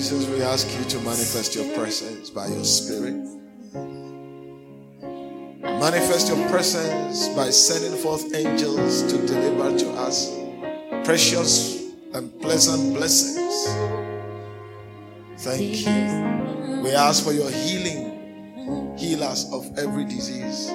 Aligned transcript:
Jesus, 0.00 0.26
we 0.30 0.40
ask 0.40 0.66
you 0.78 0.84
to 0.86 0.96
manifest 1.00 1.54
your 1.54 1.76
presence 1.76 2.30
by 2.30 2.46
your 2.46 2.64
spirit. 2.64 3.22
Manifest 5.60 6.28
your 6.28 6.48
presence 6.48 7.28
by 7.36 7.50
sending 7.50 8.00
forth 8.00 8.34
angels 8.34 9.02
to 9.12 9.18
deliver 9.26 9.78
to 9.78 9.90
us 9.90 10.34
precious 11.04 11.92
and 12.14 12.32
pleasant 12.40 12.94
blessings. 12.94 13.66
Thank 15.40 15.84
you. 15.84 16.80
We 16.82 16.92
ask 16.92 17.22
for 17.22 17.34
your 17.34 17.50
healing. 17.50 18.96
Heal 18.96 19.22
us 19.22 19.52
of 19.52 19.68
every 19.76 20.06
disease. 20.06 20.70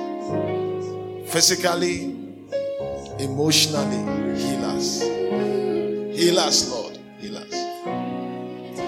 Physically, 1.31 2.13
emotionally, 3.17 4.37
heal 4.37 4.65
us. 4.65 5.01
Heal 5.01 6.37
us, 6.37 6.69
Lord. 6.69 6.99
Heal 7.17 7.37
us. 7.37 7.64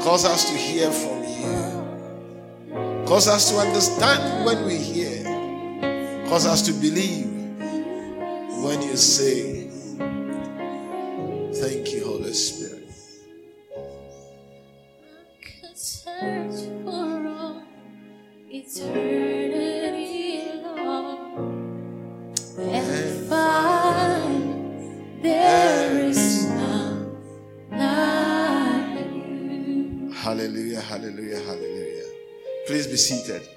Cause 0.07 0.23
us 0.23 0.49
to 0.49 0.55
hear 0.57 0.89
from 0.89 1.21
you. 1.21 3.05
Cause 3.05 3.27
us 3.27 3.51
to 3.51 3.57
understand 3.57 4.45
when 4.45 4.65
we 4.65 4.77
hear. 4.77 5.21
Cause 6.29 6.45
us 6.45 6.61
to 6.61 6.71
believe 6.71 7.25
when 8.63 8.81
you 8.83 8.95
say, 8.95 9.67
Thank 11.59 11.91
you, 11.91 12.05
Holy 12.05 12.31
Spirit. 12.31 12.89
could 15.41 16.87
all 16.87 17.63
eternity 18.49 19.26
Hallelujah, 30.27 30.81
hallelujah, 30.81 31.39
hallelujah. 31.39 32.03
Please 32.65 32.85
be 32.85 32.97
seated. 32.97 33.47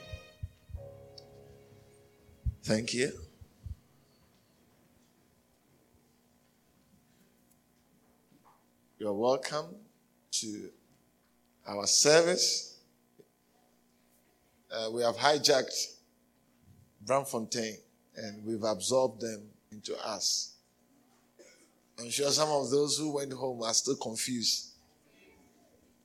Thank 2.62 2.94
you. 2.94 3.10
You're 9.00 9.12
welcome 9.12 9.74
to 10.30 10.70
our 11.66 11.88
service. 11.88 12.78
Uh, 14.72 14.90
we 14.92 15.02
have 15.02 15.16
hijacked 15.16 15.96
Braamfontein 17.04 17.78
and 18.14 18.44
we've 18.44 18.62
absorbed 18.62 19.22
them 19.22 19.42
into 19.72 19.98
us. 20.06 20.54
I'm 21.98 22.10
sure 22.10 22.30
some 22.30 22.48
of 22.48 22.70
those 22.70 22.96
who 22.96 23.12
went 23.12 23.32
home 23.32 23.60
are 23.60 23.74
still 23.74 23.96
confused 23.96 24.69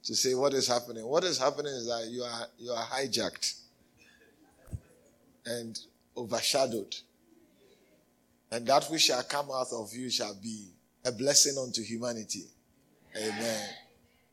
to 0.05 0.15
say 0.15 0.35
what 0.35 0.53
is 0.53 0.67
happening. 0.67 1.05
What 1.05 1.23
is 1.23 1.37
happening 1.37 1.73
is 1.73 1.87
that 1.87 2.07
you 2.09 2.23
are 2.23 2.47
you 2.57 2.71
are 2.71 2.85
hijacked 2.85 3.59
and 5.45 5.77
overshadowed. 6.15 6.95
And 8.51 8.65
that 8.67 8.85
which 8.85 9.01
shall 9.01 9.23
come 9.23 9.49
out 9.51 9.67
of 9.73 9.93
you 9.93 10.09
shall 10.09 10.35
be 10.35 10.69
a 11.03 11.11
blessing 11.11 11.57
unto 11.61 11.83
humanity. 11.83 12.45
Amen. 13.17 13.69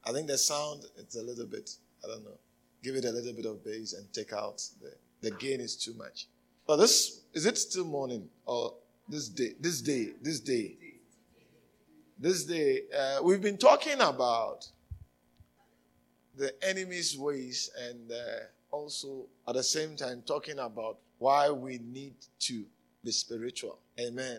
I 0.04 0.12
think 0.12 0.26
the 0.26 0.38
sound 0.38 0.84
it's 0.98 1.16
a 1.16 1.22
little 1.22 1.46
bit, 1.46 1.70
I 2.04 2.08
don't 2.08 2.24
know. 2.24 2.38
Give 2.82 2.94
it 2.96 3.04
a 3.04 3.10
little 3.10 3.32
bit 3.32 3.46
of 3.46 3.64
bass 3.64 3.94
and 3.94 4.12
take 4.12 4.32
out 4.32 4.62
the 4.80 4.92
the 5.22 5.30
gain 5.36 5.60
is 5.60 5.76
too 5.76 5.94
much. 5.94 6.26
But 6.66 6.76
this 6.76 7.22
is 7.32 7.46
it 7.46 7.56
still 7.56 7.84
morning 7.84 8.28
or 8.44 8.74
this 9.08 9.28
day? 9.28 9.54
This 9.58 9.80
day, 9.80 10.10
this 10.20 10.40
day. 10.40 10.76
This 12.18 12.44
day, 12.44 12.82
uh, 12.96 13.20
we've 13.22 13.42
been 13.42 13.58
talking 13.58 14.00
about 14.00 14.68
the 16.36 16.52
enemy's 16.66 17.16
ways 17.16 17.70
and 17.88 18.10
uh, 18.10 18.16
also 18.70 19.26
at 19.48 19.54
the 19.54 19.62
same 19.62 19.96
time 19.96 20.22
talking 20.26 20.58
about 20.58 20.98
why 21.18 21.50
we 21.50 21.78
need 21.78 22.14
to 22.40 22.64
be 23.04 23.10
spiritual. 23.12 23.78
Amen. 24.00 24.38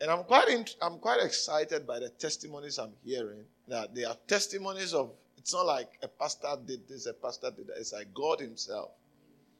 And 0.00 0.10
I'm 0.10 0.24
quite 0.24 0.76
I'm 0.82 0.98
quite 0.98 1.20
excited 1.20 1.86
by 1.86 1.98
the 2.00 2.08
testimonies 2.08 2.78
I'm 2.78 2.92
hearing 3.04 3.44
that 3.68 3.94
they 3.94 4.04
are 4.04 4.16
testimonies 4.26 4.92
of 4.92 5.10
it's 5.38 5.52
not 5.52 5.66
like 5.66 5.98
a 6.02 6.08
pastor 6.08 6.56
did 6.66 6.88
this, 6.88 7.06
a 7.06 7.12
pastor 7.12 7.50
did 7.50 7.66
that. 7.66 7.76
It's 7.76 7.92
like 7.92 8.12
God 8.14 8.40
Himself. 8.40 8.92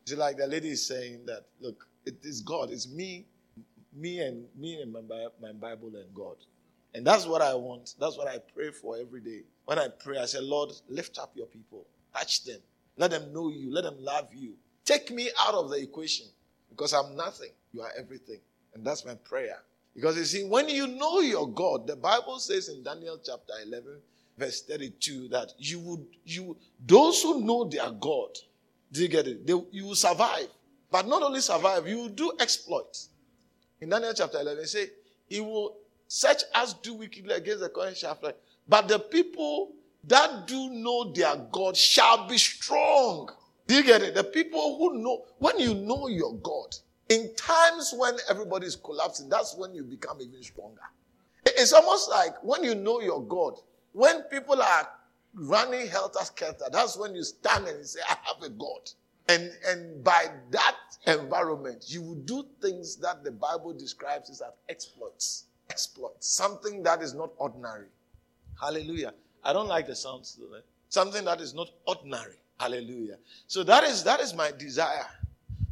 It's 0.03 0.15
like 0.15 0.39
the 0.39 0.47
lady 0.47 0.71
is 0.71 0.87
saying 0.87 1.27
that, 1.27 1.45
look, 1.61 1.87
it 2.06 2.16
is 2.22 2.41
God. 2.41 2.71
It's 2.71 2.89
me, 2.89 3.27
me 3.95 4.21
and 4.21 4.47
me 4.56 4.81
and 4.81 4.91
my, 4.93 5.01
my 5.43 5.53
Bible 5.53 5.93
and 5.95 6.15
God. 6.15 6.37
And 6.94 7.05
that's 7.05 7.27
what 7.27 7.43
I 7.43 7.55
want. 7.55 7.94
That's 7.99 8.16
what 8.16 8.28
I 8.28 8.38
pray 8.38 8.71
for 8.71 8.97
every 8.97 9.21
day. 9.21 9.41
When 9.65 9.78
I 9.78 9.88
pray, 9.88 10.19
I 10.19 10.27
say, 10.27 10.41
Lord, 10.41 10.71
lift 10.88 11.19
up 11.19 11.32
your 11.34 11.47
people. 11.47 11.87
Touch 12.16 12.44
them. 12.44 12.60
Let 12.97 13.10
them 13.10 13.32
know 13.32 13.49
you. 13.49 13.72
Let 13.72 13.84
them 13.84 13.97
love 13.99 14.28
you. 14.32 14.55
Take 14.84 15.10
me 15.10 15.31
out 15.47 15.54
of 15.54 15.71
the 15.71 15.77
equation 15.77 16.27
because 16.71 16.93
I'm 16.94 17.16
nothing. 17.16 17.50
You 17.72 17.83
are 17.83 17.91
everything. 17.99 18.38
And 18.75 18.87
that's 18.87 19.04
my 19.04 19.15
prayer. 19.15 19.59
Because 19.94 20.16
you 20.16 20.25
see, 20.25 20.44
when 20.44 20.69
you 20.69 20.87
know 20.87 21.21
your 21.21 21.49
God, 21.49 21.87
the 21.87 21.97
Bible 21.97 22.38
says 22.38 22.69
in 22.69 22.83
Daniel 22.83 23.19
chapter 23.25 23.53
11, 23.65 24.00
verse 24.37 24.62
32, 24.62 25.28
that 25.28 25.53
you 25.59 25.81
would, 25.81 26.06
you, 26.25 26.56
those 26.84 27.22
who 27.22 27.41
know 27.41 27.65
their 27.65 27.91
God, 27.91 28.31
do 28.93 29.03
you 29.03 29.09
get 29.09 29.27
it? 29.27 29.47
They, 29.47 29.54
you 29.72 29.87
will 29.87 29.94
survive. 29.94 30.49
But 30.91 31.09
not 31.09 31.22
only 31.22 31.41
survive, 31.41 31.88
you 31.88 31.99
will 31.99 32.09
do 32.09 32.33
exploits. 32.38 33.09
In 33.81 33.88
Daniel 33.88 34.12
chapter 34.15 34.41
11, 34.41 34.62
it 34.62 34.69
say, 34.69 34.87
He 35.28 35.41
will 35.41 35.77
such 36.14 36.44
as 36.54 36.75
do 36.75 36.94
wickedly 36.94 37.34
against 37.34 37.58
the 37.58 37.69
covenant 37.69 37.97
shall 37.97 38.14
fly. 38.14 38.32
But 38.69 38.86
the 38.86 39.00
people 39.00 39.72
that 40.04 40.47
do 40.47 40.70
know 40.70 41.10
their 41.12 41.34
God 41.50 41.76
shall 41.76 42.28
be 42.28 42.38
strong. 42.38 43.30
Do 43.66 43.75
you 43.75 43.82
get 43.82 44.00
it? 44.00 44.14
The 44.14 44.22
people 44.22 44.78
who 44.78 45.03
know, 45.03 45.24
when 45.38 45.58
you 45.58 45.74
know 45.74 46.06
your 46.06 46.36
God, 46.36 46.76
in 47.08 47.34
times 47.34 47.92
when 47.98 48.14
everybody 48.30 48.64
is 48.64 48.76
collapsing, 48.76 49.28
that's 49.28 49.56
when 49.56 49.74
you 49.74 49.82
become 49.82 50.19
even 50.20 50.41
stronger. 50.41 50.82
It's 51.47 51.72
almost 51.72 52.08
like 52.08 52.41
when 52.44 52.62
you 52.62 52.76
know 52.76 53.00
your 53.00 53.26
God, 53.26 53.54
when 53.91 54.22
people 54.30 54.62
are 54.62 54.88
running 55.34 55.88
helter 55.88 56.24
skelter, 56.24 56.66
that's 56.70 56.97
when 56.97 57.16
you 57.16 57.24
stand 57.24 57.66
and 57.66 57.78
you 57.78 57.84
say, 57.84 58.00
I 58.08 58.16
have 58.22 58.41
a 58.41 58.50
God. 58.50 58.88
And, 59.28 59.50
and 59.66 60.04
by 60.04 60.26
that 60.53 60.76
environment, 61.08 61.86
you 61.88 62.03
will 62.03 62.14
do 62.14 62.47
things 62.62 62.98
that 62.98 63.24
the 63.24 63.32
Bible 63.32 63.72
describes 63.72 64.30
as 64.30 64.42
exploits. 64.69 65.47
Exploits. 65.70 66.28
Something 66.28 66.82
that 66.82 67.02
is 67.02 67.14
not 67.14 67.30
ordinary. 67.38 67.88
Hallelujah. 68.60 69.14
I 69.42 69.52
don't 69.52 69.69
like 69.69 69.86
the 69.86 69.97
sounds 69.97 70.38
eh? 70.41 70.60
Something 70.88 71.25
that 71.25 71.41
is 71.41 71.54
not 71.54 71.70
ordinary. 71.86 72.36
Hallelujah. 72.58 73.19
So 73.47 73.64
that 73.64 73.84
is 73.84 74.04
that 74.04 74.20
is 74.20 74.34
my 74.34 74.50
desire. 74.53 75.06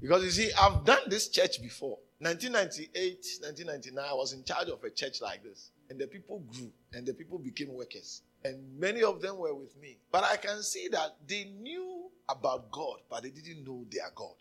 Because 0.00 0.24
you 0.24 0.30
see, 0.30 0.50
I've 0.60 0.84
done 0.84 0.98
this 1.06 1.28
church 1.28 1.62
before. 1.62 1.98
1998, 2.18 3.24
1999, 3.40 4.04
I 4.04 4.14
was 4.14 4.32
in 4.32 4.42
charge 4.44 4.68
of 4.68 4.82
a 4.82 4.90
church 4.90 5.20
like 5.20 5.42
this. 5.44 5.70
And 5.90 5.98
the 5.98 6.06
people 6.06 6.40
grew 6.52 6.70
and 6.92 7.06
the 7.06 7.14
people 7.14 7.38
became 7.38 7.72
workers. 7.72 8.22
And 8.44 8.58
many 8.78 9.02
of 9.02 9.20
them 9.20 9.38
were 9.38 9.54
with 9.54 9.76
me. 9.80 9.98
But 10.10 10.24
I 10.24 10.36
can 10.36 10.62
see 10.62 10.88
that 10.88 11.16
they 11.26 11.44
knew 11.60 12.10
about 12.28 12.70
God, 12.72 12.98
but 13.08 13.22
they 13.22 13.30
didn't 13.30 13.64
know 13.64 13.84
their 13.90 14.10
God. 14.14 14.34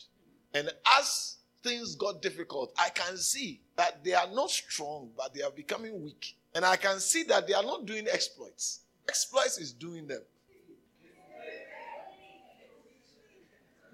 And 0.54 0.72
as 0.98 1.38
things 1.64 1.96
got 1.96 2.22
difficult, 2.22 2.74
I 2.78 2.90
can 2.90 3.18
see 3.18 3.62
that 3.76 4.04
they 4.04 4.14
are 4.14 4.28
not 4.34 4.50
strong, 4.50 5.10
but 5.16 5.34
they 5.34 5.42
are 5.42 5.52
becoming 5.52 6.04
weak. 6.04 6.36
And 6.54 6.66
I 6.66 6.76
can 6.76 7.00
see 7.00 7.24
that 7.24 7.48
they 7.48 7.54
are 7.54 7.64
not 7.64 7.86
doing 7.86 8.08
exploits. 8.12 8.82
Exploits 9.08 9.58
is 9.58 9.72
doing 9.72 10.08
them. 10.08 10.22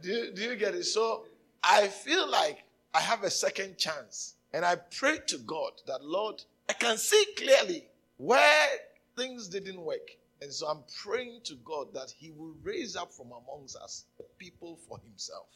Do 0.02 0.10
you, 0.10 0.32
do 0.32 0.42
you 0.44 0.56
get 0.56 0.76
it? 0.76 0.84
So 0.84 1.26
I 1.64 1.88
feel 1.88 2.30
like 2.30 2.64
I 2.94 3.00
have 3.00 3.24
a 3.24 3.30
second 3.30 3.78
chance. 3.78 4.36
And 4.54 4.64
I 4.64 4.76
pray 4.76 5.20
to 5.28 5.38
God 5.40 5.74
that, 5.88 6.04
Lord, 6.04 6.42
I 6.70 6.74
can 6.74 6.98
see 6.98 7.24
clearly 7.38 7.86
where 8.18 8.68
things 9.16 9.48
didn't 9.48 9.82
work. 9.82 10.10
And 10.42 10.54
so 10.54 10.68
I'm 10.68 10.84
praying 11.04 11.42
to 11.46 11.56
God 11.66 11.94
that 11.94 12.14
He 12.18 12.32
will 12.32 12.54
raise 12.64 12.96
up 12.96 13.12
from 13.12 13.28
amongst 13.28 13.76
us 13.78 14.06
people 14.38 14.80
for 14.88 15.00
Himself. 15.04 15.48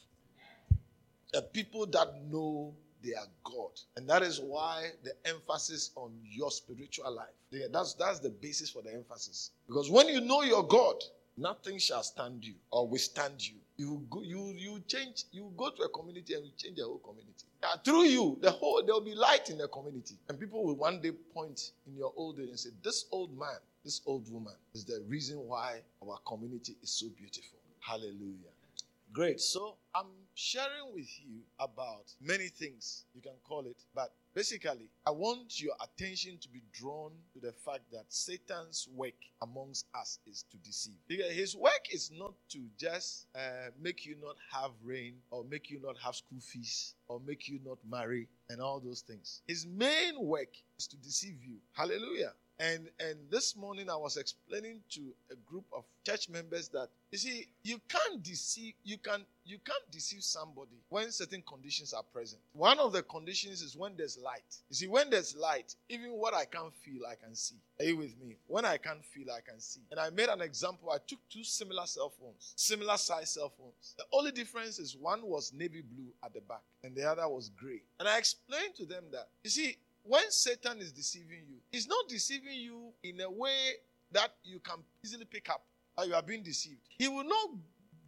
A 1.34 1.42
people 1.42 1.86
that 1.86 2.08
know 2.30 2.74
they 3.02 3.14
are 3.14 3.26
God. 3.44 3.70
And 3.96 4.08
that 4.08 4.22
is 4.22 4.40
why 4.40 4.90
the 5.02 5.12
emphasis 5.24 5.90
on 5.96 6.12
your 6.22 6.50
spiritual 6.50 7.14
life. 7.14 7.34
That's, 7.72 7.94
that's 7.94 8.20
the 8.20 8.30
basis 8.30 8.70
for 8.70 8.82
the 8.82 8.92
emphasis. 8.92 9.50
Because 9.66 9.90
when 9.90 10.08
you 10.08 10.20
know 10.20 10.42
your 10.42 10.66
God, 10.66 10.96
nothing 11.36 11.78
shall 11.78 12.02
stand 12.02 12.44
you 12.44 12.54
or 12.70 12.86
withstand 12.86 13.46
you. 13.46 13.56
You 13.78 14.06
go, 14.10 14.22
you 14.22 14.52
you 14.56 14.82
change. 14.86 15.24
You 15.32 15.50
go 15.56 15.70
to 15.70 15.82
a 15.82 15.88
community 15.88 16.34
and 16.34 16.44
you 16.44 16.52
change 16.56 16.76
the 16.76 16.84
whole 16.84 16.98
community. 16.98 17.46
Yeah, 17.62 17.76
through 17.82 18.04
you, 18.04 18.38
the 18.40 18.50
whole 18.50 18.82
there 18.84 18.94
will 18.94 19.00
be 19.00 19.14
light 19.14 19.48
in 19.48 19.58
the 19.58 19.66
community, 19.68 20.16
and 20.28 20.38
people 20.38 20.62
will 20.62 20.76
one 20.76 21.00
day 21.00 21.10
point 21.34 21.72
in 21.86 21.96
your 21.96 22.12
old 22.14 22.38
age 22.38 22.50
and 22.50 22.60
say, 22.60 22.70
"This 22.84 23.06
old 23.10 23.36
man, 23.36 23.56
this 23.82 24.02
old 24.04 24.30
woman 24.30 24.54
is 24.74 24.84
the 24.84 25.02
reason 25.08 25.38
why 25.38 25.80
our 26.06 26.18
community 26.26 26.76
is 26.82 26.90
so 26.90 27.06
beautiful." 27.16 27.58
Hallelujah. 27.80 28.52
Great. 29.12 29.40
So 29.40 29.76
I'm 29.94 30.06
sharing 30.34 30.94
with 30.94 31.08
you 31.20 31.40
about 31.60 32.04
many 32.18 32.48
things, 32.48 33.04
you 33.14 33.20
can 33.20 33.34
call 33.44 33.66
it, 33.66 33.76
but 33.94 34.10
basically, 34.34 34.88
I 35.06 35.10
want 35.10 35.60
your 35.60 35.74
attention 35.82 36.38
to 36.38 36.48
be 36.48 36.62
drawn 36.72 37.12
to 37.34 37.40
the 37.40 37.52
fact 37.52 37.90
that 37.92 38.04
Satan's 38.08 38.88
work 38.94 39.12
amongst 39.42 39.86
us 39.94 40.18
is 40.26 40.46
to 40.50 40.56
deceive. 40.58 40.94
His 41.08 41.54
work 41.54 41.88
is 41.92 42.10
not 42.10 42.32
to 42.50 42.60
just 42.78 43.26
uh, 43.34 43.68
make 43.78 44.06
you 44.06 44.16
not 44.22 44.36
have 44.50 44.70
rain 44.82 45.16
or 45.30 45.44
make 45.44 45.68
you 45.68 45.78
not 45.82 45.98
have 45.98 46.16
school 46.16 46.40
fees 46.40 46.94
or 47.08 47.20
make 47.20 47.48
you 47.48 47.60
not 47.66 47.78
marry 47.86 48.28
and 48.48 48.62
all 48.62 48.80
those 48.80 49.02
things. 49.02 49.42
His 49.46 49.66
main 49.66 50.14
work 50.24 50.54
is 50.78 50.86
to 50.86 50.96
deceive 50.96 51.36
you. 51.44 51.56
Hallelujah. 51.72 52.32
And 52.62 52.88
and 53.00 53.18
this 53.28 53.56
morning 53.56 53.90
I 53.90 53.96
was 53.96 54.16
explaining 54.16 54.82
to 54.90 55.00
a 55.32 55.34
group 55.50 55.64
of 55.72 55.82
church 56.06 56.28
members 56.28 56.68
that 56.68 56.86
you 57.10 57.18
see 57.18 57.46
you 57.64 57.80
can't 57.88 58.22
deceive 58.22 58.74
you 58.84 58.98
can 58.98 59.24
you 59.44 59.58
can't 59.66 59.90
deceive 59.90 60.22
somebody 60.22 60.78
when 60.88 61.10
certain 61.10 61.42
conditions 61.42 61.92
are 61.92 62.04
present. 62.04 62.40
One 62.52 62.78
of 62.78 62.92
the 62.92 63.02
conditions 63.02 63.62
is 63.62 63.76
when 63.76 63.96
there's 63.96 64.16
light. 64.16 64.44
You 64.70 64.76
see, 64.76 64.86
when 64.86 65.10
there's 65.10 65.34
light, 65.34 65.74
even 65.88 66.12
what 66.12 66.34
I 66.34 66.44
can't 66.44 66.72
feel, 66.72 67.00
I 67.10 67.16
can 67.16 67.34
see. 67.34 67.56
Are 67.80 67.84
you 67.84 67.96
with 67.96 68.16
me? 68.20 68.36
When 68.46 68.64
I 68.64 68.76
can't 68.76 69.04
feel, 69.04 69.26
I 69.36 69.40
can 69.40 69.58
see. 69.58 69.80
And 69.90 69.98
I 69.98 70.10
made 70.10 70.28
an 70.28 70.40
example. 70.40 70.90
I 70.90 70.98
took 71.04 71.18
two 71.28 71.42
similar 71.42 71.86
cell 71.86 72.12
phones, 72.20 72.52
similar 72.54 72.96
size 72.96 73.34
cell 73.34 73.52
phones. 73.58 73.96
The 73.98 74.04
only 74.12 74.30
difference 74.30 74.78
is 74.78 74.96
one 74.96 75.22
was 75.24 75.52
navy 75.52 75.82
blue 75.82 76.12
at 76.24 76.32
the 76.32 76.42
back 76.42 76.62
and 76.84 76.94
the 76.94 77.10
other 77.10 77.28
was 77.28 77.48
gray. 77.48 77.82
And 77.98 78.08
I 78.08 78.18
explained 78.18 78.76
to 78.76 78.86
them 78.86 79.04
that 79.10 79.26
you 79.42 79.50
see, 79.50 79.76
when 80.04 80.30
Satan 80.30 80.78
is 80.78 80.92
deceiving 80.92 81.42
you, 81.48 81.56
he's 81.70 81.86
not 81.86 82.08
deceiving 82.08 82.54
you 82.54 82.92
in 83.02 83.20
a 83.20 83.30
way 83.30 83.72
that 84.12 84.34
you 84.44 84.58
can 84.60 84.76
easily 85.04 85.24
pick 85.24 85.48
up 85.48 85.64
that 85.96 86.06
you 86.06 86.14
are 86.14 86.22
being 86.22 86.42
deceived. 86.42 86.80
He 86.98 87.08
will 87.08 87.24
not 87.24 87.50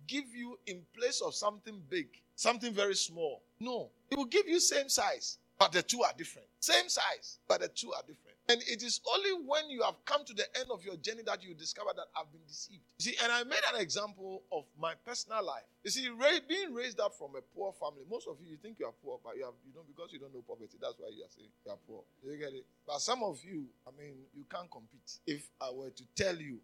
give 0.07 0.35
you 0.35 0.59
in 0.67 0.83
place 0.99 1.21
of 1.21 1.35
something 1.35 1.81
big, 1.89 2.09
something 2.37 2.73
very 2.73 2.95
small. 2.95 3.43
No, 3.61 3.91
he 4.09 4.17
will 4.17 4.25
give 4.27 4.49
you 4.49 4.61
same 4.61 4.89
size, 4.89 5.39
but 5.59 5.73
the 5.73 5.83
two 5.83 6.03
are 6.03 6.13
different. 6.17 6.49
Same 6.61 6.89
size, 6.89 7.39
but 7.49 7.61
the 7.61 7.69
two 7.69 7.93
are 7.93 8.03
different. 8.03 8.24
And 8.49 8.61
it 8.69 8.83
is 8.83 9.01
only 9.09 9.47
when 9.47 9.71
you 9.71 9.83
have 9.83 9.97
come 10.05 10.25
to 10.27 10.35
the 10.35 10.45
end 10.59 10.69
of 10.71 10.85
your 10.85 10.97
journey 10.97 11.23
that 11.25 11.43
you 11.43 11.55
discover 11.55 11.91
that 11.97 12.07
I've 12.15 12.31
been 12.31 12.45
deceived. 12.47 12.83
You 12.99 13.13
see, 13.13 13.17
and 13.23 13.33
I 13.33 13.43
made 13.45 13.65
an 13.73 13.81
example 13.81 14.43
of 14.53 14.65
my 14.79 14.93
personal 15.07 15.45
life. 15.45 15.65
You 15.83 15.91
see, 15.91 16.09
being 16.47 16.75
raised 16.75 17.01
up 17.01 17.15
from 17.17 17.37
a 17.37 17.43
poor 17.57 17.73
family, 17.73 18.05
most 18.11 18.29
of 18.29 18.37
you, 18.45 18.51
you 18.51 18.59
think 18.61 18.79
you 18.79 18.87
are 18.87 18.95
poor, 19.03 19.19
but 19.25 19.37
you 19.37 19.45
have, 19.45 19.55
you 19.65 19.73
know, 19.75 19.81
because 19.89 20.13
you 20.13 20.19
don't 20.19 20.35
know 20.35 20.45
poverty, 20.47 20.77
that's 20.81 20.97
why 20.99 21.09
you 21.09 21.25
are 21.25 21.33
saying 21.33 21.49
you 21.65 21.73
are 21.73 21.79
poor. 21.89 22.03
You 22.23 22.37
get 22.37 22.53
it? 22.53 22.67
But 22.87 23.01
some 23.01 23.23
of 23.23 23.41
you, 23.43 23.65
I 23.89 23.91
mean, 23.99 24.15
you 24.35 24.45
can't 24.51 24.71
compete. 24.71 25.19
If 25.27 25.49
I 25.61 25.71
were 25.71 25.91
to 25.91 26.05
tell 26.15 26.37
you 26.37 26.61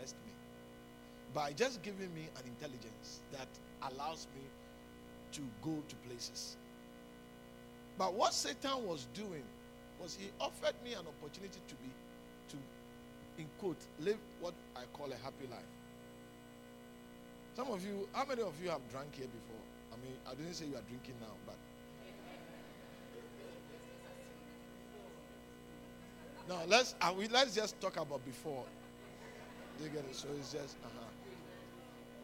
me 0.00 0.32
by 1.34 1.52
just 1.52 1.82
giving 1.82 2.12
me 2.14 2.28
an 2.36 2.44
intelligence 2.46 3.20
that 3.32 3.48
allows 3.92 4.26
me 4.34 4.42
to 5.32 5.40
go 5.62 5.82
to 5.88 5.96
places. 6.08 6.56
But 7.98 8.14
what 8.14 8.32
Satan 8.32 8.86
was 8.86 9.06
doing 9.14 9.44
was 10.00 10.16
he 10.18 10.30
offered 10.40 10.74
me 10.84 10.92
an 10.94 11.04
opportunity 11.06 11.60
to 11.68 11.74
be, 11.74 11.90
to, 12.48 12.56
in 13.38 13.46
quote, 13.58 13.76
live 14.00 14.18
what 14.40 14.54
I 14.76 14.82
call 14.96 15.06
a 15.06 15.16
happy 15.22 15.46
life. 15.50 15.60
Some 17.54 17.70
of 17.70 17.84
you, 17.84 18.08
how 18.12 18.24
many 18.24 18.42
of 18.42 18.54
you 18.62 18.70
have 18.70 18.80
drank 18.90 19.14
here 19.14 19.26
before? 19.26 19.62
I 19.92 19.96
mean, 20.02 20.16
I 20.26 20.34
didn't 20.34 20.54
say 20.54 20.64
you 20.66 20.76
are 20.76 20.86
drinking 20.88 21.14
now, 21.20 21.34
but. 21.46 21.56
No, 26.48 26.58
let's 26.66 26.94
uh, 27.00 27.12
we, 27.16 27.28
let's 27.28 27.54
just 27.54 27.80
talk 27.80 27.96
about 27.96 28.24
before. 28.24 28.64
You 29.80 29.88
get 29.88 30.00
it? 30.00 30.16
So 30.16 30.26
it's 30.38 30.52
just 30.52 30.76
uh-huh. 30.82 31.06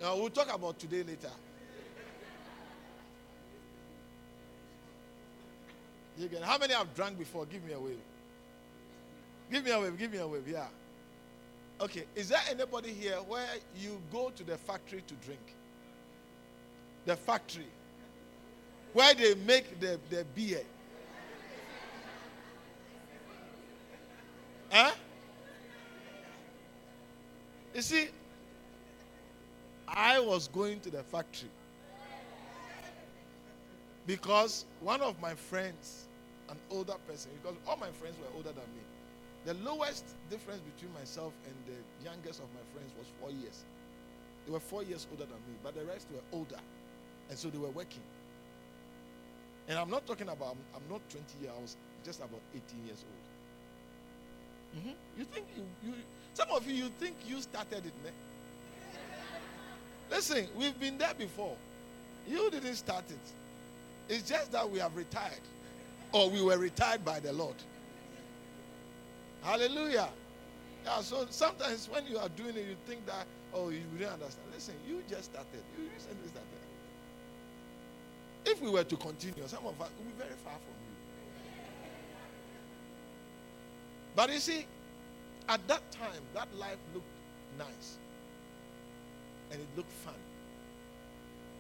Now 0.01 0.17
we'll 0.17 0.31
talk 0.31 0.53
about 0.53 0.79
today 0.79 1.05
later. 1.05 1.31
You 6.19 6.31
How 6.43 6.59
many 6.59 6.73
have 6.73 6.95
drunk 6.95 7.19
before? 7.19 7.47
Give 7.47 7.65
me 7.65 7.73
a 7.73 7.79
wave. 7.79 7.99
Give 9.53 9.65
me 9.65 9.71
a 9.71 9.81
wave. 9.81 9.99
Give 9.99 10.13
me 10.13 10.19
a 10.19 10.27
wave. 10.27 10.49
Yeah. 10.49 10.67
Okay. 11.81 12.05
Is 12.15 12.31
there 12.31 12.41
anybody 12.51 12.93
here 12.93 13.17
where 13.29 13.47
you 13.79 14.01
go 14.13 14.31
to 14.31 14.43
the 14.43 14.57
factory 14.57 15.03
to 15.07 15.15
drink? 15.27 15.55
The 17.05 17.17
factory 17.17 17.67
where 18.97 19.13
they 19.13 19.35
make 19.35 19.79
the, 19.79 20.01
the 20.09 20.25
beer. 20.35 20.63
Huh? 24.71 24.93
You 27.75 27.83
see, 27.83 28.09
I 29.87 30.19
was 30.19 30.49
going 30.49 30.81
to 30.81 30.91
the 30.91 31.03
factory 31.03 31.51
because 34.07 34.65
one 34.81 35.01
of 35.01 35.21
my 35.21 35.35
friends 35.35 36.07
an 36.49 36.57
older 36.71 36.95
person 37.07 37.31
because 37.43 37.57
all 37.67 37.77
my 37.77 37.91
friends 37.91 38.17
were 38.19 38.29
older 38.37 38.51
than 38.51 38.69
me. 38.75 38.83
The 39.45 39.55
lowest 39.55 40.05
difference 40.31 40.61
between 40.75 40.93
myself 40.95 41.33
and 41.45 41.55
the 41.67 42.05
youngest 42.05 42.41
of 42.41 42.47
my 42.55 42.63
friends 42.73 42.93
was 42.99 43.07
four 43.21 43.31
years. 43.31 43.65
They 44.45 44.53
were 44.53 44.61
four 44.61 44.83
years 44.83 45.07
older 45.11 45.25
than 45.25 45.39
me, 45.47 45.59
but 45.63 45.75
the 45.75 45.85
rest 45.85 46.07
were 46.13 46.23
older. 46.33 46.59
And 47.29 47.39
so 47.39 47.49
they 47.49 47.59
were 47.59 47.71
working. 47.71 48.03
And 49.69 49.79
I'm 49.79 49.91
not 49.91 50.07
talking 50.07 50.29
about, 50.29 50.57
I'm, 50.75 50.83
not 50.91 51.01
20 51.11 51.25
years, 51.41 51.53
I 51.57 51.61
was 51.61 51.77
just 52.05 52.21
about 52.21 52.41
18 52.55 52.87
years 52.87 53.05
old. 53.05 54.83
Mm-hmm. 54.83 55.21
You 55.21 55.25
think 55.25 55.47
you, 55.57 55.65
you, 55.85 55.95
some 56.35 56.49
of 56.51 56.67
you, 56.69 56.75
you 56.75 56.91
think 57.01 57.17
you 57.27 57.41
started 57.41 57.87
it, 57.87 57.95
man. 58.05 58.13
Listen, 60.11 60.47
we've 60.57 60.79
been 60.79 60.99
there 60.99 61.15
before. 61.15 61.57
You 62.29 62.49
didn't 62.51 62.77
start 62.77 63.05
it. 63.11 63.33
It's 64.09 64.29
just 64.29 64.53
that 64.53 64.69
we 64.71 64.79
have 64.79 64.97
retired 64.97 65.41
or 66.13 66.31
we 66.31 66.43
were 66.43 66.59
retired 66.59 67.05
by 67.05 67.21
the 67.21 67.33
Lord. 67.33 67.57
Hallelujah. 69.43 70.09
Yeah, 70.85 71.01
so 71.01 71.27
sometimes 71.31 71.89
when 71.89 72.07
you 72.07 72.19
are 72.19 72.29
doing 72.31 72.57
it, 72.57 72.67
you 72.67 72.77
think 72.87 73.05
that, 73.07 73.27
oh, 73.53 73.71
you 73.71 73.81
didn't 73.99 74.13
understand. 74.13 74.47
Listen, 74.53 74.75
you 74.89 75.03
just 75.09 75.33
started. 75.33 75.63
You 75.77 75.89
recently 75.93 76.29
started. 76.29 76.47
If 78.45 78.63
we 78.63 78.71
were 78.71 78.85
to 78.85 78.97
continue, 78.97 79.43
some 79.47 79.67
of 79.67 79.81
us 79.81 79.91
would 79.99 80.07
be 80.07 80.13
very 80.17 80.37
far 80.45 80.53
from 80.53 80.75
you. 80.81 80.95
But 84.15 84.33
you 84.33 84.39
see, 84.39 84.67
at 85.49 85.67
that 85.67 85.91
time, 85.91 86.23
that 86.35 86.49
life 86.57 86.79
looked 86.95 87.07
nice. 87.59 87.99
And 89.51 89.61
it 89.61 89.69
looked 89.77 89.93
fun. 89.93 90.15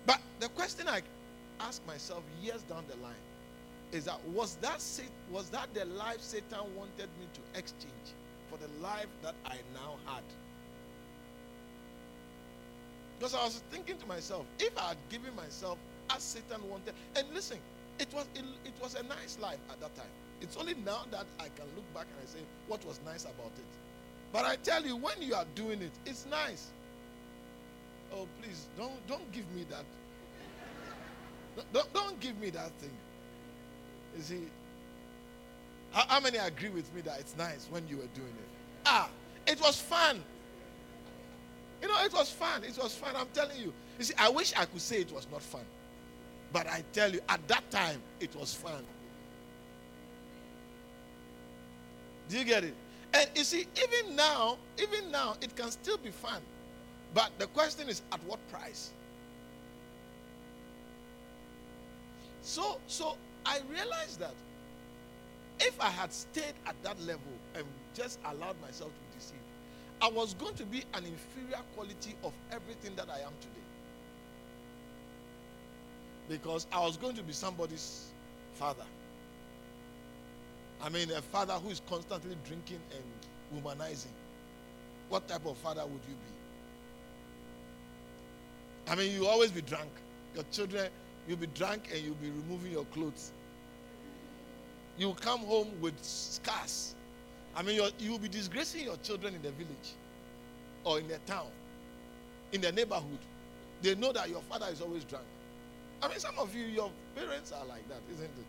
But 0.06 0.20
the 0.38 0.48
question 0.50 0.88
I 0.88 1.02
ask 1.60 1.84
myself 1.86 2.28
years 2.30 2.64
down 2.64 2.86
the 2.86 2.96
line 2.96 3.22
is 3.92 4.04
that 4.06 4.24
was 4.24 4.56
that 4.58 4.82
was 5.26 5.50
that 5.50 5.72
the 5.74 5.84
life 5.84 6.20
Satan 6.20 6.74
wanted 6.74 7.16
me 7.16 7.28
to 7.34 7.44
exchange 7.54 8.16
for 8.46 8.58
the 8.58 8.68
life 8.68 9.08
that 9.22 9.36
I 9.44 9.62
now 9.72 9.98
had? 10.04 10.24
Because 13.18 13.34
I 13.34 13.44
was 13.44 13.62
thinking 13.70 13.98
to 13.98 14.06
myself, 14.06 14.48
if 14.58 14.76
I 14.78 14.88
had 14.90 15.08
given 15.08 15.34
myself 15.34 15.80
as 16.14 16.24
Satan 16.24 16.64
wanted, 16.64 16.94
and 17.16 17.30
listen, 17.32 17.62
it 17.98 18.12
was 18.12 18.28
it, 18.34 18.44
it 18.64 18.78
was 18.80 18.94
a 18.94 19.02
nice 19.02 19.38
life 19.38 19.60
at 19.70 19.80
that 19.80 19.94
time. 19.94 20.12
It's 20.40 20.56
only 20.56 20.74
now 20.74 21.04
that 21.10 21.28
I 21.40 21.48
can 21.48 21.74
look 21.74 21.90
back 21.92 22.08
and 22.12 22.20
I 22.20 22.26
say 22.26 22.46
what 22.66 22.84
was 22.84 23.00
nice 23.00 23.24
about 23.24 23.58
it. 23.58 23.78
But 24.32 24.44
I 24.44 24.56
tell 24.56 24.84
you, 24.84 24.96
when 24.96 25.22
you 25.22 25.34
are 25.34 25.46
doing 25.46 25.80
it, 25.82 25.98
it's 26.04 26.26
nice. 26.26 26.74
Oh, 28.10 28.26
please 28.26 28.68
don't 28.74 29.06
don't 29.06 29.30
give 29.30 29.50
me 29.50 29.64
that. 29.64 29.86
Don't, 31.72 31.92
don't 31.92 32.20
give 32.20 32.38
me 32.38 32.50
that 32.50 32.70
thing. 32.78 32.96
You 34.16 34.22
see, 34.22 34.42
how, 35.90 36.04
how 36.08 36.20
many 36.20 36.38
agree 36.38 36.70
with 36.70 36.92
me 36.94 37.00
that 37.02 37.20
it's 37.20 37.36
nice 37.36 37.68
when 37.70 37.86
you 37.88 37.96
were 37.98 38.08
doing 38.14 38.28
it? 38.28 38.48
Ah, 38.84 39.08
it 39.46 39.60
was 39.60 39.80
fun. 39.80 40.22
You 41.82 41.88
know, 41.88 42.04
it 42.04 42.12
was 42.12 42.30
fun. 42.30 42.64
It 42.64 42.78
was 42.82 42.94
fun. 42.94 43.14
I'm 43.16 43.28
telling 43.32 43.58
you. 43.58 43.72
You 43.98 44.04
see, 44.04 44.14
I 44.18 44.28
wish 44.28 44.52
I 44.56 44.64
could 44.64 44.80
say 44.80 45.00
it 45.00 45.12
was 45.12 45.26
not 45.30 45.42
fun. 45.42 45.64
But 46.52 46.66
I 46.66 46.84
tell 46.92 47.12
you, 47.12 47.20
at 47.28 47.46
that 47.48 47.70
time, 47.70 48.00
it 48.20 48.34
was 48.34 48.54
fun. 48.54 48.84
Do 52.28 52.38
you 52.38 52.44
get 52.44 52.64
it? 52.64 52.74
And 53.14 53.30
you 53.34 53.44
see, 53.44 53.66
even 53.76 54.16
now, 54.16 54.58
even 54.82 55.10
now, 55.10 55.36
it 55.40 55.54
can 55.54 55.70
still 55.70 55.96
be 55.96 56.10
fun. 56.10 56.40
But 57.14 57.30
the 57.38 57.46
question 57.48 57.88
is, 57.88 58.02
at 58.12 58.22
what 58.24 58.46
price? 58.48 58.92
So, 62.46 62.80
so 62.86 63.16
I 63.44 63.58
realized 63.68 64.20
that 64.20 64.34
if 65.58 65.80
I 65.80 65.90
had 65.90 66.12
stayed 66.12 66.54
at 66.64 66.80
that 66.84 66.96
level 67.00 67.32
and 67.56 67.64
just 67.92 68.20
allowed 68.24 68.54
myself 68.62 68.92
to 68.94 69.00
be 69.00 69.18
deceived, 69.18 69.40
I 70.00 70.08
was 70.08 70.34
going 70.34 70.54
to 70.54 70.64
be 70.64 70.84
an 70.94 71.04
inferior 71.04 71.60
quality 71.74 72.14
of 72.22 72.32
everything 72.52 72.94
that 72.94 73.08
I 73.10 73.18
am 73.18 73.32
today. 73.40 73.66
Because 76.28 76.68
I 76.72 76.78
was 76.78 76.96
going 76.96 77.16
to 77.16 77.24
be 77.24 77.32
somebody's 77.32 78.12
father. 78.54 78.86
I 80.80 80.88
mean, 80.88 81.10
a 81.10 81.22
father 81.22 81.54
who 81.54 81.70
is 81.70 81.82
constantly 81.88 82.36
drinking 82.46 82.80
and 82.94 83.60
womanizing. 83.64 84.14
What 85.08 85.26
type 85.26 85.46
of 85.46 85.58
father 85.58 85.84
would 85.84 86.02
you 86.08 86.14
be? 86.14 86.32
I 88.92 88.94
mean, 88.94 89.12
you 89.20 89.26
always 89.26 89.50
be 89.50 89.62
drunk. 89.62 89.90
Your 90.32 90.44
children, 90.52 90.90
you'll 91.26 91.38
be 91.38 91.46
drunk 91.48 91.88
and 91.92 92.02
you'll 92.04 92.14
be 92.16 92.30
removing 92.30 92.72
your 92.72 92.84
clothes. 92.86 93.32
You'll 94.98 95.14
come 95.14 95.40
home 95.40 95.68
with 95.80 96.02
scars. 96.02 96.94
I 97.54 97.62
mean, 97.62 97.80
you'll 97.98 98.18
be 98.18 98.28
disgracing 98.28 98.84
your 98.84 98.96
children 98.98 99.34
in 99.34 99.42
the 99.42 99.50
village 99.52 99.94
or 100.84 100.98
in 100.98 101.08
the 101.08 101.18
town, 101.26 101.48
in 102.52 102.60
the 102.60 102.72
neighborhood. 102.72 103.18
They 103.82 103.94
know 103.94 104.12
that 104.12 104.28
your 104.30 104.42
father 104.42 104.66
is 104.70 104.80
always 104.80 105.04
drunk. 105.04 105.24
I 106.02 106.08
mean, 106.08 106.18
some 106.18 106.38
of 106.38 106.54
you, 106.54 106.64
your 106.64 106.90
parents 107.14 107.52
are 107.52 107.64
like 107.66 107.88
that, 107.88 108.00
isn't 108.12 108.24
it? 108.24 108.46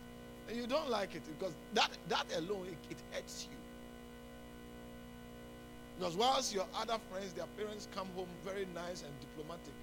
And 0.50 0.58
you 0.58 0.68
don't 0.68 0.90
like 0.90 1.16
it 1.16 1.24
because 1.38 1.54
that, 1.74 1.90
that 2.08 2.26
alone, 2.38 2.68
it, 2.68 2.78
it 2.92 2.98
hurts 3.12 3.48
you. 3.50 3.58
Because 5.98 6.16
whilst 6.16 6.54
your 6.54 6.66
other 6.76 6.98
friends, 7.10 7.34
their 7.34 7.48
parents 7.58 7.88
come 7.94 8.08
home 8.16 8.28
very 8.46 8.68
nice 8.76 9.04
and 9.04 9.12
diplomatic, 9.20 9.74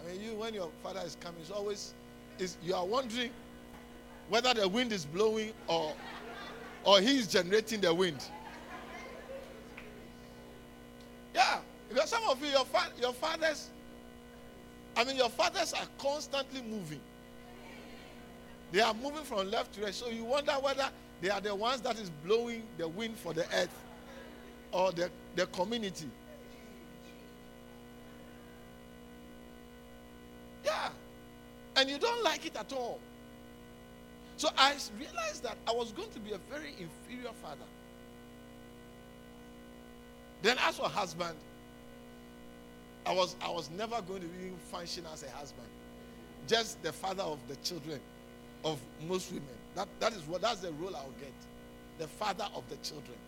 I 0.00 0.10
mean, 0.12 0.20
you, 0.20 0.34
when 0.34 0.54
your 0.54 0.70
father 0.82 1.00
is 1.04 1.16
coming, 1.20 1.40
it's 1.40 1.50
always, 1.50 1.94
is 2.40 2.56
you 2.62 2.74
are 2.74 2.86
wondering 2.86 3.30
whether 4.28 4.52
the 4.54 4.68
wind 4.68 4.92
is 4.92 5.04
blowing 5.04 5.52
or, 5.66 5.92
or 6.84 7.00
he 7.00 7.18
is 7.18 7.26
generating 7.26 7.80
the 7.80 7.92
wind. 7.92 8.22
Yeah, 11.34 11.58
because 11.88 12.10
some 12.10 12.22
of 12.28 12.40
you, 12.42 12.48
your, 12.48 12.64
fa- 12.64 12.92
your 13.00 13.12
fathers, 13.12 13.70
I 14.96 15.04
mean, 15.04 15.16
your 15.16 15.30
fathers 15.30 15.72
are 15.72 15.86
constantly 15.98 16.62
moving. 16.62 17.00
They 18.72 18.80
are 18.80 18.94
moving 18.94 19.24
from 19.24 19.50
left 19.50 19.74
to 19.74 19.82
right. 19.82 19.94
So 19.94 20.08
you 20.08 20.24
wonder 20.24 20.52
whether 20.52 20.88
they 21.20 21.30
are 21.30 21.40
the 21.40 21.54
ones 21.54 21.80
that 21.82 21.98
is 21.98 22.10
blowing 22.24 22.62
the 22.76 22.86
wind 22.86 23.16
for 23.16 23.32
the 23.32 23.44
earth 23.54 23.84
or 24.72 24.92
the, 24.92 25.10
the 25.36 25.46
community. 25.46 26.08
And 31.78 31.88
you 31.88 31.96
don't 31.96 32.24
like 32.24 32.44
it 32.44 32.56
at 32.56 32.72
all. 32.72 32.98
So 34.36 34.48
I 34.58 34.74
realized 34.98 35.44
that 35.44 35.56
I 35.66 35.72
was 35.72 35.92
going 35.92 36.10
to 36.10 36.18
be 36.18 36.32
a 36.32 36.38
very 36.50 36.70
inferior 36.70 37.32
father. 37.40 37.64
Then 40.42 40.56
as 40.66 40.76
for 40.76 40.88
husband, 40.88 41.36
I 43.06 43.14
was 43.14 43.36
I 43.40 43.48
was 43.48 43.70
never 43.70 44.02
going 44.02 44.22
to 44.22 44.26
even 44.26 44.56
function 44.72 45.04
as 45.12 45.22
a 45.22 45.30
husband. 45.30 45.68
Just 46.48 46.82
the 46.82 46.92
father 46.92 47.22
of 47.22 47.38
the 47.46 47.54
children 47.56 48.00
of 48.64 48.80
most 49.06 49.30
women. 49.30 49.46
That 49.76 49.86
that 50.00 50.12
is 50.14 50.22
what 50.26 50.42
that's 50.42 50.60
the 50.60 50.72
role 50.72 50.96
I'll 50.96 51.14
get. 51.20 51.32
The 51.98 52.08
father 52.08 52.48
of 52.56 52.68
the 52.68 52.76
children, 52.76 53.18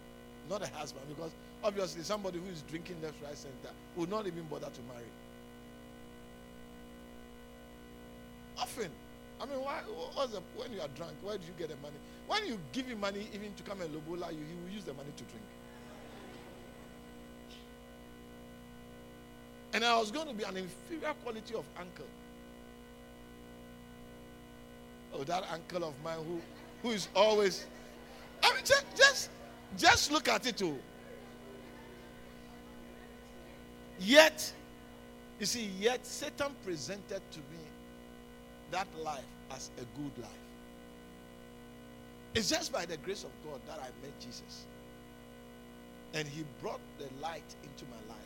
not 0.49 0.63
a 0.63 0.69
husband, 0.75 1.05
because 1.09 1.31
obviously 1.63 2.03
somebody 2.03 2.41
who 2.41 2.47
is 2.51 2.63
drinking 2.63 2.97
left, 3.01 3.23
right, 3.23 3.37
center 3.37 3.75
will 3.97 4.09
not 4.09 4.27
even 4.27 4.43
bother 4.45 4.71
to 4.71 4.83
marry. 4.93 5.07
Often. 8.61 8.91
I 9.41 9.47
mean, 9.47 9.61
why, 9.61 9.81
what's 10.15 10.33
the, 10.33 10.43
when 10.55 10.73
you 10.73 10.81
are 10.83 10.89
drunk, 10.89 11.15
where 11.23 11.39
do 11.39 11.45
you 11.47 11.55
get 11.59 11.71
the 11.71 11.77
money? 11.77 11.97
When 12.27 12.47
you 12.47 12.59
give 12.73 12.87
him 12.87 13.01
money 13.01 13.27
even 13.33 13.55
to 13.55 13.63
come 13.63 13.81
and 13.81 13.91
lobola 13.95 14.31
you, 14.31 14.39
he 14.39 14.55
will 14.63 14.71
use 14.71 14.85
the 14.85 14.93
money 14.93 15.09
to 15.17 15.25
drink. 15.25 15.45
And 19.73 19.85
I 19.85 19.99
was 19.99 20.11
going 20.11 20.29
to 20.29 20.35
be 20.35 20.45
an 20.45 20.57
inferior 20.57 21.15
quality 21.23 21.55
of 21.55 21.65
uncle. 21.79 22.07
Oh, 25.15 25.25
that 25.25 25.45
uncle 25.51 25.85
of 25.85 25.95
mine 26.05 26.19
who, 26.27 26.41
who 26.83 26.95
is 26.95 27.09
always. 27.15 27.67
I 28.43 28.55
mean, 28.55 28.65
just, 28.65 28.85
just, 28.95 29.31
just 29.79 30.13
look 30.13 30.29
at 30.29 30.47
it 30.47 30.59
too. 30.59 30.79
Yet, 33.99 34.53
you 35.39 35.47
see, 35.47 35.71
yet 35.79 36.05
Satan 36.05 36.55
presented 36.63 37.23
to 37.31 37.39
me 37.39 37.70
that 38.71 38.87
life 39.03 39.25
as 39.51 39.71
a 39.79 39.85
good 40.01 40.23
life. 40.23 40.31
It's 42.35 42.49
just 42.49 42.73
by 42.73 42.87
the 42.87 42.97
grace 42.99 43.25
of 43.25 43.31
God 43.45 43.61
that 43.67 43.79
I 43.79 43.89
met 44.05 44.19
Jesus. 44.21 44.67
And 46.15 46.27
he 46.27 46.45
brought 46.61 46.81
the 46.99 47.07
light 47.21 47.57
into 47.63 47.85
my 47.87 48.15
life. 48.15 48.21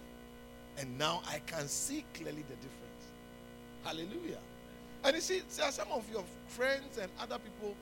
And 0.79 0.99
now 0.99 1.23
I 1.27 1.39
can 1.47 1.69
see 1.69 2.05
clearly 2.15 2.43
the 2.43 2.57
difference. 2.57 3.05
Hallelujah. 3.85 4.41
And 5.05 5.15
you 5.15 5.21
see, 5.21 5.43
there 5.57 5.67
are 5.67 5.73
some 5.73 5.89
of 5.93 6.05
your 6.11 6.25
friends 6.49 6.99
and 6.99 7.11
other 7.21 7.39
people 7.39 7.75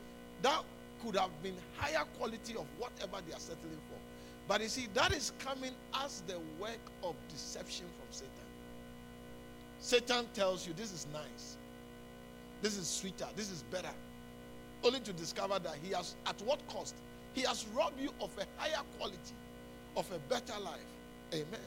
that 0.43 0.63
could 1.05 1.17
have 1.17 1.31
been 1.43 1.55
higher 1.77 2.05
quality 2.19 2.55
of 2.55 2.67
whatever 2.79 3.19
they 3.27 3.35
are 3.35 3.41
settling 3.41 3.81
for. 3.89 3.99
But 4.49 4.61
you 4.61 4.69
see, 4.69 4.89
that 4.95 5.13
is 5.13 5.33
coming 5.39 5.73
as 5.95 6.23
the 6.27 6.39
work 6.61 6.81
of 7.03 7.15
deception 7.29 7.87
from 7.97 8.07
Satan. 8.11 8.31
Satan 9.79 10.27
tells 10.35 10.67
you 10.67 10.75
this 10.75 10.93
is 10.93 11.07
nice. 11.13 11.57
This 12.63 12.79
is 12.79 12.87
sweeter. 12.89 13.27
This 13.37 13.51
is 13.51 13.65
better. 13.65 13.91
Only 14.85 15.01
to 15.01 15.13
discover 15.13 15.59
that 15.59 15.77
he 15.83 15.93
has, 15.93 16.17
at 16.27 16.41
what 16.43 16.67
cost? 16.69 16.95
He 17.35 17.43
has 17.43 17.67
robbed 17.75 18.01
you 18.01 18.11
of 18.21 18.31
a 18.39 18.47
higher 18.61 18.83
quality, 18.99 19.35
of 19.97 20.11
a 20.13 20.19
better 20.33 20.59
life. 20.61 20.81
Amen. 21.35 21.61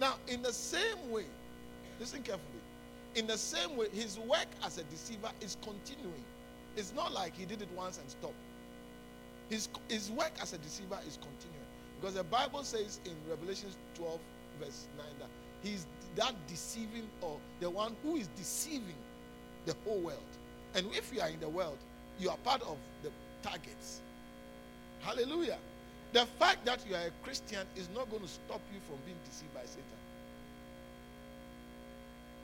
Now, 0.00 0.14
in 0.26 0.42
the 0.42 0.52
same 0.52 1.10
way, 1.10 1.26
listen 2.00 2.22
carefully. 2.22 2.60
In 3.14 3.26
the 3.26 3.38
same 3.38 3.76
way, 3.76 3.88
his 3.92 4.18
work 4.18 4.48
as 4.64 4.78
a 4.78 4.82
deceiver 4.84 5.30
is 5.40 5.56
continuing. 5.62 6.24
It's 6.76 6.92
not 6.94 7.12
like 7.12 7.36
he 7.36 7.44
did 7.44 7.62
it 7.62 7.68
once 7.76 7.98
and 7.98 8.10
stopped. 8.10 8.34
His, 9.48 9.68
his 9.88 10.10
work 10.10 10.32
as 10.40 10.52
a 10.52 10.58
deceiver 10.58 10.98
is 11.06 11.18
continuing. 11.18 11.66
Because 12.00 12.14
the 12.14 12.24
Bible 12.24 12.64
says 12.64 13.00
in 13.04 13.14
Revelation 13.28 13.68
12, 13.94 14.18
verse 14.60 14.88
9, 14.96 15.06
that 15.20 15.28
he's 15.62 15.86
that 16.16 16.34
deceiving 16.48 17.08
or 17.20 17.38
the 17.60 17.70
one 17.70 17.96
who 18.02 18.16
is 18.16 18.28
deceiving 18.36 18.94
the 19.66 19.74
whole 19.84 19.98
world. 20.00 20.18
And 20.74 20.86
if 20.92 21.12
you 21.14 21.20
are 21.20 21.28
in 21.28 21.40
the 21.40 21.48
world, 21.48 21.78
you 22.18 22.30
are 22.30 22.36
part 22.38 22.62
of 22.62 22.76
the 23.02 23.10
targets. 23.42 24.00
Hallelujah. 25.02 25.58
The 26.12 26.26
fact 26.38 26.64
that 26.64 26.80
you 26.88 26.94
are 26.94 27.02
a 27.02 27.10
Christian 27.24 27.66
is 27.76 27.88
not 27.94 28.08
going 28.10 28.22
to 28.22 28.28
stop 28.28 28.60
you 28.72 28.80
from 28.86 28.96
being 29.04 29.18
deceived 29.28 29.52
by 29.54 29.62
Satan. 29.66 29.82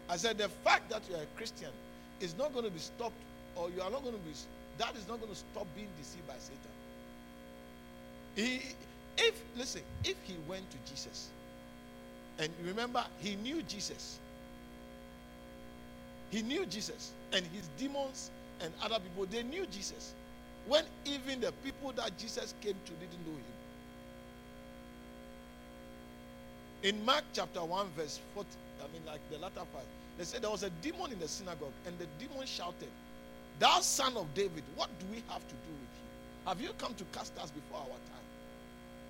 I 0.09 0.17
said 0.17 0.39
the 0.39 0.49
fact 0.49 0.91
that 0.91 1.03
you 1.09 1.15
are 1.15 1.23
a 1.23 1.37
Christian 1.37 1.71
is 2.21 2.37
not 2.37 2.53
going 2.53 2.65
to 2.65 2.71
be 2.71 2.81
stopped, 2.81 3.15
or 3.57 3.71
you 3.71 3.81
are 3.81 3.91
not 3.91 4.03
going 4.03 4.15
to 4.15 4.21
be, 4.21 4.33
that 4.79 4.97
is 4.97 5.07
not 5.09 5.21
going 5.21 5.33
to 5.33 5.39
stop 5.39 5.67
being 5.77 5.89
deceived 5.99 6.27
by 6.27 6.35
Satan. 6.39 6.59
He, 8.35 8.75
if, 9.17 9.41
listen, 9.57 9.83
if 10.05 10.17
he 10.25 10.35
went 10.49 10.69
to 10.71 10.77
Jesus, 10.91 11.29
and 12.39 12.51
remember, 12.65 13.05
he 13.21 13.37
knew 13.37 13.63
Jesus. 13.63 14.19
He 16.31 16.43
knew 16.43 16.65
Jesus, 16.67 17.13
and 17.33 17.45
his 17.47 17.69
demons 17.79 18.31
and 18.61 18.73
other 18.83 18.99
people, 19.01 19.27
they 19.27 19.43
knew 19.43 19.67
Jesus. 19.67 20.15
When 20.67 20.85
even 21.05 21.41
the 21.41 21.53
people 21.65 21.93
that 21.93 22.17
Jesus 22.19 22.55
came 22.61 22.75
to 22.85 22.93
didn't 22.93 23.27
know 23.27 23.33
him. 23.33 23.45
In 26.83 27.05
Mark 27.05 27.25
chapter 27.33 27.63
1, 27.63 27.89
verse 27.97 28.21
40, 28.35 28.49
I 28.81 28.93
mean, 28.93 29.03
like 29.07 29.21
the 29.31 29.39
latter 29.39 29.67
part, 29.73 29.85
they 30.19 30.25
said 30.25 30.43
there 30.43 30.51
was 30.51 30.63
a 30.63 30.71
demon 30.83 31.13
in 31.13 31.19
the 31.19 31.29
synagogue, 31.29 31.73
and 31.87 31.99
the 31.99 32.07
demon 32.19 32.47
shouted, 32.47 32.89
Thou 33.59 33.81
son 33.81 34.17
of 34.17 34.33
David, 34.35 34.65
what 34.77 34.89
do 34.99 35.07
we 35.11 35.23
have 35.29 35.47
to 35.47 35.55
do 35.55 35.73
with 35.73 35.93
you? 35.99 36.47
Have 36.47 36.61
you 36.61 36.71
come 36.79 36.95
to 36.95 37.05
cast 37.13 37.37
us 37.39 37.51
before 37.51 37.81
our 37.81 37.87
time? 37.87 38.21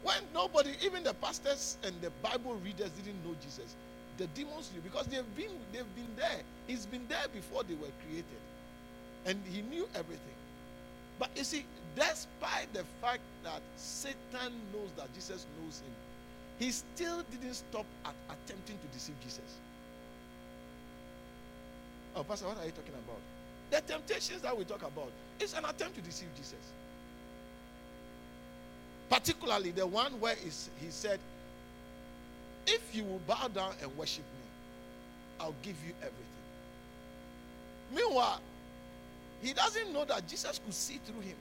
When 0.03 0.23
nobody, 0.33 0.71
even 0.85 1.05
the 1.05 1.15
pastors 1.15 1.77
and 1.85 1.95
the 2.01 2.11
Bible 2.23 2.55
readers 2.65 2.91
didn't 2.91 3.25
know 3.25 3.37
Jesus, 3.43 3.77
the 4.19 4.27
demons 4.29 4.71
knew 4.75 4.81
because 4.83 5.07
they've 5.07 5.37
been 5.37 5.51
they've 5.73 5.95
been 5.95 6.15
there. 6.17 6.41
He's 6.67 6.87
been 6.87 7.07
there 7.09 7.27
before 7.33 7.63
they 7.65 7.75
were 7.75 7.93
created. 8.07 8.25
And 9.27 9.41
he 9.51 9.63
knew 9.63 9.89
everything. 9.95 10.39
But 11.19 11.31
you 11.37 11.45
see, 11.45 11.65
despite 11.95 12.73
the 12.73 12.85
fact 13.01 13.21
that 13.45 13.61
Satan 13.77 14.53
knows 14.73 14.91
that 14.97 15.13
Jesus 15.15 15.47
knows 15.61 15.81
him, 15.81 15.93
he 16.59 16.71
still 16.71 17.23
didn't 17.31 17.55
stop 17.55 17.85
at 18.05 18.15
attempting 18.29 18.79
to 18.79 18.87
deceive 18.95 19.17
Jesus. 19.23 19.59
Oh, 22.17 22.25
Pastor, 22.25 22.47
what 22.47 22.59
are 22.59 22.65
you 22.65 22.73
talking 22.73 22.95
about? 22.95 23.21
The 23.71 23.93
temptations 23.93 24.43
that 24.43 24.57
we 24.57 24.65
talk 24.65 24.83
about 24.83 25.11
is 25.39 25.55
an 25.55 25.65
attempt 25.65 25.97
to 25.97 26.01
deceive 26.03 26.29
Jesus. 26.37 26.73
Particularly 29.09 29.71
the 29.71 29.87
one 29.87 30.19
where 30.21 30.37
he 30.37 30.91
said, 30.91 31.19
If 32.73 32.95
you 32.95 33.03
will 33.03 33.21
bow 33.27 33.49
down 33.49 33.73
and 33.83 33.97
worship 33.99 34.23
me, 34.23 34.47
I'll 35.41 35.55
give 35.63 35.75
you 35.85 35.93
everything. 35.99 36.27
Meanwhile, 37.93 38.41
he 39.43 39.53
doesn't 39.53 39.93
know 39.93 40.05
that 40.05 40.29
Jesus 40.29 40.61
could 40.65 40.75
see 40.75 41.01
through 41.05 41.23
him. 41.23 41.37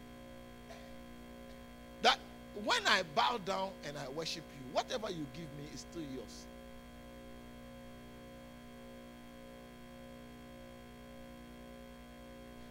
That 2.01 2.17
when 2.65 2.81
I 2.87 3.03
bow 3.15 3.39
down 3.45 3.69
and 3.85 3.95
I 3.95 4.09
worship 4.09 4.43
you, 4.57 4.73
whatever 4.73 5.09
you 5.09 5.25
give 5.33 5.49
me 5.57 5.65
is 5.71 5.81
still 5.81 6.01
yours. 6.15 6.45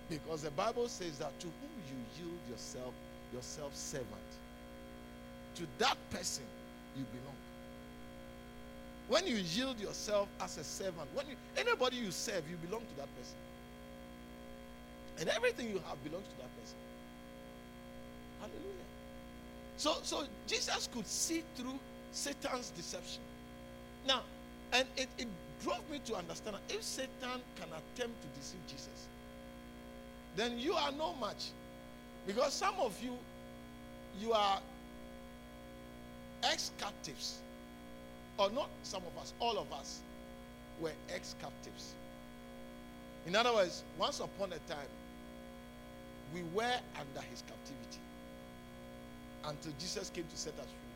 Because 0.09 0.43
the 0.43 0.51
Bible 0.51 0.89
says 0.89 1.19
that 1.19 1.39
to 1.39 1.47
whom 1.47 1.71
you 1.89 2.25
yield 2.25 2.41
yourself, 2.51 2.95
yourself 3.33 3.77
servant, 3.77 4.09
to 5.55 5.63
that 5.79 5.97
person 6.11 6.45
you 6.97 7.05
belong. 7.13 7.37
When 9.09 9.27
you 9.27 9.37
yield 9.37 9.81
yourself 9.81 10.29
as 10.41 10.59
a 10.59 10.65
servant, 10.65 11.09
when 11.15 11.27
you, 11.27 11.37
anybody 11.57 11.97
you 11.97 12.11
serve, 12.11 12.45
you 12.49 12.57
belong 12.57 12.83
to 12.83 12.97
that 12.97 13.09
person. 13.17 13.37
And 15.19 15.29
everything 15.31 15.69
you 15.69 15.81
have 15.89 16.03
belongs 16.05 16.27
to 16.29 16.37
that 16.37 16.61
person. 16.61 16.77
Hallelujah. 18.41 18.87
So, 19.79 19.97
so 20.03 20.25
Jesus 20.47 20.89
could 20.93 21.07
see 21.07 21.43
through 21.57 21.79
Satan's 22.13 22.71
deception. 22.71 23.23
Now, 24.07 24.23
and 24.73 24.87
it, 24.97 25.09
it 25.17 25.27
drove 25.65 25.89
me 25.91 26.01
to 26.05 26.15
understand 26.15 26.57
that 26.57 26.75
if 26.75 26.83
Satan 26.83 27.41
can 27.57 27.69
attempt 27.69 28.21
to 28.23 28.29
deceive 28.39 28.61
Jesus, 28.69 29.09
then 30.37 30.59
you 30.59 30.75
are 30.75 30.93
no 30.93 31.15
match. 31.21 31.51
Because 32.27 32.53
some 32.53 32.75
of 32.79 32.97
you, 33.03 33.17
you 34.21 34.33
are 34.33 34.61
ex 36.45 36.71
captives. 36.79 37.39
Or 38.39 38.51
not 38.51 38.71
some 38.83 39.03
of 39.05 39.17
us, 39.19 39.35
all 39.41 39.59
of 39.59 39.73
us 39.73 40.03
were 40.79 40.93
ex 41.09 41.35
captives. 41.41 41.97
In 43.27 43.37
other 43.37 43.53
words, 43.53 43.85
once 43.97 44.21
upon 44.21 44.53
a 44.53 44.59
time, 44.61 44.89
we 46.33 46.43
were 46.43 46.79
under 47.01 47.21
his 47.21 47.43
captivity 47.43 48.01
until 49.45 49.73
Jesus 49.73 50.11
came 50.11 50.27
to 50.27 50.37
set 50.37 50.59
us 50.59 50.71
free. 50.81 50.91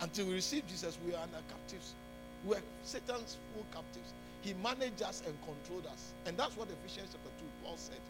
Until 0.00 0.26
we 0.26 0.34
received 0.34 0.68
Jesus, 0.68 0.98
we 1.04 1.12
were 1.12 1.18
under 1.18 1.38
captives. 1.48 1.94
We 2.42 2.50
were 2.50 2.62
Satan's 2.82 3.38
full 3.52 3.66
captives. 3.72 4.14
He 4.42 4.54
managed 4.54 5.02
us 5.02 5.22
and 5.26 5.40
controlled 5.42 5.86
us. 5.86 6.14
And 6.26 6.36
that's 6.36 6.56
what 6.56 6.68
Ephesians 6.70 7.10
chapter 7.12 7.30
2, 7.38 7.46
Paul 7.62 7.76
said. 7.76 8.00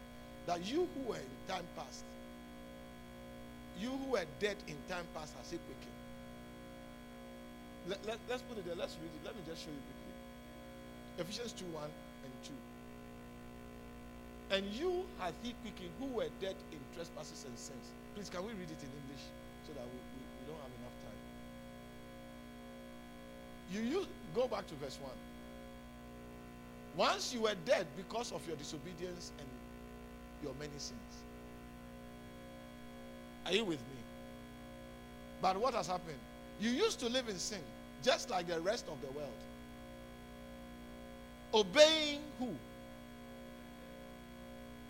That 0.47 0.65
you 0.65 0.89
who 0.93 1.09
were 1.09 1.17
in 1.17 1.37
time 1.47 1.67
past, 1.75 2.05
you 3.75 3.89
who 3.89 4.11
were 4.11 4.25
dead 4.39 4.57
in 4.67 4.77
time 4.87 5.07
past, 5.13 5.35
has 5.37 5.49
he 5.49 5.57
quickened. 5.57 6.00
Let, 7.87 8.05
let, 8.05 8.19
let's 8.29 8.41
put 8.43 8.57
it 8.57 8.65
there. 8.65 8.75
Let's 8.75 8.97
read 9.01 9.09
it. 9.09 9.25
Let 9.25 9.35
me 9.35 9.41
just 9.45 9.63
show 9.63 9.71
you 9.71 9.81
quickly. 9.81 10.13
Ephesians 11.17 11.53
2 11.53 11.65
1 11.65 11.83
and 12.25 12.33
2. 12.45 12.53
And 14.51 14.65
you 14.67 15.05
hath 15.17 15.33
he 15.41 15.53
quickened 15.61 15.91
who 15.97 16.07
were 16.07 16.29
dead 16.39 16.55
in 16.71 16.79
trespasses 16.93 17.45
and 17.47 17.57
sins. 17.57 17.93
Please, 18.13 18.29
can 18.29 18.43
we 18.43 18.51
read 18.53 18.69
it 18.69 18.81
in 18.83 18.91
English 18.91 19.23
so 19.65 19.73
that 19.73 19.85
we, 19.87 19.97
we, 20.13 20.21
we 20.39 20.43
don't 20.45 20.59
have 20.61 20.75
enough 20.77 20.97
time? 21.01 21.21
You 23.71 23.81
use, 23.81 24.07
go 24.35 24.47
back 24.47 24.67
to 24.67 24.75
verse 24.75 24.99
1. 25.01 25.11
Once 26.97 27.33
you 27.33 27.41
were 27.41 27.55
dead 27.65 27.87
because 27.95 28.31
of 28.33 28.45
your 28.45 28.57
disobedience 28.57 29.31
and 29.39 29.47
your 30.43 30.53
many 30.59 30.77
sins. 30.77 31.23
Are 33.45 33.53
you 33.53 33.63
with 33.63 33.79
me? 33.79 33.99
But 35.41 35.57
what 35.57 35.73
has 35.73 35.87
happened? 35.87 36.19
You 36.61 36.69
used 36.69 36.99
to 36.99 37.09
live 37.09 37.27
in 37.27 37.39
sin, 37.39 37.59
just 38.03 38.29
like 38.29 38.47
the 38.47 38.61
rest 38.61 38.85
of 38.87 39.01
the 39.01 39.11
world. 39.17 39.29
Obeying 41.55 42.19
who? 42.39 42.53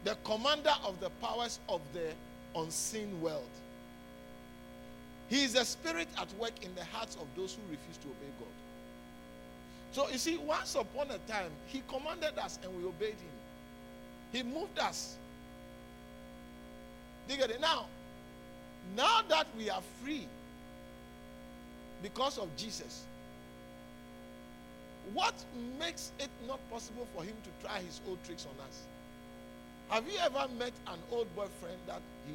The 0.03 0.17
commander 0.25 0.73
of 0.85 0.99
the 0.99 1.09
powers 1.21 1.59
of 1.69 1.79
the 1.93 2.11
unseen 2.59 3.21
world. 3.21 3.49
He 5.29 5.45
is 5.45 5.55
a 5.55 5.63
spirit 5.63 6.09
at 6.17 6.27
work 6.37 6.51
in 6.61 6.75
the 6.75 6.83
hearts 6.83 7.15
of 7.15 7.25
those 7.37 7.53
who 7.53 7.61
refuse 7.71 7.95
to 7.97 8.07
obey 8.07 8.31
God. 8.37 8.49
So 9.93 10.09
you 10.09 10.17
see, 10.17 10.37
once 10.37 10.75
upon 10.75 11.09
a 11.09 11.19
time, 11.31 11.51
he 11.67 11.81
commanded 11.87 12.37
us 12.37 12.59
and 12.63 12.77
we 12.77 12.85
obeyed 12.85 13.11
him. 13.11 13.37
He 14.33 14.43
moved 14.43 14.77
us. 14.77 15.15
Do 17.29 17.37
get 17.37 17.49
it? 17.49 17.61
Now, 17.61 17.85
now 18.97 19.21
that 19.29 19.47
we 19.57 19.69
are 19.69 19.81
free 20.03 20.27
because 22.01 22.37
of 22.37 22.47
Jesus, 22.55 23.03
what 25.13 25.33
makes 25.79 26.11
it 26.19 26.29
not 26.47 26.59
possible 26.69 27.07
for 27.15 27.23
him 27.23 27.35
to 27.43 27.65
try 27.65 27.79
his 27.79 28.01
old 28.07 28.23
tricks 28.23 28.45
on 28.45 28.65
us? 28.65 28.83
Have 29.89 30.05
you 30.07 30.17
ever 30.19 30.47
met 30.57 30.73
an 30.87 30.99
old 31.11 31.27
boyfriend 31.35 31.77
that 31.87 32.01
he 32.27 32.33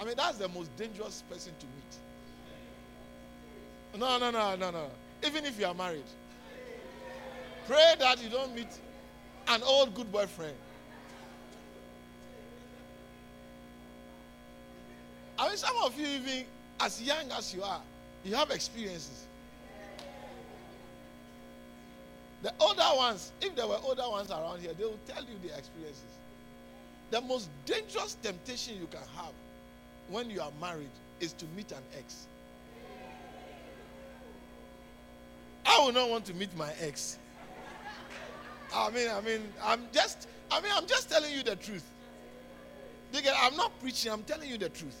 I 0.00 0.04
mean 0.04 0.14
that's 0.16 0.38
the 0.38 0.48
most 0.48 0.74
dangerous 0.76 1.22
person 1.30 1.52
to 1.58 1.66
meet. 1.66 1.98
No, 4.00 4.18
no, 4.18 4.30
no, 4.30 4.56
no, 4.56 4.70
no. 4.70 4.90
Even 5.24 5.44
if 5.44 5.58
you 5.58 5.66
are 5.66 5.74
married. 5.74 6.04
Pray 7.66 7.94
that 7.98 8.22
you 8.22 8.28
don't 8.28 8.54
meet 8.54 8.68
an 9.48 9.62
old 9.62 9.94
good 9.94 10.10
boyfriend. 10.10 10.56
I 15.38 15.48
mean, 15.48 15.56
some 15.56 15.76
of 15.84 15.98
you, 15.98 16.06
even 16.06 16.44
as 16.80 17.00
young 17.02 17.30
as 17.32 17.54
you 17.54 17.62
are, 17.62 17.80
you 18.24 18.34
have 18.34 18.50
experiences. 18.50 19.26
The 22.42 22.52
older 22.60 22.82
ones, 22.96 23.32
if 23.40 23.54
there 23.56 23.66
were 23.66 23.78
older 23.82 24.08
ones 24.08 24.30
around 24.30 24.60
here, 24.60 24.72
they 24.74 24.84
will 24.84 24.98
tell 25.06 25.22
you 25.22 25.34
their 25.46 25.56
experiences. 25.56 26.02
The 27.10 27.20
most 27.20 27.48
dangerous 27.64 28.16
temptation 28.22 28.76
you 28.76 28.86
can 28.86 29.00
have 29.16 29.32
when 30.08 30.28
you 30.30 30.40
are 30.40 30.52
married 30.60 30.90
is 31.20 31.32
to 31.34 31.46
meet 31.56 31.72
an 31.72 31.82
ex. 31.96 32.26
I 35.66 35.84
would 35.84 35.94
not 35.94 36.10
want 36.10 36.24
to 36.26 36.34
meet 36.34 36.54
my 36.56 36.70
ex. 36.80 37.18
I 38.74 38.90
mean, 38.90 39.08
I 39.10 39.20
mean, 39.20 39.40
I'm 39.62 39.82
just, 39.92 40.28
I 40.50 40.60
mean, 40.60 40.72
I'm 40.74 40.86
just 40.86 41.08
telling 41.10 41.32
you 41.32 41.42
the 41.42 41.56
truth. 41.56 41.84
I'm 43.14 43.56
not 43.56 43.78
preaching, 43.80 44.12
I'm 44.12 44.24
telling 44.24 44.50
you 44.50 44.58
the 44.58 44.68
truth. 44.68 45.00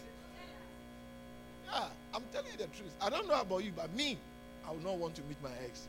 Yeah, 1.70 1.88
I'm 2.14 2.22
telling 2.32 2.50
you 2.52 2.58
the 2.58 2.66
truth. 2.76 2.94
I 3.00 3.10
don't 3.10 3.26
know 3.28 3.40
about 3.40 3.64
you, 3.64 3.72
but 3.74 3.92
me, 3.94 4.18
I 4.66 4.72
would 4.72 4.84
not 4.84 4.96
want 4.96 5.14
to 5.16 5.22
meet 5.22 5.42
my 5.42 5.50
ex. 5.64 5.88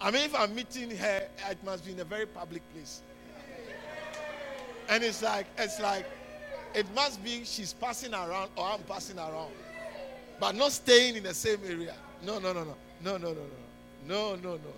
I 0.00 0.10
mean, 0.10 0.24
if 0.24 0.34
I'm 0.34 0.54
meeting 0.54 0.90
her, 0.96 1.22
it 1.50 1.64
must 1.64 1.84
be 1.84 1.92
in 1.92 2.00
a 2.00 2.04
very 2.04 2.26
public 2.26 2.62
place. 2.72 3.02
And 4.88 5.04
it's 5.04 5.22
like, 5.22 5.46
it's 5.58 5.80
like, 5.80 6.06
it 6.74 6.86
must 6.94 7.22
be 7.22 7.44
she's 7.44 7.72
passing 7.72 8.14
around 8.14 8.50
or 8.56 8.66
I'm 8.66 8.82
passing 8.82 9.18
around. 9.18 9.52
But 10.40 10.56
not 10.56 10.72
staying 10.72 11.16
in 11.16 11.22
the 11.22 11.34
same 11.34 11.60
area. 11.64 11.94
No, 12.24 12.38
no, 12.38 12.52
no, 12.52 12.64
no. 12.64 12.74
No, 13.04 13.16
no, 13.16 13.28
no, 13.28 13.34
no. 13.34 14.06
No, 14.06 14.34
no, 14.36 14.54
no. 14.54 14.72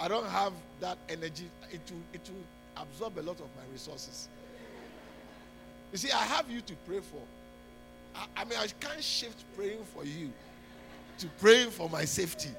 I 0.00 0.08
don't 0.08 0.26
have 0.26 0.52
that 0.80 0.98
energy. 1.08 1.48
It 1.70 1.80
will, 1.90 2.02
it 2.12 2.28
will 2.28 2.82
absorb 2.82 3.18
a 3.18 3.22
lot 3.22 3.38
of 3.40 3.46
my 3.56 3.62
resources. 3.72 4.28
You 5.92 5.98
see, 5.98 6.10
I 6.10 6.24
have 6.24 6.50
you 6.50 6.60
to 6.62 6.74
pray 6.86 7.00
for. 7.00 7.20
I, 8.14 8.26
I 8.36 8.44
mean, 8.44 8.58
I 8.58 8.66
can't 8.80 9.02
shift 9.02 9.44
praying 9.56 9.84
for 9.94 10.04
you 10.04 10.32
to 11.18 11.26
praying 11.40 11.70
for 11.70 11.88
my 11.88 12.04
safety. 12.04 12.50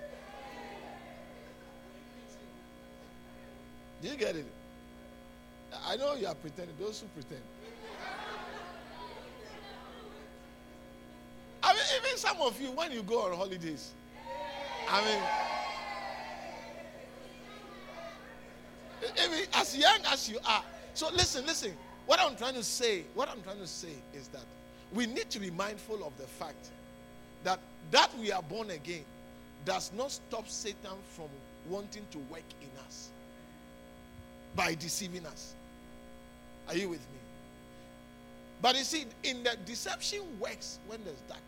Do 4.02 4.08
you 4.10 4.16
get 4.16 4.36
it? 4.36 4.46
I 5.88 5.96
know 5.98 6.16
you 6.16 6.28
are 6.28 6.36
pretending, 6.36 6.76
those 6.80 7.02
who 7.02 7.08
pretend. 7.08 7.42
I 11.64 11.74
mean, 11.74 11.82
even 11.98 12.18
some 12.18 12.38
of 12.42 12.62
you, 12.62 12.72
when 12.72 12.92
you 12.92 13.02
go 13.02 13.24
on 13.24 13.36
holidays, 13.36 13.94
I 14.88 15.04
mean, 15.04 15.22
even 19.24 19.48
as 19.54 19.76
young 19.76 20.00
as 20.12 20.30
you 20.30 20.38
are. 20.48 20.64
So 20.94 21.10
listen, 21.12 21.46
listen. 21.46 21.74
What 22.06 22.20
I'm 22.20 22.36
trying 22.36 22.54
to 22.54 22.64
say, 22.64 23.06
what 23.16 23.30
I'm 23.30 23.42
trying 23.42 23.58
to 23.58 23.68
say 23.68 23.90
is 24.14 24.28
that 24.28 24.44
we 24.94 25.06
need 25.06 25.30
to 25.32 25.40
be 25.40 25.52
mindful 25.52 26.06
of 26.06 26.18
the 26.18 26.26
fact 26.26 26.70
that 27.44 27.60
that 27.92 28.10
we 28.20 28.32
are 28.32 28.42
born 28.42 28.72
again 28.72 29.06
does 29.64 29.92
not 29.96 30.12
stop 30.12 30.48
Satan 30.48 30.98
from 31.16 31.28
wanting 31.70 32.06
to 32.12 32.18
work 32.20 32.44
in 32.62 32.70
us 32.86 33.10
by 34.56 34.76
deceiving 34.76 35.26
us. 35.26 35.54
Are 36.68 36.76
you 36.76 36.90
with 36.90 37.00
me? 37.00 37.20
But 38.62 38.78
you 38.78 38.84
see, 38.84 39.06
in 39.24 39.44
the 39.44 39.56
deception 39.66 40.22
works 40.40 40.80
when 40.88 41.04
there's 41.04 41.20
darkness. 41.28 41.46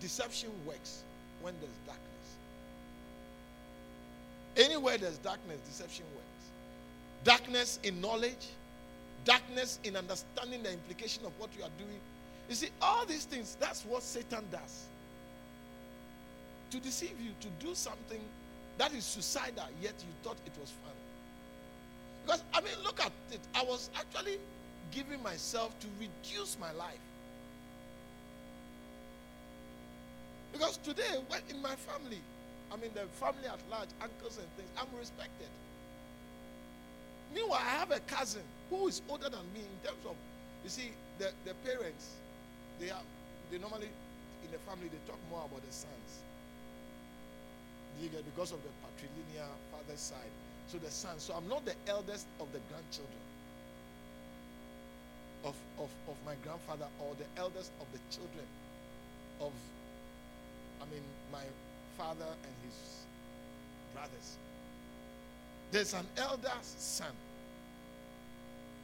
Deception 0.00 0.50
works 0.66 1.02
when 1.40 1.54
there's 1.60 1.70
darkness. 1.86 2.04
Anywhere 4.56 4.98
there's 4.98 5.18
darkness, 5.18 5.58
deception 5.66 6.04
works. 6.14 6.24
Darkness 7.24 7.78
in 7.82 8.00
knowledge, 8.00 8.48
darkness 9.28 9.78
in 9.84 9.94
understanding 9.94 10.62
the 10.62 10.72
implication 10.72 11.24
of 11.26 11.32
what 11.38 11.50
you 11.56 11.62
are 11.62 11.76
doing. 11.78 12.00
You 12.48 12.54
see, 12.54 12.70
all 12.80 13.04
these 13.04 13.26
things, 13.26 13.56
that's 13.60 13.84
what 13.84 14.02
Satan 14.02 14.44
does. 14.50 14.86
to 16.70 16.78
deceive 16.78 17.14
you, 17.20 17.30
to 17.40 17.48
do 17.64 17.74
something 17.74 18.20
that 18.76 18.92
is 18.92 19.04
suicidal, 19.04 19.64
yet 19.82 19.94
you 20.00 20.12
thought 20.22 20.36
it 20.46 20.52
was 20.60 20.70
fun. 20.70 20.92
Because, 22.24 22.42
I 22.54 22.60
mean, 22.60 22.74
look 22.84 23.00
at 23.00 23.12
it. 23.32 23.40
I 23.54 23.64
was 23.64 23.90
actually 23.96 24.38
giving 24.92 25.22
myself 25.22 25.78
to 25.80 25.86
reduce 25.98 26.58
my 26.60 26.72
life. 26.72 26.98
Because 30.52 30.76
today, 30.78 31.20
when 31.28 31.40
in 31.50 31.60
my 31.62 31.74
family, 31.76 32.20
I 32.72 32.76
mean, 32.76 32.90
the 32.94 33.06
family 33.18 33.46
at 33.46 33.58
large, 33.70 33.88
uncles 34.02 34.38
and 34.38 34.46
things, 34.56 34.68
I'm 34.78 34.86
respected. 34.98 35.48
Meanwhile, 37.34 37.60
I 37.62 37.70
have 37.70 37.90
a 37.90 38.00
cousin 38.00 38.42
who 38.70 38.88
is 38.88 39.02
older 39.08 39.28
than 39.28 39.44
me 39.52 39.60
in 39.60 39.78
terms 39.86 40.04
of, 40.04 40.14
you 40.64 40.70
see, 40.70 40.92
the, 41.18 41.30
the 41.44 41.54
parents, 41.64 42.16
they 42.80 42.90
are, 42.90 43.02
they 43.50 43.58
normally, 43.58 43.88
in 44.44 44.50
the 44.50 44.58
family, 44.58 44.88
they 44.88 45.00
talk 45.10 45.18
more 45.30 45.44
about 45.44 45.64
the 45.64 45.72
sons. 45.72 46.22
Because 48.00 48.52
of 48.52 48.60
the 48.62 48.70
patrilineal 48.86 49.50
father's 49.72 50.00
side. 50.00 50.30
So 50.68 50.78
the 50.78 50.90
son. 50.90 51.18
So 51.18 51.34
I'm 51.34 51.48
not 51.48 51.64
the 51.64 51.74
eldest 51.88 52.26
of 52.38 52.52
the 52.52 52.60
grandchildren 52.70 53.18
of, 55.44 55.54
of, 55.78 55.90
of 56.08 56.16
my 56.24 56.34
grandfather 56.44 56.86
or 57.00 57.14
the 57.16 57.40
eldest 57.40 57.72
of 57.80 57.86
the 57.92 57.98
children 58.14 58.46
of, 59.40 59.52
I 60.80 60.84
mean, 60.92 61.02
my 61.32 61.44
father 61.96 62.26
and 62.26 62.54
his 62.64 63.06
brothers. 63.94 64.36
There's 65.70 65.94
an 65.94 66.06
elder 66.16 66.52
son. 66.62 67.12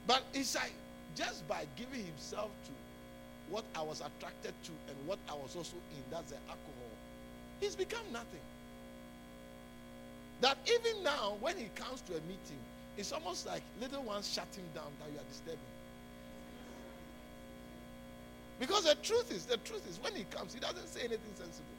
But 0.07 0.25
it's 0.35 0.55
like 0.55 0.75
just 1.17 1.47
by 1.49 1.67
giving 1.77 2.05
himself 2.05 2.51
to 2.67 2.73
what 3.49 3.65
I 3.75 3.83
was 3.83 4.01
attracted 4.01 4.55
to 4.65 4.73
and 4.89 5.07
what 5.07 5.19
I 5.29 5.35
was 5.35 5.55
also 5.57 5.77
in, 5.91 6.03
that's 6.11 6.31
the 6.31 6.37
alcohol, 6.49 6.99
he's 7.61 7.77
become 7.77 8.13
nothing. 8.13 8.41
That 10.41 10.59
even 10.67 11.05
now, 11.05 11.37
when 11.41 11.57
he 11.57 11.69
comes 11.75 12.01
to 12.03 12.13
a 12.13 12.21
meeting, 12.23 12.61
it's 12.97 13.13
almost 13.13 13.47
like 13.47 13.63
little 13.81 14.03
ones 14.03 14.29
shut 14.31 14.49
him 14.55 14.65
down 14.75 14.93
that 15.01 15.11
you 15.11 15.19
are 15.19 15.29
disturbing. 15.29 15.59
Because 18.59 18.85
the 18.85 18.95
truth 19.03 19.33
is, 19.33 19.47
the 19.47 19.57
truth 19.59 19.89
is, 19.89 19.99
when 20.01 20.15
he 20.15 20.25
comes, 20.25 20.55
he 20.55 20.61
doesn't 20.61 20.89
say 20.89 21.01
anything 21.01 21.35
sensible. 21.35 21.77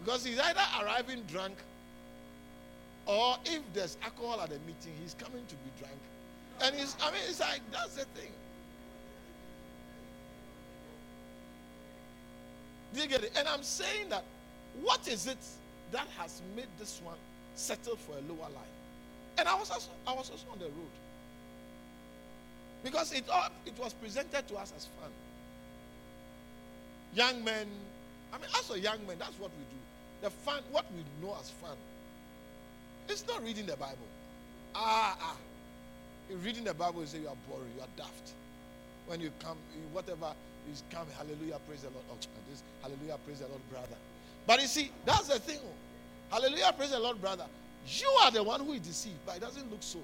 Because 0.00 0.24
he's 0.24 0.38
either 0.38 0.60
arriving 0.82 1.22
drunk, 1.24 1.56
or 3.06 3.36
if 3.46 3.62
there's 3.72 3.96
alcohol 4.02 4.40
at 4.40 4.50
the 4.50 4.58
meeting, 4.60 4.92
he's 5.00 5.14
coming 5.14 5.44
to 5.46 5.54
be 5.56 5.70
drunk. 5.78 5.98
And 6.62 6.74
he's, 6.74 6.96
I 7.00 7.10
mean, 7.10 7.20
it's 7.28 7.40
like, 7.40 7.60
that's 7.70 7.94
the 7.94 8.04
thing. 8.06 8.30
Do 12.94 13.00
you 13.00 13.08
get 13.08 13.22
it? 13.22 13.32
And 13.36 13.46
I'm 13.46 13.62
saying 13.62 14.08
that, 14.08 14.24
what 14.82 15.06
is 15.06 15.26
it 15.26 15.38
that 15.92 16.06
has 16.18 16.42
made 16.56 16.68
this 16.78 17.00
one 17.04 17.16
settle 17.54 17.96
for 17.96 18.12
a 18.12 18.32
lower 18.32 18.48
life? 18.48 18.74
And 19.38 19.48
I 19.48 19.54
was 19.54 19.70
also, 19.70 19.90
I 20.06 20.12
was 20.14 20.30
also 20.30 20.46
on 20.52 20.58
the 20.58 20.64
road. 20.64 20.96
Because 22.82 23.12
it, 23.12 23.24
it 23.66 23.78
was 23.78 23.92
presented 23.94 24.48
to 24.48 24.56
us 24.56 24.72
as 24.76 24.86
fun. 25.00 25.10
Young 27.14 27.44
men, 27.44 27.66
I 28.32 28.38
mean, 28.38 28.48
as 28.58 28.70
a 28.70 28.78
young 28.78 29.04
man, 29.06 29.16
that's 29.18 29.38
what 29.38 29.50
we 29.50 29.64
do. 29.64 29.80
The 30.22 30.30
fun, 30.30 30.62
what 30.70 30.86
we 30.92 31.04
know 31.24 31.36
as 31.40 31.50
fun. 31.50 31.76
It's 33.08 33.26
not 33.26 33.44
reading 33.44 33.66
the 33.66 33.76
Bible. 33.76 34.08
Ah, 34.74 35.16
ah. 35.20 35.36
Reading 36.36 36.64
the 36.64 36.74
Bible, 36.74 37.00
you 37.00 37.06
say 37.06 37.18
you 37.18 37.28
are 37.28 37.36
boring, 37.48 37.70
you 37.76 37.82
are 37.82 37.88
daft. 37.96 38.32
When 39.06 39.20
you 39.20 39.30
come, 39.40 39.56
whatever, 39.92 40.32
you 40.66 40.74
come, 40.90 41.06
hallelujah, 41.16 41.58
praise 41.66 41.82
the 41.82 41.90
Lord. 41.90 42.04
Oh, 42.10 42.16
this, 42.50 42.62
hallelujah, 42.82 43.18
praise 43.24 43.40
the 43.40 43.48
Lord, 43.48 43.60
brother. 43.70 43.96
But 44.46 44.60
you 44.60 44.66
see, 44.66 44.90
that's 45.06 45.28
the 45.28 45.38
thing. 45.38 45.58
Oh. 45.62 46.36
Hallelujah, 46.36 46.74
praise 46.76 46.90
the 46.90 47.00
Lord, 47.00 47.20
brother. 47.20 47.46
You 47.86 48.08
are 48.22 48.30
the 48.30 48.42
one 48.42 48.60
who 48.60 48.72
is 48.72 48.80
deceived, 48.80 49.16
but 49.24 49.36
it 49.36 49.40
doesn't 49.40 49.70
look 49.70 49.82
so. 49.82 49.98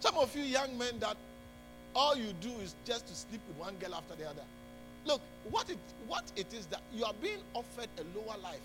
Some 0.00 0.16
of 0.16 0.34
you 0.34 0.42
young 0.42 0.76
men 0.78 0.98
that 1.00 1.16
all 1.94 2.16
you 2.16 2.32
do 2.40 2.50
is 2.62 2.74
just 2.84 3.06
to 3.08 3.14
sleep 3.14 3.40
with 3.48 3.56
one 3.56 3.74
girl 3.76 3.94
after 3.94 4.14
the 4.14 4.28
other. 4.28 4.42
Look, 5.04 5.20
what 5.50 5.70
it, 5.70 5.78
what 6.06 6.24
it 6.36 6.52
is 6.52 6.66
that 6.66 6.80
you 6.92 7.04
are 7.04 7.14
being 7.20 7.38
offered 7.54 7.88
a 7.98 8.18
lower 8.18 8.36
life. 8.42 8.60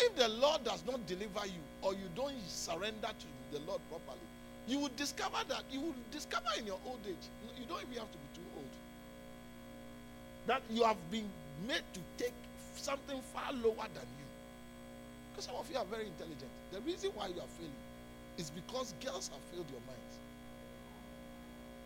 If 0.00 0.16
the 0.16 0.28
Lord 0.28 0.64
does 0.64 0.84
not 0.86 1.06
deliver 1.06 1.46
you 1.46 1.62
or 1.82 1.92
you 1.94 2.08
don't 2.14 2.34
surrender 2.48 3.08
to 3.08 3.26
the 3.52 3.60
Lord 3.66 3.80
properly, 3.88 4.26
you 4.66 4.78
will 4.78 4.90
discover 4.96 5.36
that 5.48 5.62
you 5.70 5.80
will 5.80 5.94
discover 6.10 6.48
in 6.58 6.66
your 6.66 6.78
old 6.86 7.00
age. 7.06 7.24
You 7.58 7.66
don't 7.66 7.82
even 7.82 7.98
have 7.98 8.10
to 8.10 8.18
be 8.18 8.28
too 8.34 8.46
old. 8.56 8.74
That 10.46 10.62
you 10.70 10.84
have 10.84 10.96
been 11.10 11.28
made 11.66 11.82
to 11.94 12.00
take 12.18 12.32
something 12.76 13.20
far 13.32 13.52
lower 13.52 13.86
than 13.94 14.06
you. 14.18 14.26
Because 15.32 15.46
some 15.46 15.56
of 15.56 15.70
you 15.70 15.76
are 15.78 15.84
very 15.84 16.06
intelligent. 16.06 16.50
The 16.72 16.80
reason 16.80 17.10
why 17.14 17.28
you 17.28 17.40
are 17.40 17.52
failing 17.58 17.72
is 18.38 18.50
because 18.50 18.94
girls 19.04 19.28
have 19.28 19.40
filled 19.52 19.66
your 19.70 19.80
minds. 19.86 20.14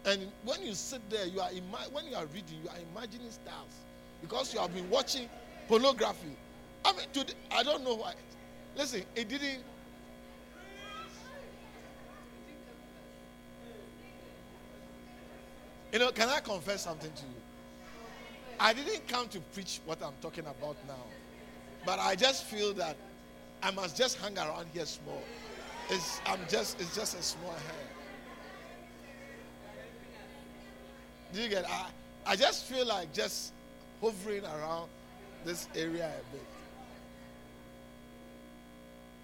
And 0.04 0.32
when 0.44 0.64
you 0.66 0.74
sit 0.74 1.02
there, 1.10 1.26
you 1.26 1.40
are 1.40 1.50
ima- 1.50 1.88
when 1.92 2.06
you 2.06 2.16
are 2.16 2.26
reading, 2.26 2.58
you 2.62 2.68
are 2.70 2.78
imagining 2.92 3.30
stars 3.30 3.74
because 4.22 4.54
you 4.54 4.60
have 4.60 4.72
been 4.74 4.88
watching 4.90 5.28
pornography. 5.68 6.36
I 6.84 6.92
mean, 6.92 7.06
today, 7.12 7.34
I 7.50 7.62
don't 7.62 7.84
know 7.84 7.94
why. 7.94 8.14
Listen, 8.76 9.02
it 9.14 9.28
didn't. 9.28 9.62
You 15.92 15.98
know, 15.98 16.10
can 16.12 16.28
I 16.28 16.40
confess 16.40 16.82
something 16.82 17.10
to 17.10 17.22
you? 17.22 17.42
I 18.60 18.72
didn't 18.72 19.06
come 19.08 19.28
to 19.28 19.40
preach 19.52 19.80
what 19.86 20.02
I'm 20.02 20.12
talking 20.20 20.44
about 20.44 20.76
now, 20.86 21.04
but 21.86 21.98
I 21.98 22.14
just 22.14 22.44
feel 22.44 22.74
that 22.74 22.96
I 23.62 23.70
must 23.70 23.96
just 23.96 24.18
hang 24.18 24.36
around 24.36 24.66
here 24.72 24.84
small. 24.84 25.22
It's, 25.88 26.20
I'm 26.26 26.40
just, 26.48 26.80
it's 26.80 26.94
just 26.94 27.18
a 27.18 27.22
small 27.22 27.52
hair. 27.52 27.88
Do 31.32 31.40
you 31.40 31.48
get? 31.48 31.68
I, 31.68 31.86
I 32.26 32.36
just 32.36 32.64
feel 32.64 32.86
like 32.86 33.12
just 33.12 33.52
hovering 34.00 34.44
around 34.44 34.88
this 35.44 35.68
area 35.74 36.06
a 36.06 36.32
bit. 36.32 36.44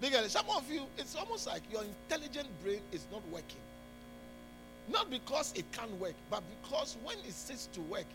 It? 0.01 0.31
Some 0.31 0.45
of 0.55 0.69
you, 0.71 0.83
it's 0.97 1.15
almost 1.15 1.47
like 1.47 1.61
your 1.71 1.83
intelligent 1.83 2.47
brain 2.63 2.81
is 2.91 3.05
not 3.11 3.21
working. 3.31 3.61
Not 4.87 5.09
because 5.09 5.53
it 5.55 5.65
can't 5.71 5.91
work, 5.99 6.13
but 6.29 6.43
because 6.61 6.97
when 7.03 7.17
it 7.19 7.33
sits 7.33 7.67
to 7.73 7.81
work, 7.81 8.05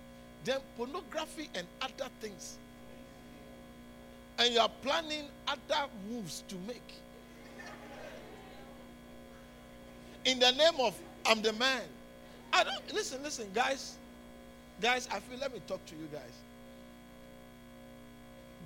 then 0.44 0.58
pornography 0.76 1.48
and 1.54 1.66
other 1.82 2.10
things. 2.20 2.58
And 4.38 4.54
you 4.54 4.60
are 4.60 4.70
planning 4.82 5.24
other 5.48 5.88
moves 6.08 6.44
to 6.48 6.54
make. 6.66 6.94
In 10.24 10.38
the 10.38 10.52
name 10.52 10.74
of 10.78 10.94
I'm 11.26 11.42
the 11.42 11.52
man. 11.54 11.82
I 12.52 12.64
don't 12.64 12.94
listen, 12.94 13.22
listen, 13.22 13.48
guys. 13.54 13.96
Guys, 14.80 15.08
I 15.12 15.20
feel 15.20 15.38
let 15.38 15.52
me 15.52 15.60
talk 15.66 15.84
to 15.86 15.94
you 15.94 16.08
guys. 16.12 16.32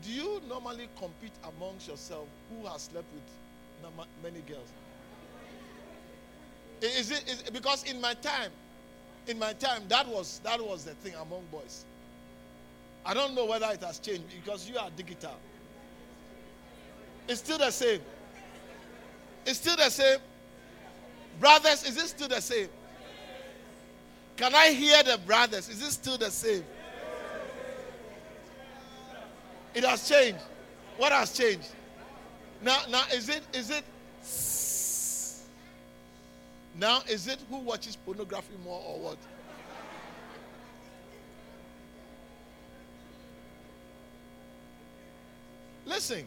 Do 0.05 0.11
you 0.11 0.41
normally 0.49 0.89
compete 0.99 1.33
amongst 1.57 1.89
yourself 1.89 2.29
who 2.51 2.67
has 2.67 2.83
slept 2.83 3.07
with 3.15 3.93
many 4.23 4.41
girls? 4.41 4.69
Is 6.83 7.11
it 7.11 7.25
is, 7.29 7.43
because 7.51 7.85
in 7.85 8.01
my 8.01 8.15
time, 8.15 8.51
in 9.27 9.39
my 9.39 9.55
time, 9.55 9.83
that 9.89 10.07
was 10.07 10.41
that 10.45 10.61
was 10.61 10.85
the 10.85 10.95
thing 10.95 11.15
among 11.15 11.45
boys. 11.51 11.87
I 13.07 13.15
don't 13.15 13.35
know 13.35 13.47
whether 13.47 13.69
it 13.71 13.83
has 13.83 13.99
changed 13.99 14.25
because 14.45 14.69
you 14.69 14.77
are 14.79 14.91
digital. 14.97 15.37
It's 17.27 17.41
still 17.41 17.59
the 17.59 17.71
same. 17.71 18.01
It's 19.47 19.59
still 19.59 19.77
the 19.77 19.89
same. 19.89 20.19
Brothers, 21.41 21.85
is 21.85 21.97
it 21.97 22.09
still 22.09 22.29
the 22.29 22.41
same? 22.41 22.69
Can 24.37 24.55
I 24.55 24.69
hear 24.71 25.03
the 25.03 25.19
brothers? 25.19 25.69
Is 25.69 25.81
it 25.81 25.93
still 25.93 26.19
the 26.19 26.31
same? 26.31 26.65
It 29.75 29.85
has 29.85 30.09
changed. 30.09 30.41
What 30.97 31.13
has 31.13 31.33
changed? 31.37 31.71
Now, 32.63 32.79
now 32.89 33.05
is 33.13 33.29
it 33.29 33.43
is 33.53 33.71
it 33.71 33.85
now 36.77 37.01
is 37.09 37.29
it 37.29 37.39
who 37.51 37.59
watches 37.59 37.97
pornography 37.97 38.55
more 38.65 38.81
or 38.87 38.99
what? 39.01 39.19
Listen, 45.87 46.27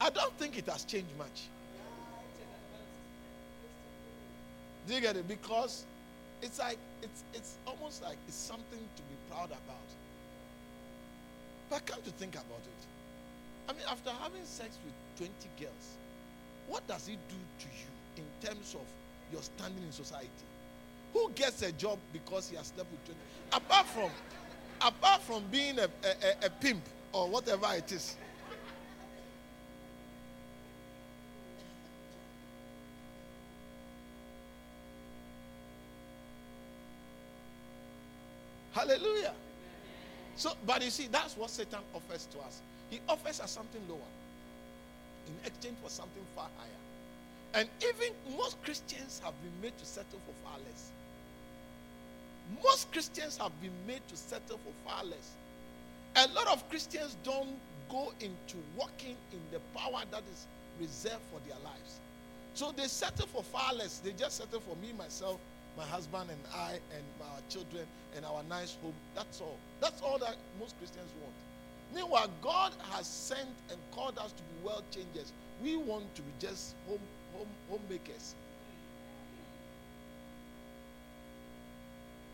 I 0.00 0.08
don't 0.10 0.32
think 0.38 0.56
it 0.56 0.66
has 0.66 0.84
changed 0.84 1.16
much. 1.18 1.48
Do 4.88 4.94
you 4.94 5.00
get 5.00 5.16
it? 5.16 5.28
Because 5.28 5.84
it's 6.42 6.58
like 6.58 6.78
it's 7.02 7.24
it's 7.34 7.56
almost 7.66 8.02
like 8.02 8.16
it's 8.26 8.36
something 8.36 8.78
to 8.96 9.02
be 9.02 9.14
proud 9.28 9.50
about. 9.50 9.99
But 11.70 11.86
come 11.86 12.02
to 12.02 12.10
think 12.10 12.34
about 12.34 12.60
it. 12.66 12.82
I 13.68 13.72
mean, 13.72 13.86
after 13.88 14.10
having 14.10 14.44
sex 14.44 14.76
with 14.84 14.94
20 15.16 15.32
girls, 15.58 15.96
what 16.66 16.86
does 16.86 17.08
it 17.08 17.18
do 17.28 17.36
to 17.60 17.66
you 17.66 18.22
in 18.24 18.46
terms 18.46 18.74
of 18.74 18.86
your 19.32 19.42
standing 19.42 19.84
in 19.84 19.92
society? 19.92 20.28
who 21.12 21.30
gets 21.34 21.62
a 21.62 21.72
job 21.72 21.98
because 22.12 22.48
he 22.48 22.56
has 22.56 22.68
slept 22.68 22.90
with 22.90 23.04
20? 23.04 23.18
Apart 23.52 23.86
from, 23.86 24.10
apart 24.80 25.22
from 25.22 25.42
being 25.50 25.78
a, 25.78 25.88
a, 26.04 26.46
a 26.46 26.50
pimp 26.50 26.82
or 27.12 27.28
whatever 27.28 27.66
it 27.74 27.90
is. 27.92 28.16
Hallelujah. 38.72 39.29
So, 40.40 40.54
but 40.66 40.82
you 40.82 40.88
see, 40.88 41.06
that's 41.12 41.36
what 41.36 41.50
Satan 41.50 41.80
offers 41.94 42.26
to 42.32 42.38
us. 42.38 42.62
He 42.88 42.98
offers 43.10 43.40
us 43.40 43.50
something 43.50 43.82
lower 43.90 43.98
in 45.26 45.34
exchange 45.44 45.76
for 45.82 45.90
something 45.90 46.22
far 46.34 46.48
higher. 46.56 47.60
And 47.60 47.68
even 47.86 48.14
most 48.38 48.56
Christians 48.62 49.20
have 49.22 49.34
been 49.42 49.52
made 49.60 49.76
to 49.76 49.84
settle 49.84 50.18
for 50.24 50.32
far 50.42 50.58
less. 50.60 50.92
Most 52.64 52.90
Christians 52.90 53.36
have 53.36 53.52
been 53.60 53.74
made 53.86 54.00
to 54.08 54.16
settle 54.16 54.58
for 54.64 54.72
far 54.90 55.04
less. 55.04 55.36
A 56.16 56.26
lot 56.32 56.46
of 56.46 56.66
Christians 56.70 57.18
don't 57.22 57.58
go 57.90 58.14
into 58.20 58.56
walking 58.78 59.16
in 59.32 59.40
the 59.52 59.60
power 59.78 60.00
that 60.10 60.22
is 60.32 60.46
reserved 60.80 61.20
for 61.30 61.46
their 61.46 61.58
lives. 61.62 62.00
So 62.54 62.72
they 62.74 62.86
settle 62.86 63.26
for 63.26 63.42
far 63.42 63.74
less. 63.74 63.98
They 63.98 64.12
just 64.12 64.38
settle 64.38 64.60
for 64.60 64.74
me, 64.76 64.94
myself, 64.96 65.38
my 65.76 65.84
husband, 65.84 66.30
and 66.30 66.46
I, 66.54 66.80
and 66.90 67.06
our 67.20 67.40
children, 67.48 67.88
and 68.12 68.24
our 68.24 68.42
nice 68.42 68.76
home. 68.76 69.00
That's 69.14 69.40
all. 69.40 69.62
That's 69.80 70.00
all 70.02 70.18
that 70.20 70.36
most 70.58 70.76
Christians 70.78 71.14
want. 71.14 71.36
Meanwhile, 71.90 72.28
God 72.40 72.72
has 72.92 73.08
sent 73.08 73.62
and 73.70 73.82
called 73.90 74.18
us 74.18 74.32
to 74.34 74.42
be 74.44 74.54
world 74.54 74.90
changers. 74.90 75.32
We 75.58 75.76
want 75.76 76.14
to 76.16 76.22
be 76.22 76.32
just 76.38 76.76
home, 76.86 77.08
home, 77.32 77.56
homemakers. 77.68 78.36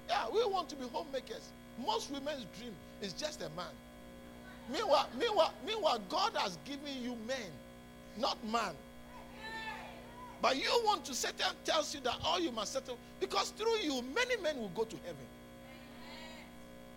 Yeah, 0.08 0.24
we 0.32 0.40
want 0.52 0.68
to 0.70 0.76
be 0.76 0.84
homemakers. 0.88 1.52
Most 1.76 2.10
women's 2.10 2.46
dream 2.46 2.78
is 3.00 3.14
just 3.14 3.42
a 3.42 3.50
man. 3.50 3.74
Meanwhile, 4.68 5.10
meanwhile, 5.18 5.54
meanwhile, 5.64 5.98
God 6.08 6.32
has 6.38 6.56
given 6.58 7.02
you 7.02 7.16
men, 7.16 7.52
not 8.16 8.44
man. 8.44 8.76
But 10.42 10.56
you 10.56 10.68
want 10.84 11.04
to 11.06 11.14
Satan 11.14 11.54
tells 11.64 11.94
you 11.94 12.00
that 12.02 12.16
all 12.24 12.38
you 12.38 12.52
must 12.52 12.72
settle 12.72 12.98
because 13.20 13.50
through 13.50 13.76
you 13.78 14.02
many 14.14 14.36
men 14.42 14.58
will 14.58 14.70
go 14.70 14.84
to 14.84 14.96
heaven. 15.04 15.26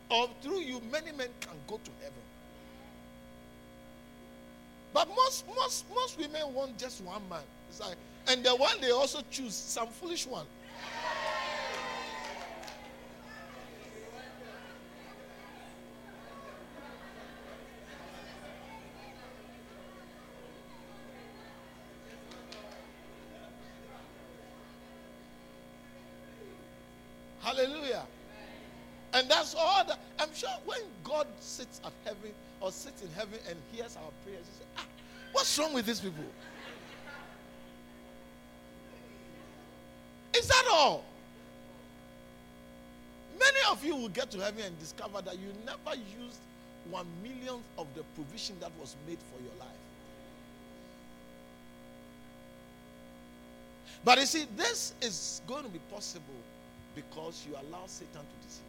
Or 0.10 0.30
through 0.41 0.60
you 0.60 0.82
many 0.91 1.12
men 1.12 1.30
can 1.39 1.56
go 1.67 1.80
to 1.84 1.91
heaven. 2.02 2.21
But 4.93 5.08
most 5.15 5.45
most 5.56 5.86
most 5.93 6.17
women 6.17 6.54
want 6.54 6.78
just 6.78 7.02
one 7.02 7.21
man. 7.30 7.43
Like, 7.80 7.97
and 8.28 8.43
the 8.43 8.56
one 8.56 8.82
they 8.82 8.91
also 8.91 9.21
choose 9.32 9.54
some 9.54 9.88
foolish 9.88 10.25
one. 10.28 10.45
Heaven 33.19 33.39
and 33.49 33.58
hears 33.73 33.97
our 33.97 34.12
prayers, 34.23 34.45
he 34.47 34.53
says, 34.60 34.67
ah, 34.77 34.86
what's 35.34 35.60
wrong 35.60 35.73
with 35.73 35.86
these 35.86 35.99
people? 35.99 36.23
Is 40.34 40.47
that 40.47 40.63
all? 40.71 41.03
Many 43.38 43.58
of 43.71 43.84
you 43.84 43.95
will 43.97 44.10
get 44.10 44.32
to 44.32 44.39
heaven 44.39 44.63
and 44.63 44.79
discover 44.79 45.21
that 45.21 45.38
you 45.38 45.47
never 45.65 45.97
used 46.21 46.39
one 46.89 47.05
millionth 47.21 47.65
of 47.77 47.88
the 47.93 48.03
provision 48.15 48.55
that 48.62 48.71
was 48.79 48.95
made 49.05 49.19
for 49.34 49.41
your 49.43 49.53
life. 49.60 49.67
But 54.05 54.19
you 54.19 54.25
see, 54.25 54.45
this 54.55 54.93
is 55.01 55.41
going 55.45 55.63
to 55.63 55.69
be 55.69 55.79
possible 55.91 56.23
because 56.95 57.45
you 57.47 57.55
allow 57.55 57.86
Satan 57.86 58.21
to 58.21 58.47
deceive 58.47 58.63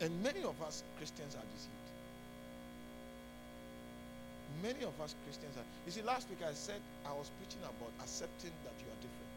you. 0.00 0.06
And 0.06 0.22
many 0.22 0.42
of 0.42 0.60
us 0.62 0.82
Christians 0.98 1.36
are 1.36 1.46
deceived. 1.54 1.83
Many 4.62 4.84
of 4.84 4.94
us 5.00 5.14
Christians 5.24 5.56
are. 5.56 5.66
You 5.86 5.92
see, 5.92 6.02
last 6.02 6.28
week 6.28 6.40
I 6.46 6.52
said 6.52 6.80
I 7.06 7.12
was 7.12 7.30
preaching 7.38 7.62
about 7.62 7.92
accepting 8.00 8.52
that 8.64 8.76
you 8.78 8.86
are 8.86 9.00
different. 9.00 9.32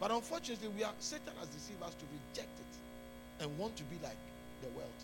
But 0.00 0.10
unfortunately, 0.10 0.68
we 0.76 0.84
are 0.84 0.92
Satan 0.98 1.34
has 1.38 1.48
deceived 1.48 1.82
us 1.82 1.94
to 1.94 2.04
reject 2.06 2.54
it 2.58 2.74
and 3.42 3.58
want 3.58 3.76
to 3.76 3.84
be 3.84 3.96
like 4.02 4.18
the 4.62 4.68
world. 4.70 5.00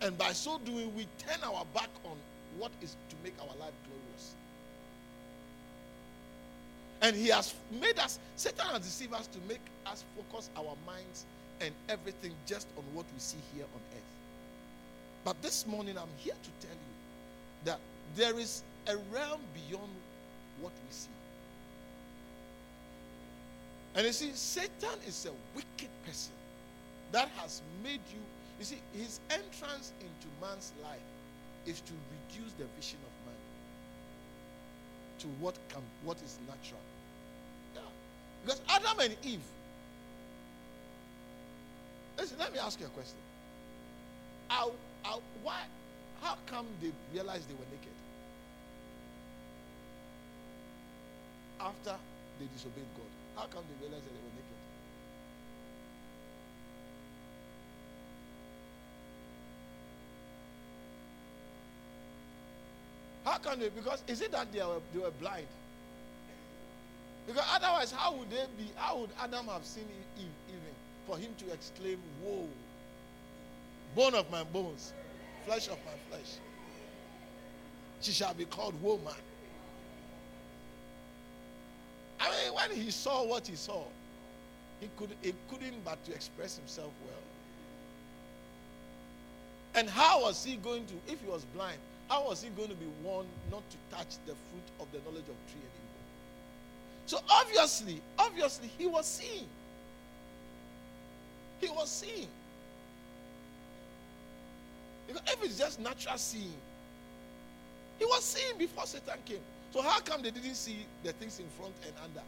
And 0.00 0.18
by 0.18 0.32
so 0.32 0.58
doing, 0.58 0.94
we 0.96 1.06
turn 1.18 1.38
our 1.44 1.64
back 1.74 1.90
on 2.04 2.16
what 2.58 2.72
is 2.80 2.96
to 3.08 3.16
make 3.22 3.34
our 3.40 3.54
life 3.58 3.74
glorious. 3.86 4.34
And 7.02 7.16
he 7.16 7.28
has 7.28 7.54
made 7.80 7.98
us, 7.98 8.18
Satan 8.36 8.66
has 8.66 8.80
deceived 8.80 9.14
us 9.14 9.26
to 9.28 9.38
make 9.48 9.60
us 9.86 10.04
focus 10.16 10.50
our 10.56 10.76
minds 10.86 11.24
and 11.60 11.72
everything 11.88 12.32
just 12.46 12.66
on 12.76 12.84
what 12.94 13.06
we 13.12 13.20
see 13.20 13.38
here 13.54 13.64
on 13.64 13.80
earth. 13.94 14.02
But 15.24 15.40
this 15.42 15.66
morning, 15.66 15.96
I'm 15.96 16.10
here 16.18 16.34
to 16.34 16.66
tell 16.66 16.74
you 16.74 16.91
that 17.64 17.78
there 18.16 18.38
is 18.38 18.62
a 18.88 18.96
realm 19.12 19.40
beyond 19.54 19.90
what 20.60 20.72
we 20.72 20.90
see. 20.92 21.08
And 23.94 24.06
you 24.06 24.12
see, 24.12 24.30
Satan 24.34 24.98
is 25.06 25.26
a 25.26 25.32
wicked 25.54 25.88
person 26.06 26.32
that 27.12 27.28
has 27.36 27.62
made 27.82 28.00
you. 28.12 28.20
You 28.58 28.64
see, 28.64 28.78
his 28.92 29.20
entrance 29.30 29.92
into 30.00 30.28
man's 30.40 30.72
life 30.82 30.98
is 31.66 31.80
to 31.80 31.92
reduce 31.92 32.52
the 32.54 32.64
vision 32.76 32.98
of 33.04 33.26
man 33.26 33.36
to 35.20 35.26
what 35.40 35.56
can, 35.68 35.82
what 36.04 36.16
is 36.18 36.38
natural. 36.48 36.80
Yeah. 37.74 37.80
Because 38.44 38.60
Adam 38.68 38.98
and 39.00 39.16
Eve. 39.22 39.40
Listen, 42.18 42.38
let 42.38 42.52
me 42.52 42.58
ask 42.58 42.80
you 42.80 42.86
a 42.86 42.90
question. 42.90 43.16
Why, 45.42 45.60
how 46.22 46.36
come 46.46 46.66
they 46.80 46.92
realized 47.12 47.48
they 47.48 47.54
were 47.54 47.66
naked? 47.66 47.94
After 51.60 51.96
they 52.38 52.46
disobeyed 52.46 52.94
God. 52.94 53.10
How 53.36 53.46
come 53.46 53.64
they 53.68 53.74
realized 53.74 54.06
that 54.06 54.14
they 54.14 54.20
were 54.20 54.30
naked? 54.34 54.56
How 63.24 63.38
come 63.38 63.60
they? 63.60 63.68
Because 63.68 64.02
is 64.06 64.20
it 64.20 64.32
that 64.32 64.52
they 64.52 64.60
were, 64.60 64.80
they 64.92 64.98
were 65.00 65.10
blind? 65.10 65.48
Because 67.26 67.44
otherwise, 67.54 67.92
how 67.92 68.16
would 68.16 68.30
they 68.30 68.44
be? 68.56 68.72
How 68.76 69.00
would 69.00 69.10
Adam 69.20 69.46
have 69.46 69.64
seen 69.64 69.86
Eve 70.16 70.34
even 70.48 70.74
for 71.06 71.18
him 71.18 71.34
to 71.36 71.52
exclaim, 71.52 71.98
"Whoa, 72.20 72.48
bone 73.94 74.14
of 74.14 74.30
my 74.30 74.44
bones, 74.44 74.92
flesh 75.46 75.68
of 75.68 75.78
my 75.84 75.92
flesh"? 76.08 76.38
She 78.00 78.12
shall 78.12 78.34
be 78.34 78.44
called 78.44 78.80
woman. 78.82 79.14
I 82.20 82.30
mean, 82.30 82.54
when 82.54 82.70
he 82.70 82.90
saw 82.90 83.24
what 83.24 83.46
he 83.46 83.56
saw, 83.56 83.84
he 84.80 84.88
could 84.96 85.10
he 85.22 85.32
couldn't 85.50 85.84
but 85.84 86.04
to 86.04 86.12
express 86.12 86.56
himself 86.56 86.92
well. 87.04 87.22
And 89.74 89.88
how 89.88 90.22
was 90.22 90.44
he 90.44 90.56
going 90.56 90.84
to, 90.86 90.94
if 91.12 91.20
he 91.20 91.28
was 91.28 91.44
blind, 91.54 91.78
how 92.08 92.28
was 92.28 92.42
he 92.42 92.50
going 92.50 92.68
to 92.68 92.74
be 92.74 92.88
warned 93.02 93.28
not 93.50 93.62
to 93.70 93.96
touch 93.96 94.16
the 94.26 94.34
fruit 94.34 94.68
of 94.80 94.90
the 94.92 94.98
knowledge 94.98 95.28
of 95.28 95.36
tree 95.50 95.62
and 95.62 95.72
evil? 95.76 96.02
So 97.06 97.18
obviously, 97.30 98.02
obviously, 98.18 98.68
he 98.76 98.86
was 98.86 99.06
seeing. 99.06 99.46
He 101.60 101.68
was 101.68 101.90
seeing. 101.90 102.28
Because 105.12 105.34
if 105.34 105.44
it's 105.44 105.58
just 105.58 105.80
natural 105.80 106.16
seeing, 106.16 106.54
he 107.98 108.04
was 108.04 108.24
seeing 108.24 108.56
before 108.58 108.86
Satan 108.86 109.18
came. 109.24 109.40
So 109.72 109.82
how 109.82 110.00
come 110.00 110.22
they 110.22 110.30
didn't 110.30 110.54
see 110.54 110.86
the 111.02 111.12
things 111.12 111.38
in 111.38 111.46
front 111.58 111.74
and 111.86 111.94
under? 112.02 112.22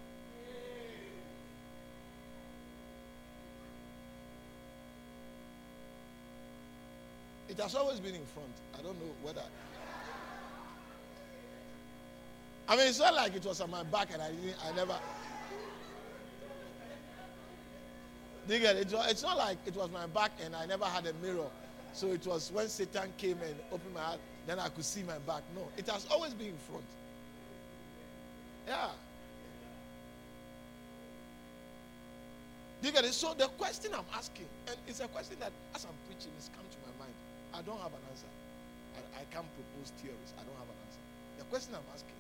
It 7.49 7.59
has 7.59 7.75
always 7.75 8.01
been 8.01 8.15
in 8.15 8.25
front. 8.27 8.51
I 8.79 8.83
don't 8.83 8.99
know 8.99 9.13
whether. 9.23 9.43
I 12.67 12.77
mean, 12.77 12.87
it's 12.87 12.99
not 12.99 13.15
like 13.15 13.35
it 13.35 13.45
was 13.45 13.61
on 13.61 13.71
my 13.71 13.83
back 13.83 14.09
and 14.13 14.23
I 14.23 14.31
didn't. 14.31 14.57
I 14.67 14.75
never. 14.75 14.97
Do 18.49 18.55
you 18.55 18.61
get 18.61 18.77
it? 18.77 18.93
It's 18.93 19.23
not 19.23 19.37
like 19.37 19.59
it 19.67 19.77
was 19.77 19.91
my 19.91 20.07
back 20.07 20.33
and 20.43 20.57
I 20.57 20.67
never 20.67 20.85
had 20.85 21.07
a 21.07 21.13
mirror. 21.15 21.49
So 21.95 22.09
it 22.09 22.27
was 22.27 22.51
when 22.51 22.69
Satan 22.69 23.13
came 23.17 23.39
and 23.39 23.55
opened 23.71 23.95
my 23.95 24.01
heart, 24.01 24.21
then 24.47 24.59
I 24.59 24.69
could 24.69 24.85
see 24.85 25.05
my 25.05 25.19
back. 25.31 25.43
No, 25.55 25.63
it 25.79 25.87
has 25.89 26.07
always 26.11 26.35
been 26.35 26.49
in 26.49 26.59
front. 26.67 26.85
Yeah. 28.67 28.91
You 32.83 32.91
get 32.91 33.05
it? 33.05 33.15
So 33.15 33.33
the 33.39 33.47
question 33.57 33.93
I'm 33.95 34.05
asking, 34.13 34.51
and 34.67 34.77
it's 34.89 34.99
a 34.99 35.09
question 35.09 35.37
that 35.39 35.53
as 35.75 35.87
I'm 35.87 35.95
preaching, 36.11 36.33
it's 36.37 36.51
come 36.51 36.67
to 36.67 36.79
my 36.83 37.07
mind. 37.07 37.15
I 37.55 37.63
don't 37.63 37.79
have 37.79 37.95
an 37.95 38.05
answer. 38.11 38.29
I, 38.99 39.23
I 39.23 39.25
can't 39.31 39.47
propose 39.55 39.95
theories. 40.03 40.35
I 40.35 40.43
don't 40.43 40.59
have 40.59 40.69
an 40.69 40.79
answer. 40.85 41.03
The 41.39 41.45
question 41.45 41.73
I'm 41.79 41.89
asking 41.95 42.19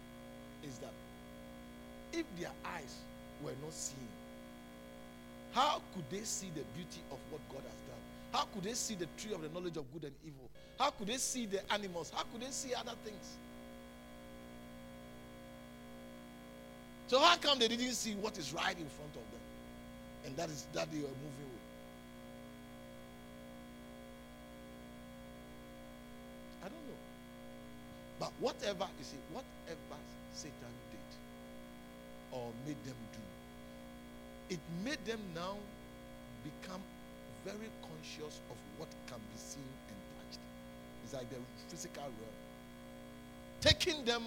is 0.62 0.78
that 0.78 0.94
if 2.14 2.24
their 2.38 2.54
eyes 2.64 2.94
were 3.42 3.58
not 3.60 3.74
seeing, 3.74 4.08
how 5.52 5.82
could 5.92 6.06
they 6.10 6.22
see 6.22 6.48
the 6.54 6.62
beauty 6.78 7.02
of 7.10 7.18
what 7.30 7.42
God 7.50 7.66
has? 7.66 7.83
How 8.34 8.46
could 8.52 8.64
they 8.64 8.72
see 8.72 8.96
the 8.96 9.06
tree 9.16 9.32
of 9.32 9.42
the 9.42 9.48
knowledge 9.48 9.76
of 9.76 9.84
good 9.92 10.02
and 10.02 10.14
evil? 10.26 10.50
How 10.76 10.90
could 10.90 11.06
they 11.06 11.18
see 11.18 11.46
the 11.46 11.60
animals? 11.72 12.10
How 12.12 12.24
could 12.24 12.42
they 12.42 12.50
see 12.50 12.74
other 12.74 12.90
things? 13.04 13.38
So 17.06 17.20
how 17.20 17.36
come 17.36 17.60
they 17.60 17.68
didn't 17.68 17.92
see 17.92 18.14
what 18.14 18.36
is 18.36 18.52
right 18.52 18.76
in 18.76 18.86
front 18.86 19.14
of 19.14 19.22
them? 19.30 19.40
And 20.26 20.36
that 20.36 20.50
is 20.50 20.66
that 20.72 20.90
they 20.90 20.98
are 20.98 21.14
moving 21.22 21.46
with. 21.46 21.64
I 26.64 26.68
don't 26.68 26.86
know. 26.88 26.98
But 28.18 28.32
whatever, 28.40 28.88
you 28.98 29.04
see, 29.04 29.16
whatever 29.32 30.00
Satan 30.34 30.74
did 30.90 32.36
or 32.36 32.50
made 32.66 32.82
them 32.84 32.96
do, 33.12 34.54
it 34.56 34.60
made 34.84 35.04
them 35.06 35.20
now 35.36 35.54
become 36.42 36.80
very 37.44 37.68
conscious 37.82 38.40
of 38.50 38.56
what 38.78 38.88
can 39.06 39.18
be 39.18 39.38
seen 39.38 39.68
and 39.88 39.96
touched. 40.16 40.40
It's 41.04 41.12
like 41.12 41.28
the 41.30 41.36
physical 41.68 42.02
realm. 42.02 42.38
Taking 43.60 44.04
them 44.04 44.24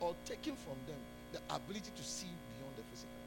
or 0.00 0.14
taking 0.24 0.56
from 0.56 0.76
them 0.86 0.98
the 1.32 1.38
ability 1.54 1.90
to 1.94 2.02
see 2.02 2.26
beyond 2.26 2.74
the 2.76 2.82
physical. 2.90 3.20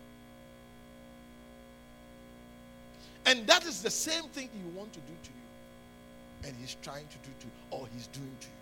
And 3.26 3.48
that 3.48 3.66
is 3.66 3.82
the 3.82 3.90
same 3.90 4.24
thing 4.36 4.50
he 4.54 4.78
wants 4.78 4.98
to 4.98 5.00
do 5.00 5.14
to 5.24 5.30
you. 5.30 6.48
And 6.50 6.56
he's 6.60 6.76
trying 6.82 7.08
to 7.08 7.18
do 7.20 7.32
to 7.40 7.46
you, 7.46 7.54
or 7.72 7.88
he's 7.94 8.08
doing 8.08 8.36
to 8.42 8.48
you. 8.48 8.54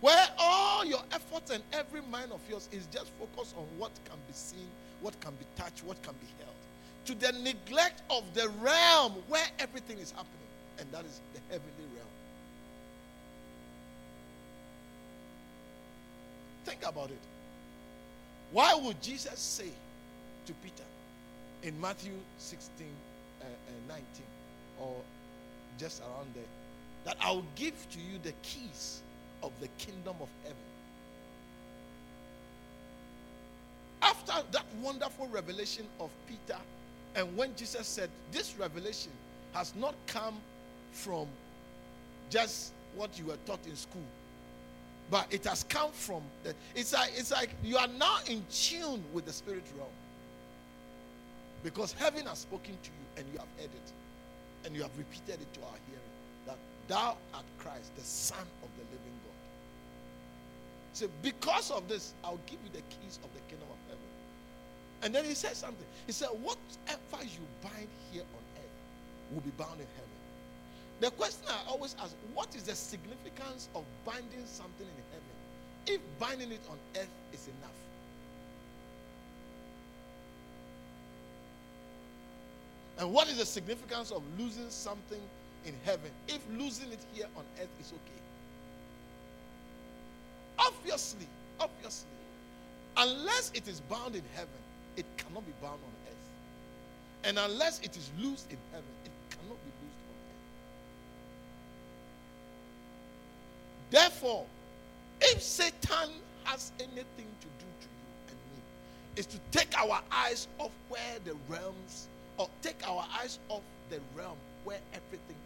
Where 0.00 0.26
all 0.38 0.84
your 0.84 1.02
efforts 1.12 1.50
and 1.50 1.62
every 1.72 2.00
mind 2.10 2.32
of 2.32 2.40
yours 2.48 2.68
is 2.72 2.86
just 2.86 3.10
focused 3.18 3.54
on 3.56 3.64
what 3.78 3.92
can 4.04 4.16
be 4.26 4.32
seen, 4.32 4.68
what 5.02 5.18
can 5.20 5.32
be 5.32 5.44
touched, 5.56 5.84
what 5.84 6.02
can 6.02 6.14
be 6.14 6.26
held. 6.38 6.56
To 7.06 7.14
the 7.14 7.32
neglect 7.32 8.02
of 8.10 8.22
the 8.34 8.48
realm 8.60 9.12
where 9.28 9.46
everything 9.58 9.98
is 9.98 10.10
happening. 10.10 10.30
And 10.78 10.90
that 10.90 11.04
is 11.04 11.20
the 11.34 11.40
heavenly 11.50 11.84
realm. 11.94 12.08
Think 16.64 16.86
about 16.86 17.10
it. 17.10 17.20
Why 18.52 18.74
would 18.74 19.00
Jesus 19.02 19.38
say 19.38 19.68
to 20.46 20.52
Peter 20.54 20.84
in 21.62 21.78
Matthew 21.80 22.12
16 22.38 22.86
uh, 23.40 23.44
uh, 23.44 23.48
19 23.88 24.04
or 24.80 24.96
just 25.78 26.00
around 26.02 26.28
there 26.34 26.44
that 27.04 27.16
I 27.20 27.32
will 27.32 27.44
give 27.56 27.74
to 27.90 27.98
you 27.98 28.18
the 28.22 28.32
keys 28.42 29.02
of 29.42 29.52
the 29.60 29.68
kingdom 29.78 30.16
of 30.20 30.28
heaven? 30.42 30.56
After 34.02 34.46
that 34.52 34.64
wonderful 34.82 35.28
revelation 35.28 35.86
of 35.98 36.10
Peter, 36.28 36.60
and 37.14 37.36
when 37.36 37.54
Jesus 37.56 37.86
said, 37.86 38.10
This 38.32 38.56
revelation 38.58 39.12
has 39.52 39.74
not 39.76 39.94
come 40.06 40.36
from 40.92 41.26
just 42.30 42.72
what 42.96 43.18
you 43.18 43.26
were 43.26 43.38
taught 43.46 43.64
in 43.66 43.76
school 43.76 44.02
but 45.10 45.26
it 45.30 45.44
has 45.44 45.64
come 45.64 45.90
from 45.92 46.22
the, 46.42 46.54
it's 46.74 46.92
like 46.92 47.12
it's 47.16 47.30
like 47.30 47.50
you 47.62 47.76
are 47.76 47.88
now 47.98 48.18
in 48.26 48.42
tune 48.50 49.04
with 49.12 49.26
the 49.26 49.32
spirit 49.32 49.64
realm. 49.76 49.88
Because 51.62 51.92
heaven 51.92 52.26
has 52.26 52.38
spoken 52.38 52.76
to 52.82 52.90
you 52.90 53.06
and 53.16 53.26
you 53.32 53.38
have 53.38 53.48
heard 53.58 53.70
it 53.74 53.92
and 54.64 54.74
you 54.74 54.82
have 54.82 54.96
repeated 54.96 55.40
it 55.40 55.54
to 55.54 55.60
our 55.60 55.78
hearing 55.86 56.14
that 56.46 56.56
thou 56.88 57.16
art 57.34 57.44
christ 57.58 57.94
the 57.96 58.02
son 58.02 58.46
of 58.62 58.68
the 58.76 58.82
living 58.84 59.18
god. 59.24 59.34
So 60.92 61.08
because 61.22 61.70
of 61.70 61.88
this 61.88 62.14
i'll 62.24 62.40
give 62.46 62.58
you 62.64 62.70
the 62.72 62.82
keys 62.94 63.18
of 63.22 63.32
the 63.34 63.40
kingdom 63.48 63.68
and 65.04 65.14
then 65.14 65.24
he 65.24 65.34
said 65.34 65.54
something 65.54 65.86
he 66.06 66.12
said 66.12 66.28
whatever 66.42 67.22
you 67.22 67.46
bind 67.62 67.88
here 68.10 68.22
on 68.22 68.42
earth 68.56 69.32
will 69.32 69.42
be 69.42 69.50
bound 69.50 69.80
in 69.80 69.86
heaven 69.94 70.14
the 71.00 71.10
question 71.12 71.44
I 71.48 71.70
always 71.70 71.94
ask 72.00 72.14
what 72.34 72.54
is 72.56 72.64
the 72.64 72.74
significance 72.74 73.68
of 73.74 73.84
binding 74.04 74.46
something 74.46 74.86
in 74.86 75.04
heaven 75.12 75.34
if 75.86 76.00
binding 76.18 76.50
it 76.50 76.60
on 76.70 76.78
earth 76.96 77.08
is 77.32 77.46
enough? 77.46 77.70
And 82.98 83.12
what 83.12 83.28
is 83.28 83.38
the 83.38 83.46
significance 83.46 84.10
of 84.12 84.22
losing 84.38 84.70
something 84.70 85.20
in 85.66 85.74
heaven 85.84 86.10
if 86.28 86.40
losing 86.56 86.92
it 86.92 87.00
here 87.12 87.26
on 87.36 87.44
earth 87.60 87.68
is 87.80 87.92
okay? 87.92 88.22
Obviously, 90.58 91.26
obviously, 91.58 92.08
unless 92.96 93.50
it 93.54 93.66
is 93.66 93.80
bound 93.80 94.14
in 94.14 94.22
heaven, 94.34 94.48
it 94.96 95.06
cannot 95.16 95.44
be 95.46 95.52
bound 95.60 95.80
on 95.82 95.92
earth. 96.06 96.14
And 97.24 97.38
unless 97.38 97.80
it 97.80 97.96
is 97.96 98.10
loosed 98.18 98.50
in 98.50 98.58
heaven, 98.70 98.84
it 99.04 99.12
cannot 99.30 99.58
be 99.64 99.70
loosed 99.82 100.04
on 100.08 100.16
earth. 104.00 104.10
Therefore, 104.10 104.46
if 105.20 105.42
Satan 105.42 106.10
has 106.44 106.72
anything 106.78 107.04
to 107.40 107.46
do 107.58 107.66
to 107.80 107.86
you 107.86 108.28
and 108.28 108.36
me, 108.36 108.62
is 109.16 109.26
to 109.26 109.38
take 109.50 109.76
our 109.78 110.00
eyes 110.10 110.48
off 110.58 110.72
where 110.88 111.18
the 111.24 111.34
realms, 111.48 112.08
or 112.36 112.48
take 112.62 112.86
our 112.86 113.06
eyes 113.18 113.38
off 113.48 113.62
the 113.90 114.00
realm 114.16 114.36
where 114.64 114.80
everything 114.92 115.36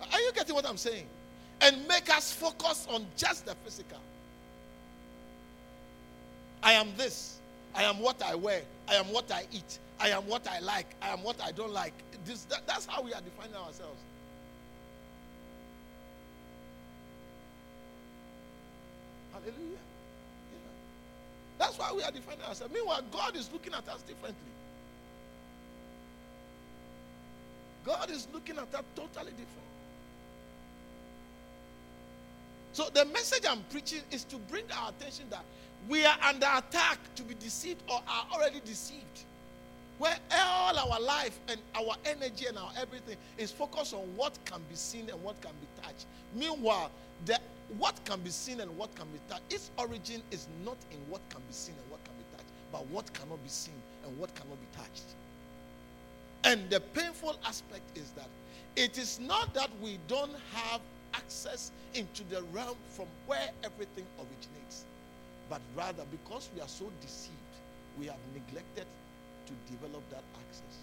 occurs. 0.00 0.12
Are 0.14 0.20
you 0.20 0.32
getting 0.32 0.54
what 0.54 0.66
I'm 0.66 0.76
saying? 0.76 1.08
And 1.60 1.86
make 1.88 2.08
us 2.14 2.32
focus 2.32 2.86
on 2.90 3.04
just 3.16 3.46
the 3.46 3.54
physical. 3.56 3.98
I 6.62 6.72
am 6.72 6.88
this. 6.96 7.38
I 7.74 7.82
am 7.84 8.00
what 8.00 8.22
I 8.22 8.34
wear. 8.34 8.62
I 8.88 8.94
am 8.94 9.06
what 9.06 9.30
I 9.32 9.44
eat. 9.52 9.78
I 10.00 10.10
am 10.10 10.26
what 10.26 10.46
I 10.48 10.60
like. 10.60 10.86
I 11.02 11.08
am 11.08 11.22
what 11.22 11.40
I 11.40 11.52
don't 11.52 11.72
like. 11.72 11.92
This, 12.24 12.44
that, 12.44 12.66
that's 12.66 12.86
how 12.86 13.02
we 13.02 13.12
are 13.12 13.20
defining 13.20 13.56
ourselves. 13.56 14.00
Hallelujah. 19.32 19.54
Yeah. 19.72 20.58
That's 21.58 21.78
why 21.78 21.92
we 21.94 22.02
are 22.02 22.10
defining 22.10 22.42
ourselves. 22.42 22.72
Meanwhile, 22.72 23.02
God 23.12 23.36
is 23.36 23.50
looking 23.52 23.72
at 23.72 23.88
us 23.88 24.02
differently. 24.02 24.52
God 27.84 28.10
is 28.10 28.28
looking 28.32 28.56
at 28.58 28.74
us 28.74 28.84
totally 28.94 29.30
different. 29.30 29.67
So 32.78 32.86
the 32.94 33.06
message 33.06 33.42
I'm 33.44 33.64
preaching 33.70 34.02
is 34.12 34.22
to 34.26 34.36
bring 34.36 34.62
our 34.70 34.90
attention 34.90 35.24
that 35.30 35.42
we 35.88 36.04
are 36.04 36.16
under 36.24 36.46
attack 36.46 37.00
to 37.16 37.24
be 37.24 37.34
deceived 37.34 37.82
or 37.90 37.96
are 37.96 38.26
already 38.32 38.60
deceived. 38.64 39.24
Where 39.98 40.16
all 40.30 40.78
our 40.78 41.00
life 41.00 41.40
and 41.48 41.58
our 41.74 41.96
energy 42.04 42.46
and 42.46 42.56
our 42.56 42.70
everything 42.80 43.16
is 43.36 43.50
focused 43.50 43.94
on 43.94 44.02
what 44.14 44.38
can 44.44 44.60
be 44.70 44.76
seen 44.76 45.10
and 45.10 45.20
what 45.24 45.40
can 45.40 45.50
be 45.60 45.82
touched. 45.82 46.06
Meanwhile, 46.36 46.92
the 47.26 47.40
what 47.78 47.98
can 48.04 48.20
be 48.20 48.30
seen 48.30 48.60
and 48.60 48.78
what 48.78 48.94
can 48.94 49.08
be 49.08 49.18
touched, 49.28 49.52
its 49.52 49.72
origin 49.76 50.22
is 50.30 50.46
not 50.64 50.76
in 50.92 50.98
what 51.08 51.20
can 51.30 51.40
be 51.48 51.52
seen 51.52 51.74
and 51.82 51.90
what 51.90 52.04
can 52.04 52.14
be 52.14 52.36
touched, 52.36 52.48
but 52.70 52.86
what 52.94 53.12
cannot 53.12 53.42
be 53.42 53.50
seen 53.50 53.74
and 54.06 54.16
what 54.20 54.32
cannot 54.36 54.56
be 54.60 54.76
touched. 54.76 55.16
And 56.44 56.70
the 56.70 56.78
painful 56.78 57.40
aspect 57.44 57.98
is 57.98 58.12
that 58.12 58.28
it 58.76 58.98
is 58.98 59.18
not 59.18 59.52
that 59.54 59.68
we 59.82 59.98
don't 60.06 60.30
have 60.52 60.80
access 61.18 61.72
into 61.94 62.22
the 62.30 62.42
realm 62.52 62.76
from 62.90 63.06
where 63.26 63.50
everything 63.64 64.06
originates, 64.18 64.84
but 65.50 65.60
rather 65.76 66.04
because 66.10 66.48
we 66.54 66.60
are 66.60 66.68
so 66.68 66.90
deceived, 67.00 67.34
we 67.98 68.06
have 68.06 68.22
neglected 68.32 68.86
to 69.46 69.52
develop 69.72 70.02
that 70.10 70.22
access. 70.40 70.78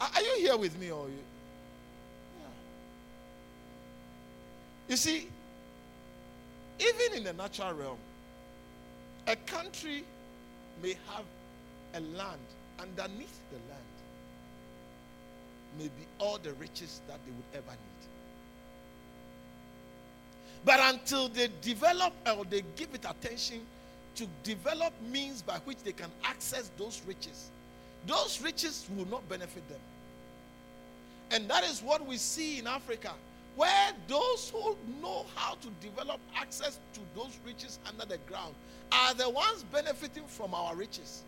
Are 0.00 0.22
you 0.22 0.46
here 0.46 0.56
with 0.56 0.78
me 0.80 0.90
or 0.90 1.08
you? 1.08 1.14
Yeah. 2.40 2.48
You 4.88 4.96
see, 4.96 5.28
even 6.80 7.18
in 7.18 7.24
the 7.24 7.32
natural 7.32 7.72
realm, 7.74 7.98
a 9.28 9.36
country 9.36 10.04
may 10.82 10.96
have 11.14 11.24
a 11.94 12.00
land 12.16 12.40
underneath 12.80 13.38
the 13.50 13.58
land 13.70 13.91
may 15.78 15.84
be 15.84 16.06
all 16.18 16.38
the 16.38 16.52
riches 16.54 17.00
that 17.08 17.18
they 17.24 17.32
would 17.32 17.44
ever 17.54 17.70
need. 17.70 17.92
But 20.64 20.80
until 20.94 21.28
they 21.28 21.48
develop 21.60 22.12
or 22.36 22.44
they 22.44 22.62
give 22.76 22.94
it 22.94 23.04
attention 23.08 23.62
to 24.14 24.26
develop 24.42 24.92
means 25.10 25.42
by 25.42 25.58
which 25.64 25.78
they 25.78 25.92
can 25.92 26.10
access 26.24 26.70
those 26.78 27.02
riches, 27.06 27.50
those 28.06 28.40
riches 28.40 28.86
will 28.96 29.06
not 29.06 29.28
benefit 29.28 29.68
them. 29.68 29.80
And 31.30 31.48
that 31.48 31.64
is 31.64 31.82
what 31.82 32.06
we 32.06 32.16
see 32.16 32.58
in 32.58 32.66
Africa, 32.66 33.12
where 33.56 33.92
those 34.06 34.50
who 34.50 34.76
know 35.00 35.24
how 35.34 35.54
to 35.54 35.68
develop 35.80 36.20
access 36.36 36.78
to 36.94 37.00
those 37.14 37.38
riches 37.44 37.78
under 37.88 38.04
the 38.04 38.18
ground 38.28 38.54
are 38.92 39.14
the 39.14 39.28
ones 39.28 39.64
benefiting 39.72 40.24
from 40.26 40.54
our 40.54 40.76
riches. 40.76 41.22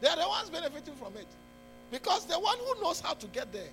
They 0.00 0.08
are 0.08 0.16
the 0.16 0.28
ones 0.28 0.50
benefiting 0.50 0.94
from 0.94 1.16
it. 1.16 1.26
Because 1.90 2.26
the 2.26 2.38
one 2.38 2.58
who 2.58 2.82
knows 2.82 3.00
how 3.00 3.14
to 3.14 3.26
get 3.28 3.52
there 3.52 3.70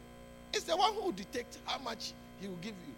is 0.53 0.63
the 0.63 0.75
one 0.75 0.93
who 0.93 1.01
will 1.01 1.11
detect 1.11 1.57
how 1.65 1.77
much 1.79 2.13
he 2.39 2.47
will 2.47 2.55
give 2.57 2.73
you. 2.87 2.95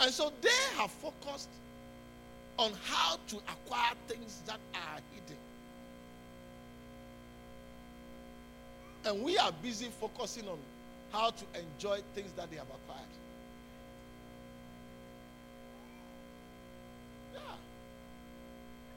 And 0.00 0.10
so 0.10 0.32
they 0.40 0.48
have 0.76 0.90
focused 0.90 1.50
on 2.58 2.72
how 2.84 3.16
to 3.28 3.36
acquire 3.36 3.94
things 4.08 4.40
that 4.46 4.58
are 4.74 4.98
hidden. 5.14 5.36
And 9.04 9.22
we 9.22 9.36
are 9.38 9.52
busy 9.62 9.88
focusing 10.00 10.48
on 10.48 10.58
how 11.12 11.30
to 11.30 11.44
enjoy 11.58 12.00
things 12.14 12.32
that 12.32 12.50
they 12.50 12.56
have 12.56 12.66
acquired. 12.66 13.19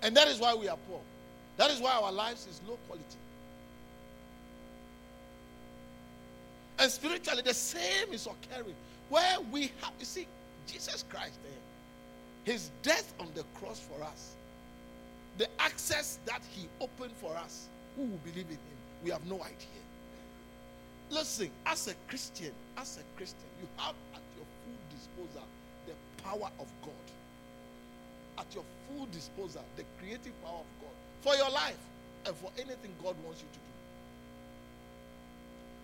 And 0.03 0.15
that 0.17 0.27
is 0.27 0.39
why 0.39 0.53
we 0.53 0.67
are 0.67 0.77
poor. 0.89 0.99
That 1.57 1.71
is 1.71 1.79
why 1.79 1.93
our 1.93 2.11
lives 2.11 2.45
is 2.45 2.61
low 2.67 2.77
quality. 2.87 3.05
And 6.77 6.91
spiritually, 6.91 7.41
the 7.43 7.53
same 7.53 8.11
is 8.11 8.27
occurring. 8.27 8.75
Where 9.09 9.37
we 9.51 9.71
have, 9.81 9.93
you 9.99 10.05
see, 10.05 10.27
Jesus 10.67 11.05
Christ 11.09 11.39
there, 11.43 11.51
eh, 11.51 12.51
his 12.51 12.71
death 12.81 13.13
on 13.19 13.29
the 13.35 13.43
cross 13.59 13.79
for 13.79 14.03
us, 14.03 14.33
the 15.37 15.47
access 15.59 16.19
that 16.25 16.41
he 16.51 16.67
opened 16.81 17.13
for 17.21 17.35
us, 17.37 17.67
who 17.95 18.03
will 18.03 18.19
believe 18.25 18.47
in 18.47 18.53
him, 18.53 18.77
we 19.03 19.11
have 19.11 19.25
no 19.25 19.35
idea. 19.35 19.83
Listen, 21.09 21.49
as 21.65 21.87
a 21.87 21.93
Christian, 22.09 22.51
as 22.77 22.97
a 22.97 23.17
Christian, 23.17 23.47
you 23.61 23.67
have 23.77 23.95
at 24.13 24.21
your 24.35 24.45
full 24.65 24.79
disposal 24.89 25.47
the 25.85 26.23
power 26.23 26.49
of 26.59 26.67
God. 26.81 27.12
At 28.37 28.53
your 28.53 28.63
full 28.87 29.05
disposal, 29.07 29.63
the 29.75 29.83
creative 29.99 30.33
power 30.41 30.59
of 30.59 30.65
God 30.81 30.95
for 31.21 31.35
your 31.35 31.49
life 31.49 31.77
and 32.25 32.35
for 32.35 32.49
anything 32.57 32.91
God 33.01 33.15
wants 33.23 33.41
you 33.41 33.47
to 33.51 33.59
do. 33.59 33.73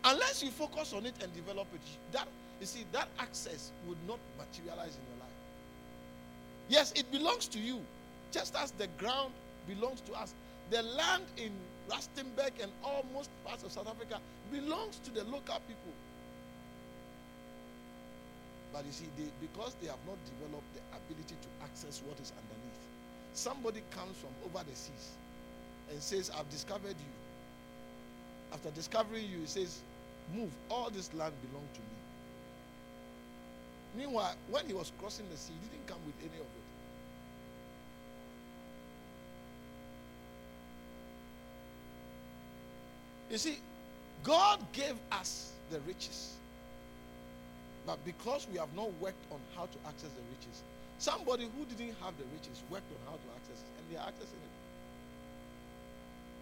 Unless 0.05 0.43
you 0.43 0.49
focus 0.49 0.93
on 0.93 1.05
it 1.05 1.13
and 1.21 1.33
develop 1.33 1.67
it, 1.73 1.81
that 2.11 2.27
you 2.59 2.65
see, 2.65 2.85
that 2.91 3.07
access 3.19 3.71
would 3.87 3.97
not 4.07 4.19
materialize 4.37 4.97
in 4.97 5.03
your 5.07 5.19
life. 5.19 5.29
Yes, 6.67 6.91
it 6.93 7.11
belongs 7.11 7.47
to 7.49 7.59
you, 7.59 7.79
just 8.31 8.55
as 8.55 8.71
the 8.71 8.87
ground 8.97 9.33
belongs 9.67 10.01
to 10.01 10.13
us. 10.13 10.33
The 10.69 10.83
land 10.83 11.23
in 11.37 11.51
Rustenburg 11.89 12.61
and 12.61 12.71
almost 12.83 13.29
parts 13.45 13.63
of 13.63 13.71
South 13.71 13.87
Africa 13.87 14.19
belongs 14.51 14.99
to 14.99 15.11
the 15.11 15.23
local 15.25 15.59
people. 15.67 15.93
But 18.73 18.85
you 18.85 18.91
see, 18.91 19.05
they, 19.17 19.25
because 19.41 19.75
they 19.81 19.87
have 19.87 19.99
not 20.05 20.17
developed 20.25 20.67
the 20.73 20.81
ability 20.95 21.35
to 21.41 21.49
access 21.63 22.01
what 22.05 22.19
is 22.19 22.31
underneath, 22.37 22.79
somebody 23.33 23.81
comes 23.91 24.17
from 24.17 24.29
over 24.45 24.63
the 24.63 24.75
seas 24.75 25.11
and 25.91 26.01
says, 26.01 26.31
I've 26.37 26.49
discovered 26.49 26.95
you. 26.97 27.13
After 28.53 28.69
discovering 28.71 29.25
you, 29.29 29.39
he 29.39 29.47
says, 29.47 29.79
Move, 30.35 30.51
all 30.69 30.89
this 30.89 31.11
land 31.13 31.33
belongs 31.49 31.69
to 31.73 31.79
me. 31.79 31.99
Meanwhile, 33.97 34.35
when 34.51 34.65
he 34.67 34.73
was 34.73 34.91
crossing 34.99 35.25
the 35.31 35.37
sea, 35.37 35.53
he 35.63 35.69
didn't 35.69 35.87
come 35.87 35.97
with 36.05 36.15
any 36.19 36.39
of 36.39 36.45
it. 36.45 36.69
You 43.31 43.37
see, 43.37 43.59
God 44.23 44.59
gave 44.73 44.95
us 45.11 45.53
the 45.71 45.79
riches. 45.81 46.38
But 47.89 48.05
because 48.05 48.45
we 48.53 48.59
have 48.59 48.69
not 48.75 48.93
worked 49.01 49.25
on 49.31 49.39
how 49.57 49.65
to 49.65 49.77
access 49.87 50.11
the 50.13 50.21
riches, 50.29 50.61
somebody 50.99 51.49
who 51.49 51.65
didn't 51.65 51.97
have 52.05 52.13
the 52.19 52.25
riches 52.37 52.61
worked 52.69 52.85
on 52.85 53.01
how 53.09 53.17
to 53.17 53.27
access 53.33 53.57
it, 53.57 53.71
and 53.81 53.83
they 53.89 53.97
are 53.97 54.05
accessing 54.05 54.37
it. 54.37 54.53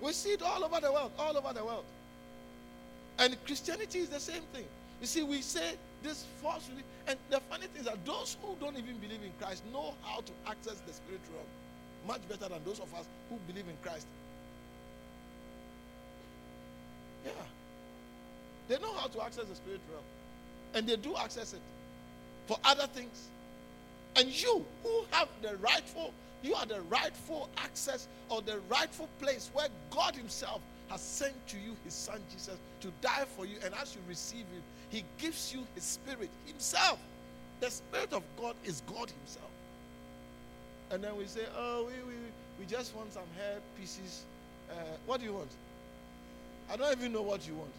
We 0.03 0.11
see 0.11 0.31
it 0.31 0.41
all 0.41 0.65
over 0.65 0.81
the 0.81 0.91
world, 0.91 1.13
all 1.17 1.37
over 1.37 1.53
the 1.53 1.63
world. 1.63 1.85
And 3.17 3.37
Christianity 3.45 3.99
is 3.99 4.09
the 4.09 4.19
same 4.19 4.41
thing. 4.51 4.65
You 4.99 5.07
see, 5.07 5.23
we 5.23 5.41
say 5.41 5.75
this 6.03 6.25
falsely, 6.43 6.83
and 7.07 7.17
the 7.29 7.39
funny 7.49 7.67
thing 7.67 7.79
is 7.79 7.85
that 7.85 8.05
those 8.05 8.35
who 8.43 8.53
don't 8.59 8.75
even 8.77 8.97
believe 8.97 9.23
in 9.23 9.31
Christ 9.39 9.63
know 9.71 9.93
how 10.03 10.19
to 10.19 10.31
access 10.49 10.81
the 10.85 10.91
spirit 10.91 11.21
realm 11.31 11.47
much 12.05 12.27
better 12.27 12.49
than 12.51 12.61
those 12.65 12.81
of 12.81 12.93
us 12.93 13.05
who 13.29 13.37
believe 13.47 13.69
in 13.69 13.77
Christ. 13.81 14.05
Yeah. 17.25 17.31
They 18.67 18.79
know 18.79 18.93
how 18.95 19.07
to 19.07 19.23
access 19.23 19.45
the 19.45 19.55
spirit 19.55 19.79
realm. 19.89 20.03
And 20.73 20.87
they 20.87 20.95
do 20.95 21.15
access 21.15 21.53
it 21.53 21.61
for 22.45 22.57
other 22.63 22.87
things. 22.87 23.27
And 24.15 24.29
you 24.29 24.65
who 24.83 25.03
have 25.11 25.27
the 25.41 25.57
rightful, 25.57 26.13
you 26.41 26.55
are 26.55 26.65
the 26.65 26.81
rightful 26.81 27.49
access 27.57 28.07
or 28.29 28.41
the 28.41 28.59
rightful 28.69 29.07
place 29.19 29.49
where 29.53 29.67
God 29.91 30.15
Himself 30.15 30.61
has 30.89 31.01
sent 31.01 31.35
to 31.47 31.57
you 31.57 31.75
His 31.83 31.93
Son 31.93 32.19
Jesus 32.31 32.57
to 32.81 32.87
die 33.01 33.25
for 33.35 33.45
you. 33.45 33.57
And 33.63 33.73
as 33.75 33.95
you 33.95 34.01
receive 34.07 34.45
Him, 34.53 34.63
He 34.89 35.03
gives 35.17 35.53
you 35.53 35.59
His 35.75 35.83
Spirit 35.83 36.29
Himself. 36.45 36.99
The 37.59 37.69
Spirit 37.69 38.13
of 38.13 38.23
God 38.39 38.55
is 38.63 38.81
God 38.87 39.09
Himself. 39.09 39.49
And 40.89 41.03
then 41.03 41.17
we 41.17 41.25
say, 41.25 41.41
oh, 41.57 41.85
we, 41.85 41.93
we, 42.07 42.13
we 42.59 42.65
just 42.65 42.95
want 42.95 43.13
some 43.13 43.23
hair 43.35 43.57
pieces. 43.79 44.23
Uh, 44.69 44.73
what 45.05 45.19
do 45.19 45.25
you 45.25 45.33
want? 45.33 45.49
I 46.71 46.77
don't 46.77 46.97
even 46.97 47.13
know 47.13 47.21
what 47.21 47.47
you 47.47 47.55
want. 47.55 47.71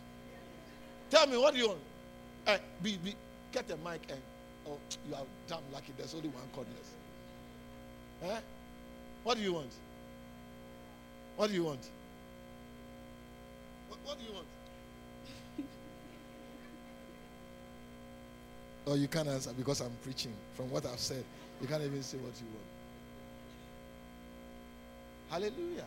Tell 1.10 1.26
me, 1.26 1.36
what 1.36 1.54
do 1.54 1.60
you 1.60 1.68
want? 1.68 1.80
Uh, 2.48 2.56
be, 2.82 2.96
be, 3.04 3.14
get 3.52 3.70
a 3.70 3.76
mic 3.76 4.00
and, 4.08 4.18
oh, 4.66 4.78
you 5.06 5.14
are 5.14 5.20
damn 5.46 5.58
lucky. 5.70 5.92
There's 5.98 6.14
only 6.14 6.30
one 6.30 6.44
cordless. 6.56 6.88
Huh? 8.24 8.40
What 9.22 9.36
do 9.36 9.42
you 9.42 9.52
want? 9.52 9.70
What 11.36 11.48
do 11.48 11.54
you 11.54 11.64
want? 11.64 11.90
What, 13.90 13.98
what 14.02 14.18
do 14.18 14.24
you 14.24 14.32
want? 14.32 14.46
oh, 18.86 18.94
you 18.94 19.08
can't 19.08 19.28
answer 19.28 19.50
because 19.52 19.82
I'm 19.82 19.92
preaching. 20.02 20.32
From 20.54 20.70
what 20.70 20.86
I've 20.86 20.98
said, 20.98 21.24
you 21.60 21.68
can't 21.68 21.82
even 21.82 22.02
say 22.02 22.16
what 22.16 22.32
you 22.40 22.46
want. 25.30 25.52
Hallelujah. 25.52 25.84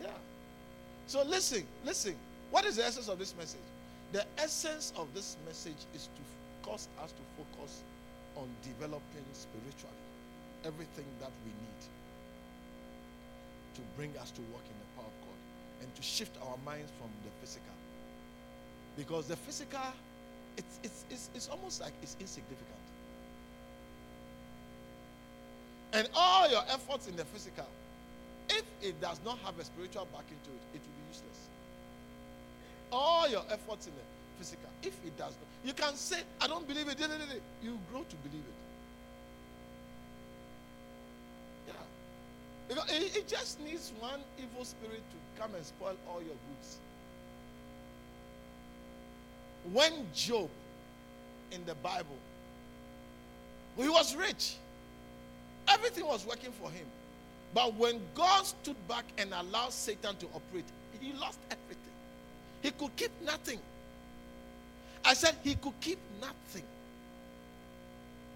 Yeah. 0.00 0.08
So 1.08 1.24
listen, 1.24 1.64
listen. 1.84 2.14
What 2.52 2.64
is 2.64 2.76
the 2.76 2.86
essence 2.86 3.08
of 3.08 3.18
this 3.18 3.34
message? 3.36 3.58
The 4.12 4.24
essence 4.38 4.92
of 4.96 5.12
this 5.14 5.36
message 5.46 5.86
is 5.94 6.08
to 6.14 6.22
cause 6.68 6.88
us 7.02 7.12
to 7.12 7.22
focus 7.36 7.82
on 8.36 8.48
developing 8.62 9.24
spiritually 9.32 10.04
everything 10.64 11.06
that 11.20 11.30
we 11.44 11.50
need 11.50 11.82
to 13.74 13.80
bring 13.96 14.16
us 14.18 14.30
to 14.32 14.40
walk 14.52 14.62
in 14.64 14.76
the 14.78 14.88
power 14.94 15.06
of 15.06 15.26
God 15.26 15.38
and 15.80 15.94
to 15.94 16.02
shift 16.02 16.36
our 16.46 16.56
minds 16.64 16.92
from 16.98 17.08
the 17.24 17.30
physical. 17.40 17.74
Because 18.96 19.26
the 19.26 19.36
physical, 19.36 19.80
it's, 20.56 20.78
it's, 20.82 21.04
it's, 21.10 21.30
it's 21.34 21.48
almost 21.48 21.80
like 21.80 21.92
it's 22.02 22.16
insignificant. 22.20 22.68
And 25.94 26.08
all 26.14 26.48
your 26.50 26.62
efforts 26.68 27.08
in 27.08 27.16
the 27.16 27.24
physical 27.24 27.66
if 28.50 28.64
it 28.82 29.00
does 29.00 29.20
not 29.24 29.38
have 29.40 29.58
a 29.58 29.64
spiritual 29.64 30.06
backing 30.12 30.38
to 30.44 30.50
it, 30.50 30.76
it 30.76 30.80
will 30.82 30.92
be 30.92 31.08
useless. 31.08 31.41
All 32.92 33.26
your 33.28 33.42
efforts 33.50 33.86
in 33.86 33.94
the 33.94 34.02
physical, 34.38 34.68
if 34.82 34.92
it 35.04 35.16
does 35.16 35.32
not, 35.32 35.48
you 35.64 35.72
can 35.72 35.96
say, 35.96 36.18
I 36.40 36.46
don't 36.46 36.68
believe 36.68 36.88
it. 36.88 36.98
You 37.62 37.78
grow 37.90 38.02
to 38.02 38.16
believe 38.16 38.44
it. 38.44 38.54
Yeah. 41.68 42.84
It, 42.94 43.16
it 43.16 43.28
just 43.28 43.58
needs 43.60 43.92
one 43.98 44.20
evil 44.38 44.64
spirit 44.64 45.00
to 45.00 45.40
come 45.40 45.54
and 45.54 45.64
spoil 45.64 45.96
all 46.08 46.20
your 46.20 46.28
goods. 46.28 46.78
When 49.72 50.06
Job 50.14 50.50
in 51.50 51.64
the 51.64 51.74
Bible, 51.76 52.18
he 53.78 53.88
was 53.88 54.14
rich, 54.14 54.56
everything 55.68 56.04
was 56.06 56.26
working 56.26 56.52
for 56.52 56.70
him. 56.70 56.86
But 57.54 57.74
when 57.74 58.00
God 58.14 58.44
stood 58.44 58.76
back 58.88 59.04
and 59.16 59.32
allowed 59.32 59.72
Satan 59.72 60.16
to 60.16 60.26
operate, 60.34 60.64
he 61.00 61.12
lost 61.14 61.38
everything. 61.50 61.81
He 62.62 62.70
could 62.72 62.96
keep 62.96 63.12
nothing. 63.22 63.60
I 65.04 65.14
said 65.14 65.36
he 65.42 65.56
could 65.56 65.80
keep 65.80 65.98
nothing. 66.20 66.64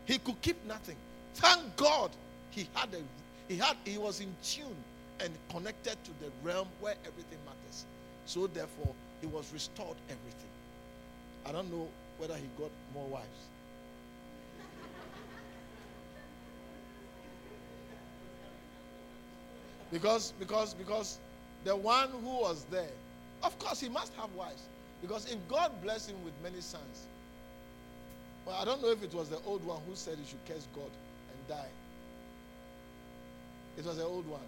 He 0.07 0.18
could 0.18 0.41
keep 0.43 0.64
nothing. 0.66 0.97
Thank 1.35 1.77
God 1.77 2.11
he 2.51 2.68
had 2.74 2.95
a 2.95 2.99
he 3.49 3.57
had 3.59 3.77
he 3.85 3.99
was 3.99 4.20
in 4.20 4.37
tune 4.43 4.77
and 5.20 5.39
connected 5.51 6.03
to 6.05 6.12
the 6.20 6.31
realm 6.43 6.68
where 6.81 6.97
everything 7.07 7.39
matters. 7.45 7.87
So 8.24 8.47
therefore 8.49 8.95
he 9.20 9.27
was 9.27 9.53
restored 9.53 9.99
everything. 10.09 10.51
I 11.47 11.53
don't 11.53 11.70
know 11.70 11.89
whether 12.18 12.37
he 12.37 12.49
got 12.59 12.72
more 12.93 13.09
wives. 13.09 13.51
Because, 19.93 20.33
because, 20.33 20.74
because 20.74 21.20
the 21.64 21.77
one 21.77 22.11
who 22.11 22.41
was 22.41 22.64
there, 22.64 22.91
of 23.47 23.59
course, 23.59 23.81
he 23.81 23.89
must 23.89 24.13
have 24.15 24.33
wives. 24.33 24.63
Because 25.01 25.31
if 25.33 25.39
God 25.49 25.81
blessed 25.83 26.11
him 26.11 26.25
with 26.25 26.35
many 26.43 26.61
sons, 26.61 27.09
well, 28.45 28.57
I 28.61 28.65
don't 28.65 28.83
know 28.83 28.91
if 28.91 29.03
it 29.03 29.15
was 29.15 29.29
the 29.29 29.41
old 29.41 29.65
one 29.65 29.81
who 29.87 29.95
said 29.97 30.19
he 30.19 30.25
should 30.25 30.45
curse 30.45 30.67
God 30.75 30.91
and 31.31 31.47
die. 31.49 31.71
It 33.77 33.85
was 33.85 33.97
the 33.97 34.05
old 34.05 34.27
one. 34.27 34.41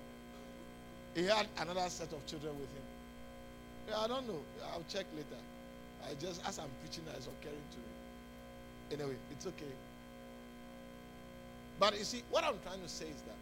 He 1.15 1.25
had 1.25 1.49
another 1.59 1.89
set 1.91 2.13
of 2.13 2.27
children 2.27 2.59
with 2.61 2.71
him. 2.73 2.83
Yeah, 3.89 3.99
I 3.99 4.09
don't 4.09 4.27
know. 4.27 4.41
I'll 4.73 4.85
check 4.85 5.07
later. 5.13 5.37
I 6.09 6.15
just, 6.15 6.41
as 6.47 6.59
I'm 6.59 6.71
preaching, 6.81 7.05
it's 7.17 7.27
occurring 7.27 7.65
to 7.73 7.79
me. 7.79 7.95
Anyway, 8.91 9.17
it's 9.31 9.47
okay. 9.47 9.73
But 11.79 11.99
you 11.99 12.05
see, 12.05 12.23
what 12.31 12.45
I'm 12.45 12.59
trying 12.61 12.83
to 12.83 12.89
say 12.89 13.07
is 13.07 13.23
that 13.23 13.37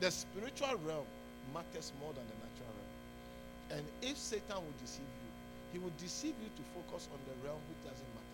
the 0.00 0.10
spiritual 0.10 0.76
realm 0.76 1.06
matters 1.52 1.92
more 2.00 2.12
than 2.12 2.26
the 2.26 2.34
natural 2.34 2.68
realm. 2.68 2.77
And 3.70 3.82
if 4.02 4.16
Satan 4.16 4.56
will 4.56 4.78
deceive 4.80 5.00
you, 5.00 5.30
he 5.72 5.78
will 5.78 5.92
deceive 5.98 6.34
you 6.40 6.48
to 6.56 6.62
focus 6.74 7.08
on 7.12 7.18
the 7.26 7.46
realm 7.46 7.60
which 7.68 7.90
doesn't 7.90 8.08
matter. 8.14 8.28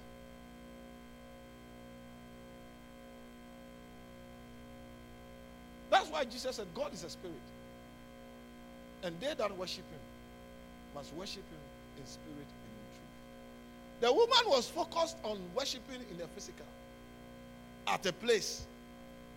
That's 5.91 6.09
why 6.11 6.24
Jesus 6.24 6.57
said, 6.57 6.66
God 6.74 6.93
is 6.93 7.05
a 7.05 7.11
spirit. 7.11 7.35
And 9.03 9.18
they 9.20 9.35
that 9.35 9.57
worship 9.57 9.85
him 9.91 10.01
must 10.95 11.12
worship 11.14 11.43
him 11.51 11.99
in 11.99 12.07
spirit 12.07 12.37
and 12.39 12.72
in 12.80 12.87
truth. 12.95 14.01
The 14.01 14.12
woman 14.12 14.45
was 14.47 14.68
focused 14.68 15.16
on 15.24 15.39
worshiping 15.55 16.01
in 16.11 16.16
the 16.16 16.26
physical 16.28 16.66
at 17.87 18.07
a 18.07 18.12
place. 18.12 18.66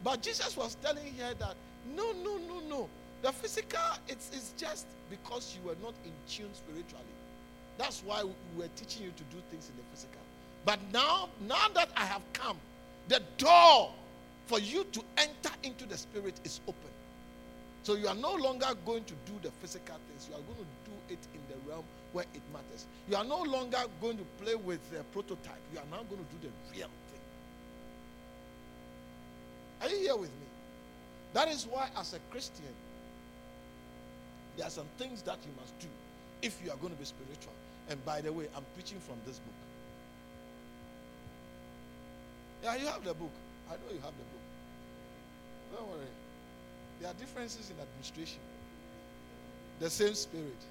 But 0.03 0.21
Jesus 0.21 0.55
was 0.55 0.77
telling 0.81 1.13
her 1.15 1.33
that 1.39 1.55
no, 1.95 2.11
no, 2.23 2.37
no, 2.37 2.59
no. 2.69 2.89
The 3.21 3.31
physical, 3.31 3.79
it's, 4.07 4.29
it's 4.33 4.53
just 4.57 4.85
because 5.09 5.55
you 5.55 5.67
were 5.67 5.77
not 5.81 5.93
in 6.05 6.11
tune 6.27 6.53
spiritually. 6.53 7.03
That's 7.77 8.01
why 8.03 8.23
we 8.23 8.33
were 8.57 8.69
teaching 8.75 9.03
you 9.05 9.11
to 9.11 9.23
do 9.23 9.37
things 9.49 9.69
in 9.69 9.75
the 9.77 9.83
physical. 9.91 10.21
But 10.65 10.79
now, 10.91 11.29
now 11.47 11.67
that 11.73 11.89
I 11.95 12.05
have 12.05 12.21
come, 12.33 12.57
the 13.07 13.21
door 13.37 13.91
for 14.47 14.59
you 14.59 14.83
to 14.91 15.01
enter 15.17 15.51
into 15.63 15.85
the 15.85 15.97
spirit 15.97 16.39
is 16.43 16.59
open. 16.67 16.91
So 17.83 17.95
you 17.95 18.07
are 18.07 18.15
no 18.15 18.33
longer 18.33 18.67
going 18.85 19.05
to 19.05 19.13
do 19.25 19.33
the 19.41 19.51
physical 19.61 19.95
things. 20.09 20.27
You 20.29 20.35
are 20.35 20.41
going 20.41 20.57
to 20.57 20.91
do 20.91 20.97
it 21.09 21.19
in 21.33 21.39
the 21.49 21.69
realm 21.69 21.85
where 22.11 22.25
it 22.33 22.41
matters. 22.51 22.85
You 23.09 23.15
are 23.15 23.23
no 23.23 23.41
longer 23.43 23.77
going 24.01 24.17
to 24.17 24.25
play 24.43 24.55
with 24.55 24.81
the 24.91 25.03
prototype. 25.13 25.61
You 25.73 25.79
are 25.79 25.85
now 25.89 26.03
going 26.03 26.23
to 26.23 26.35
do 26.35 26.47
the 26.47 26.77
real 26.77 26.89
thing. 27.09 27.21
Are 29.81 29.89
you 29.89 30.01
here 30.01 30.15
with 30.17 30.29
me? 30.31 30.47
That 31.33 31.47
is 31.47 31.65
why, 31.65 31.89
as 31.97 32.13
a 32.13 32.19
Christian, 32.31 32.65
there 34.57 34.65
are 34.65 34.71
some 34.71 34.87
things 34.97 35.21
that 35.21 35.37
you 35.45 35.51
must 35.59 35.77
do 35.79 35.87
if 36.41 36.59
you 36.63 36.71
are 36.71 36.77
going 36.77 36.91
to 36.91 36.99
be 36.99 37.05
spiritual. 37.05 37.53
And 37.89 38.03
by 38.03 38.21
the 38.21 38.33
way, 38.33 38.49
I'm 38.55 38.65
preaching 38.73 38.99
from 38.99 39.15
this 39.25 39.39
book. 39.39 39.53
Yeah, 42.63 42.75
you 42.75 42.87
have 42.87 43.03
the 43.05 43.13
book. 43.13 43.31
I 43.69 43.73
know 43.73 43.93
you 43.93 44.01
have 44.01 44.17
the 44.17 44.25
book. 44.33 44.41
Don't 45.77 45.87
worry. 45.89 46.09
There 46.99 47.09
are 47.09 47.13
differences 47.13 47.69
in 47.69 47.77
administration. 47.79 48.41
The 49.79 49.89
same 49.89 50.15
spirit. 50.15 50.65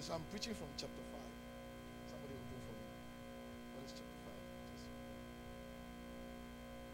So 0.00 0.12
I'm 0.12 0.20
preaching 0.30 0.54
from 0.54 0.68
chapter 0.76 1.00
5. 1.00 1.20
Somebody 2.12 2.34
will 2.34 2.48
do 2.52 2.58
for 2.68 2.74
me. 2.76 2.84
What 3.74 3.84
is 3.86 3.92
chapter 3.96 4.18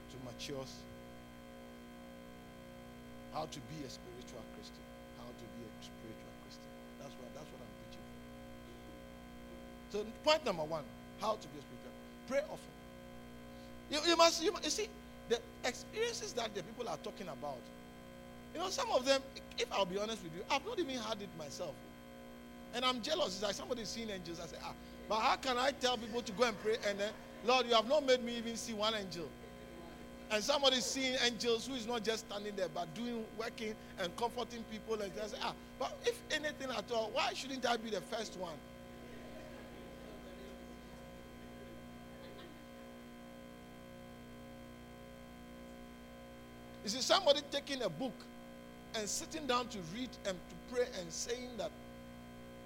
5? 0.07 0.13
To 0.13 0.17
matures. 0.25 0.73
How 3.35 3.47
to 3.47 3.61
be 3.61 3.85
a. 3.85 3.89
How 3.89 4.10
to 5.41 5.47
be 5.57 5.65
a 5.65 5.73
spiritual 5.81 6.35
Christian. 6.45 6.71
That's 7.01 7.15
what 7.17 7.29
that's 7.33 7.49
what 7.49 7.61
I'm 7.65 7.75
preaching 7.81 8.05
for. 8.05 8.21
So 9.91 9.97
point 10.23 10.45
number 10.45 10.65
one, 10.65 10.85
how 11.21 11.41
to 11.41 11.47
be 11.49 11.57
a 11.59 11.65
spiritual. 11.65 11.97
Pray 12.29 12.45
often. 12.53 12.75
You, 13.91 13.99
you 14.07 14.17
must 14.17 14.43
you, 14.45 14.53
you 14.63 14.71
see 14.71 14.89
the 15.29 15.41
experiences 15.65 16.33
that 16.35 16.55
the 16.55 16.63
people 16.63 16.89
are 16.89 16.99
talking 17.03 17.29
about. 17.29 17.65
You 18.53 18.61
know, 18.61 18.69
some 18.69 18.91
of 18.91 19.05
them, 19.05 19.23
if 19.59 19.73
I'll 19.73 19.87
be 19.87 19.99
honest 19.99 20.23
with 20.23 20.35
you, 20.35 20.43
I've 20.51 20.65
not 20.67 20.79
even 20.79 20.97
had 20.97 21.23
it 21.23 21.29
myself. 21.39 21.75
And 22.75 22.85
I'm 22.85 23.01
jealous. 23.01 23.35
It's 23.35 23.43
like 23.43 23.55
somebody 23.55 23.85
seeing 23.85 24.11
angels. 24.11 24.41
I 24.43 24.47
say, 24.47 24.57
ah, 24.65 24.73
but 25.09 25.21
how 25.21 25.37
can 25.37 25.57
I 25.57 25.71
tell 25.73 25.97
people 25.97 26.23
to 26.23 26.33
go 26.33 26.45
and 26.45 26.61
pray 26.63 26.77
and 26.87 26.99
then, 26.99 27.13
Lord, 27.45 27.67
you 27.67 27.75
have 27.75 27.89
not 27.89 28.05
made 28.05 28.23
me 28.23 28.37
even 28.37 28.57
see 28.57 28.75
one 28.75 28.95
angel. 28.95 29.29
And 30.33 30.45
somebody 30.45 30.81
seeing 30.81 31.17
angels 31.25 31.67
who 31.67 31.75
is 31.75 31.89
not 31.89 32.05
just 32.05 32.27
standing 32.29 32.55
there, 32.55 32.69
but 32.73 32.93
doing, 32.95 33.25
working 33.37 33.75
and 33.99 34.15
comforting 34.17 34.63
people. 34.71 34.95
And 34.95 35.13
say, 35.13 35.37
ah, 35.43 35.55
but 35.79 35.97
if 36.07 36.21
anything 36.31 36.71
at 36.71 36.91
all, 36.93 37.11
why 37.13 37.33
shouldn't 37.35 37.67
I 37.67 37.77
be 37.77 37.91
the 37.91 38.01
first 38.01 38.37
one? 38.37 38.55
You 46.85 46.91
see, 46.91 47.01
somebody 47.01 47.41
taking 47.51 47.83
a 47.83 47.89
book 47.89 48.15
and 48.95 49.09
sitting 49.09 49.47
down 49.47 49.67
to 49.69 49.79
read 49.95 50.11
and 50.27 50.37
to 50.37 50.75
pray 50.75 50.87
and 51.01 51.13
saying 51.13 51.51
that 51.59 51.71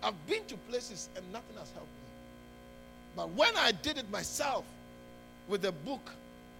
I've 0.02 0.26
been 0.26 0.44
to 0.46 0.56
places 0.68 1.08
and 1.16 1.24
nothing 1.32 1.56
has 1.56 1.70
helped 1.72 1.88
me. 1.88 2.04
But 3.16 3.30
when 3.30 3.56
I 3.56 3.72
did 3.72 3.96
it 3.96 4.10
myself 4.10 4.64
with 5.48 5.62
the 5.62 5.72
book 5.72 6.10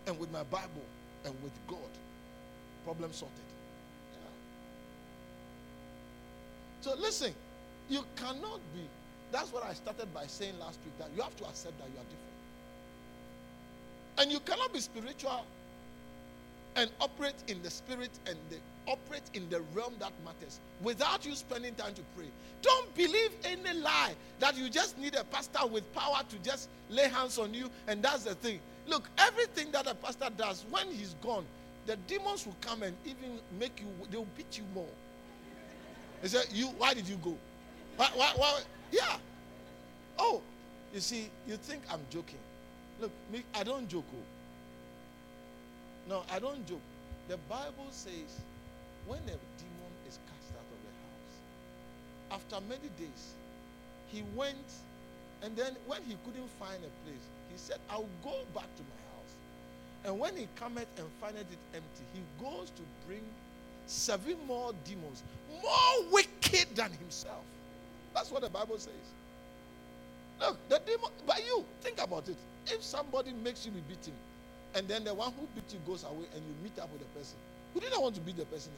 and 0.06 0.18
with 0.18 0.32
my 0.32 0.42
Bible 0.44 0.82
and 1.24 1.34
with 1.42 1.52
God, 1.66 1.78
problem 2.84 3.12
sorted. 3.12 3.36
Yeah. 4.12 4.28
So 6.80 6.94
listen, 7.00 7.34
you 7.88 8.04
cannot 8.16 8.60
be. 8.74 8.82
That's 9.32 9.52
what 9.52 9.64
I 9.64 9.74
started 9.74 10.12
by 10.14 10.26
saying 10.26 10.58
last 10.60 10.78
week 10.84 10.96
that 10.98 11.08
you 11.16 11.22
have 11.22 11.36
to 11.36 11.44
accept 11.44 11.78
that 11.78 11.88
you 11.88 11.98
are 11.98 12.04
different. 12.04 12.20
And 14.18 14.30
you 14.30 14.40
cannot 14.40 14.72
be 14.72 14.80
spiritual 14.80 15.44
and 16.76 16.90
operate 17.00 17.34
in 17.48 17.62
the 17.62 17.70
spirit 17.70 18.10
and 18.26 18.36
the, 18.50 18.56
operate 18.86 19.22
in 19.34 19.48
the 19.48 19.60
realm 19.74 19.94
that 19.98 20.12
matters 20.24 20.60
without 20.82 21.24
you 21.24 21.34
spending 21.34 21.74
time 21.74 21.94
to 21.94 22.02
pray. 22.16 22.26
Don't 22.62 22.94
believe 22.94 23.30
any 23.44 23.78
lie 23.80 24.14
that 24.40 24.56
you 24.56 24.68
just 24.68 24.98
need 24.98 25.14
a 25.14 25.24
pastor 25.24 25.66
with 25.66 25.90
power 25.94 26.20
to 26.28 26.38
just 26.38 26.68
lay 26.90 27.08
hands 27.08 27.38
on 27.38 27.54
you 27.54 27.70
and 27.86 28.02
that's 28.02 28.24
the 28.24 28.34
thing. 28.34 28.60
Look, 28.86 29.08
everything 29.18 29.70
that 29.72 29.86
a 29.86 29.94
pastor 29.94 30.28
does, 30.36 30.64
when 30.70 30.86
he's 30.88 31.14
gone, 31.22 31.44
the 31.86 31.96
demons 32.08 32.46
will 32.46 32.56
come 32.60 32.82
and 32.82 32.96
even 33.04 33.38
make 33.58 33.80
you, 33.80 33.86
they'll 34.10 34.26
beat 34.36 34.58
you 34.58 34.64
more. 34.74 34.88
They 36.22 36.28
say, 36.28 36.42
you, 36.52 36.68
why 36.78 36.94
did 36.94 37.08
you 37.08 37.16
go? 37.16 37.36
Why, 37.96 38.08
why, 38.14 38.32
why? 38.36 38.60
Yeah. 38.90 39.16
Oh, 40.18 40.40
you 40.92 41.00
see, 41.00 41.28
you 41.46 41.56
think 41.56 41.82
I'm 41.90 42.00
joking. 42.10 42.38
Look, 43.00 43.10
me, 43.32 43.42
I 43.54 43.64
don't 43.64 43.88
joke. 43.88 44.04
Oh. 44.14 44.22
No, 46.08 46.22
I 46.32 46.38
don't 46.38 46.66
joke. 46.66 46.80
The 47.28 47.36
Bible 47.48 47.88
says 47.90 48.40
when 49.06 49.18
a 49.20 49.24
demon 49.24 49.92
is 50.06 50.18
cast 50.26 50.52
out 50.52 50.68
of 50.70 50.78
the 50.84 50.92
house, 51.02 52.40
after 52.42 52.66
many 52.68 52.88
days, 52.98 53.34
he 54.08 54.22
went, 54.36 54.56
and 55.42 55.56
then 55.56 55.74
when 55.86 56.02
he 56.02 56.16
couldn't 56.24 56.50
find 56.60 56.78
a 56.78 56.92
place, 57.04 57.26
he 57.54 57.58
said, 57.58 57.78
I'll 57.88 58.08
go 58.24 58.34
back 58.52 58.66
to 58.76 58.82
my 58.82 59.00
house. 59.14 59.32
And 60.04 60.18
when 60.18 60.36
he 60.36 60.48
cometh 60.56 60.88
and 60.98 61.06
findeth 61.20 61.46
it 61.52 61.58
empty, 61.72 62.04
he 62.12 62.20
goes 62.42 62.70
to 62.70 62.82
bring 63.06 63.22
seven 63.86 64.36
more 64.46 64.72
demons, 64.84 65.22
more 65.62 66.12
wicked 66.12 66.74
than 66.74 66.90
himself. 66.92 67.44
That's 68.12 68.30
what 68.32 68.42
the 68.42 68.50
Bible 68.50 68.76
says. 68.78 68.92
Look, 70.40 70.56
the 70.68 70.80
demon, 70.84 71.10
but 71.26 71.44
you, 71.46 71.64
think 71.80 72.02
about 72.02 72.28
it. 72.28 72.36
If 72.66 72.82
somebody 72.82 73.32
makes 73.32 73.64
you 73.64 73.70
be 73.70 73.82
beaten, 73.88 74.14
and 74.74 74.88
then 74.88 75.04
the 75.04 75.14
one 75.14 75.32
who 75.38 75.46
beat 75.54 75.72
you 75.72 75.78
goes 75.86 76.02
away 76.02 76.26
and 76.34 76.42
you 76.42 76.54
meet 76.62 76.76
up 76.80 76.90
with 76.90 77.00
the 77.00 77.18
person. 77.18 77.36
You 77.74 77.80
do 77.80 77.88
not 77.90 78.02
want 78.02 78.16
to 78.16 78.20
beat 78.20 78.36
the 78.36 78.44
person 78.46 78.72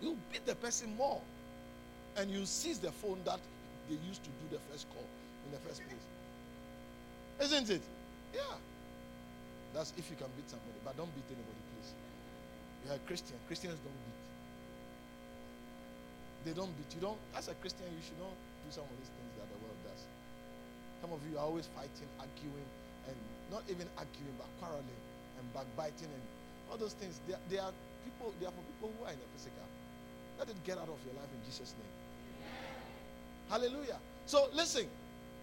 again. 0.00 0.10
You 0.10 0.16
beat 0.32 0.46
the 0.46 0.54
person 0.54 0.96
more. 0.96 1.20
And 2.16 2.30
you 2.30 2.46
seize 2.46 2.78
the 2.78 2.92
phone 2.92 3.18
that 3.24 3.40
they 3.88 3.96
used 4.06 4.22
to 4.22 4.30
do 4.30 4.56
the 4.56 4.58
first 4.70 4.88
call 4.90 5.04
in 5.50 5.58
the 5.58 5.62
first 5.66 5.82
place. 5.82 6.06
Isn't 7.42 7.66
it? 7.74 7.82
Yeah. 8.30 8.54
That's 9.74 9.90
if 9.98 10.06
you 10.06 10.14
can 10.14 10.30
beat 10.38 10.46
somebody. 10.46 10.78
But 10.86 10.94
don't 10.94 11.10
beat 11.18 11.26
anybody, 11.26 11.62
please. 11.74 11.90
You're 12.86 12.94
a 12.94 13.02
Christian. 13.02 13.34
Christians 13.50 13.74
don't 13.82 14.00
beat. 14.06 14.18
They 16.46 16.54
don't 16.54 16.70
beat. 16.78 16.90
You 16.94 17.02
don't, 17.02 17.18
as 17.34 17.50
a 17.50 17.54
Christian, 17.58 17.90
you 17.90 18.02
should 18.06 18.18
not 18.22 18.32
do 18.62 18.70
some 18.70 18.86
of 18.86 18.94
these 18.94 19.10
things 19.10 19.30
that 19.42 19.50
the 19.50 19.58
world 19.58 19.80
does. 19.82 20.02
Some 21.02 21.10
of 21.10 21.20
you 21.26 21.34
are 21.36 21.44
always 21.44 21.66
fighting, 21.74 22.08
arguing, 22.22 22.68
and 23.10 23.18
not 23.50 23.66
even 23.66 23.90
arguing, 23.98 24.36
but 24.38 24.46
quarreling 24.62 25.02
and 25.36 25.44
backbiting 25.50 26.08
and 26.08 26.24
all 26.70 26.78
those 26.78 26.94
things. 26.94 27.18
They, 27.26 27.34
they 27.50 27.58
are 27.58 27.74
people. 28.06 28.30
They 28.38 28.46
are 28.46 28.54
for 28.54 28.64
people 28.78 28.94
who 28.94 29.00
are 29.04 29.12
in 29.12 29.18
the 29.18 29.28
physical. 29.34 29.66
Let 30.38 30.48
it 30.48 30.56
get 30.62 30.78
out 30.78 30.88
of 30.88 31.00
your 31.02 31.18
life 31.18 31.28
in 31.34 31.42
Jesus' 31.44 31.74
name. 31.74 31.94
Hallelujah. 33.50 33.98
So 34.30 34.46
listen. 34.54 34.86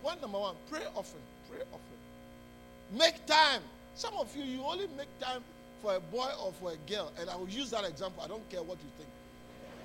Point 0.07 0.21
number 0.21 0.39
one: 0.39 0.55
pray 0.71 0.83
often. 0.95 1.19
Pray 1.49 1.59
often. 1.73 2.97
Make 2.97 3.25
time. 3.25 3.61
Some 3.93 4.13
of 4.17 4.33
you, 4.37 4.43
you 4.45 4.63
only 4.63 4.87
make 4.95 5.09
time 5.19 5.41
for 5.81 5.97
a 5.97 5.99
boy 5.99 6.29
or 6.41 6.53
for 6.53 6.71
a 6.71 6.77
girl, 6.89 7.11
and 7.19 7.29
I 7.29 7.35
will 7.35 7.49
use 7.49 7.71
that 7.71 7.83
example. 7.83 8.23
I 8.23 8.29
don't 8.29 8.49
care 8.49 8.63
what 8.63 8.77
you 8.77 8.89
think. 8.95 9.09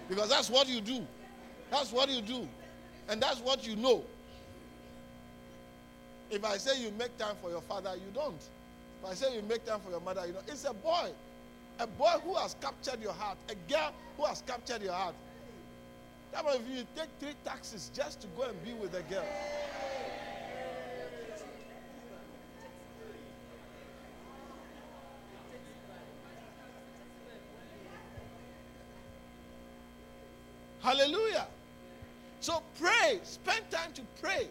Because 0.08 0.28
that's 0.28 0.48
what 0.48 0.68
you 0.68 0.80
do. 0.80 1.04
That's 1.72 1.90
what 1.90 2.08
you 2.08 2.20
do. 2.20 2.46
And 3.08 3.20
that's 3.20 3.40
what 3.40 3.66
you 3.66 3.74
know. 3.74 4.04
If 6.30 6.44
I 6.44 6.56
say 6.56 6.80
you 6.80 6.92
make 6.92 7.18
time 7.18 7.34
for 7.42 7.50
your 7.50 7.62
father, 7.62 7.96
you 7.96 8.12
don't. 8.14 8.48
If 9.02 9.10
I 9.10 9.14
say 9.14 9.34
you 9.34 9.42
make 9.42 9.66
time 9.66 9.80
for 9.80 9.90
your 9.90 10.00
mother, 10.00 10.24
you 10.24 10.34
know. 10.34 10.42
It's 10.46 10.64
a 10.66 10.72
boy. 10.72 11.10
A 11.80 11.86
boy 11.88 12.14
who 12.22 12.36
has 12.36 12.54
captured 12.60 13.02
your 13.02 13.12
heart. 13.12 13.38
A 13.48 13.56
girl 13.68 13.92
who 14.16 14.26
has 14.26 14.40
captured 14.46 14.82
your 14.82 14.92
heart. 14.92 15.16
That 16.30 16.44
if 16.46 16.68
you 16.68 16.84
take 16.94 17.08
three 17.18 17.34
taxis 17.44 17.90
just 17.92 18.20
to 18.20 18.28
go 18.36 18.44
and 18.44 18.64
be 18.64 18.72
with 18.74 18.94
a 18.94 19.02
girl. 19.12 19.26
Hallelujah. 30.82 31.46
So 32.40 32.60
pray. 32.78 33.20
Spend 33.22 33.70
time 33.94 34.04
to 34.04 34.22
pray. 34.22 34.48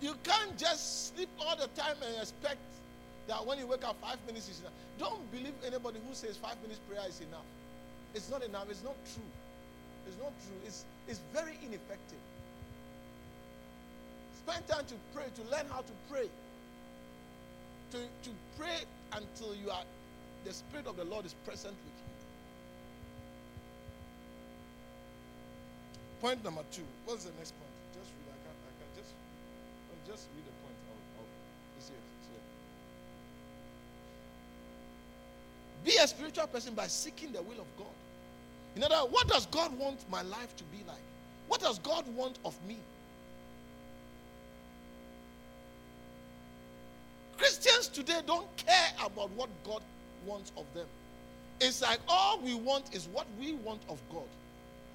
You 0.00 0.14
can't 0.22 0.56
just 0.56 1.14
sleep 1.14 1.28
all 1.40 1.56
the 1.56 1.66
time 1.68 1.96
and 2.06 2.16
expect 2.20 2.58
that 3.26 3.44
when 3.44 3.58
you 3.58 3.66
wake 3.66 3.84
up, 3.84 3.96
five 4.00 4.18
minutes 4.26 4.48
is 4.48 4.60
enough. 4.60 4.72
Don't 4.98 5.30
believe 5.30 5.54
anybody 5.66 5.98
who 6.06 6.14
says 6.14 6.36
five 6.36 6.60
minutes 6.62 6.80
prayer 6.88 7.02
is 7.08 7.20
enough. 7.20 7.46
It's 8.14 8.30
not 8.30 8.42
enough. 8.44 8.70
It's 8.70 8.82
not 8.82 8.94
true. 9.14 9.30
It's 10.06 10.16
not 10.18 10.32
true. 10.46 10.56
It's, 10.66 10.84
it's 11.06 11.20
very 11.32 11.58
ineffective. 11.66 12.18
Spend 14.46 14.66
time 14.66 14.86
to 14.86 14.94
pray, 15.12 15.24
to 15.34 15.42
learn 15.50 15.66
how 15.70 15.80
to 15.80 15.92
pray. 16.10 16.28
To, 17.90 17.98
to 17.98 18.30
pray 18.56 18.78
until 19.12 19.54
you 19.54 19.70
are 19.70 19.82
the 20.44 20.52
Spirit 20.52 20.86
of 20.86 20.96
the 20.96 21.04
Lord 21.04 21.26
is 21.26 21.34
present 21.44 21.74
with 21.84 21.92
you. 22.06 22.08
Point 26.20 26.42
number 26.42 26.62
two. 26.72 26.82
What's 27.06 27.24
the 27.24 27.32
next 27.38 27.54
point? 27.54 27.70
Just 27.94 28.10
read. 28.18 28.26
I 28.26 28.38
can, 28.42 28.50
I 28.50 28.72
can 28.74 28.90
just, 28.98 29.14
just 30.08 30.28
read 30.34 30.44
the 30.44 30.52
point. 30.62 30.74
I'll, 31.18 31.24
it's 31.76 31.88
here, 31.88 31.98
it's 32.20 32.28
here. 32.28 32.40
Be 35.84 36.02
a 36.02 36.08
spiritual 36.08 36.46
person 36.46 36.74
by 36.74 36.86
seeking 36.86 37.32
the 37.32 37.42
will 37.42 37.60
of 37.60 37.66
God. 37.76 37.94
In 38.74 38.82
other 38.82 39.02
words, 39.02 39.12
what 39.12 39.28
does 39.28 39.46
God 39.46 39.78
want 39.78 40.08
my 40.10 40.22
life 40.22 40.56
to 40.56 40.64
be 40.64 40.78
like? 40.86 40.96
What 41.48 41.60
does 41.60 41.78
God 41.80 42.06
want 42.14 42.38
of 42.44 42.56
me? 42.66 42.78
Christians 47.36 47.88
today 47.88 48.20
don't 48.26 48.48
care 48.56 48.92
about 49.04 49.30
what 49.30 49.48
God 49.64 49.82
wants 50.26 50.52
of 50.56 50.64
them. 50.74 50.86
It's 51.60 51.82
like 51.82 52.00
all 52.08 52.40
we 52.40 52.54
want 52.54 52.94
is 52.94 53.08
what 53.12 53.26
we 53.38 53.52
want 53.54 53.82
of 53.88 54.00
God. 54.12 54.26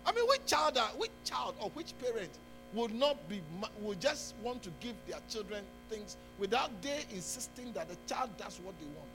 I 0.06 0.12
mean, 0.12 0.26
which 0.28 0.46
child, 0.46 0.78
are, 0.78 0.90
which 0.98 1.12
child 1.24 1.56
or 1.60 1.70
which 1.72 1.94
parent 2.00 2.30
would 2.74 2.94
not 2.94 3.18
be, 3.30 3.42
will 3.82 3.94
just 3.96 4.34
want 4.42 4.64
to 4.64 4.70
give 4.80 4.96
their 5.08 5.20
children 5.30 5.64
things 5.90 6.18
without 6.40 6.70
they 6.82 7.06
insisting 7.14 7.72
that 7.74 7.88
the 7.88 7.98
child 8.08 8.30
does 8.38 8.60
what 8.64 8.74
they 8.80 8.88
want? 8.88 9.10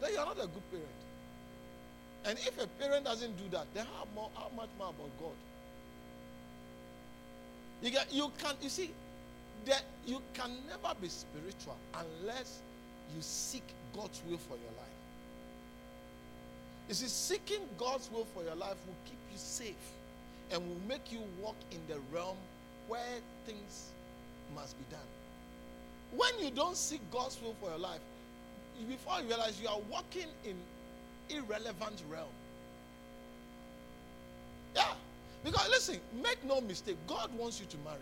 Then 0.00 0.10
you're 0.12 0.26
not 0.26 0.36
a 0.36 0.48
good 0.48 0.70
parent. 0.70 0.86
And 2.26 2.38
if 2.38 2.62
a 2.62 2.66
parent 2.66 3.04
doesn't 3.04 3.36
do 3.38 3.44
that, 3.56 3.66
then 3.72 3.86
how, 3.86 4.06
more, 4.14 4.30
how 4.34 4.50
much 4.56 4.68
more 4.78 4.88
about 4.88 5.10
God? 5.20 5.36
You, 7.82 7.90
get, 7.90 8.12
you 8.12 8.30
can, 8.38 8.54
you 8.60 8.68
see, 8.68 8.90
that 9.66 9.82
you 10.06 10.20
can 10.34 10.50
never 10.68 10.94
be 11.00 11.08
spiritual 11.08 11.76
unless 11.94 12.60
you 13.14 13.22
seek 13.22 13.64
God's 13.94 14.20
will 14.28 14.38
for 14.38 14.54
your 14.54 14.72
life. 14.76 14.86
You 16.88 16.94
see, 16.94 17.06
seeking 17.06 17.60
God's 17.78 18.10
will 18.12 18.26
for 18.34 18.42
your 18.42 18.54
life 18.54 18.76
will 18.86 18.96
keep 19.06 19.18
you 19.32 19.38
safe 19.38 19.74
and 20.50 20.66
will 20.66 20.88
make 20.88 21.12
you 21.12 21.20
walk 21.42 21.56
in 21.70 21.80
the 21.88 21.98
realm 22.14 22.36
where 22.88 23.00
things 23.46 23.90
must 24.54 24.76
be 24.78 24.84
done. 24.90 25.00
When 26.16 26.44
you 26.44 26.50
don't 26.50 26.76
seek 26.76 27.00
God's 27.10 27.40
will 27.42 27.54
for 27.60 27.70
your 27.70 27.78
life, 27.78 28.00
before 28.88 29.20
you 29.20 29.28
realize 29.28 29.60
you 29.60 29.68
are 29.68 29.80
walking 29.90 30.28
in 30.44 30.56
irrelevant 31.30 32.02
realm. 32.10 32.28
Yeah. 34.74 34.92
Because 35.44 35.68
listen, 35.68 35.98
make 36.22 36.44
no 36.44 36.60
mistake, 36.60 36.96
God 37.06 37.30
wants 37.36 37.60
you 37.60 37.66
to 37.66 37.76
marry. 37.78 37.98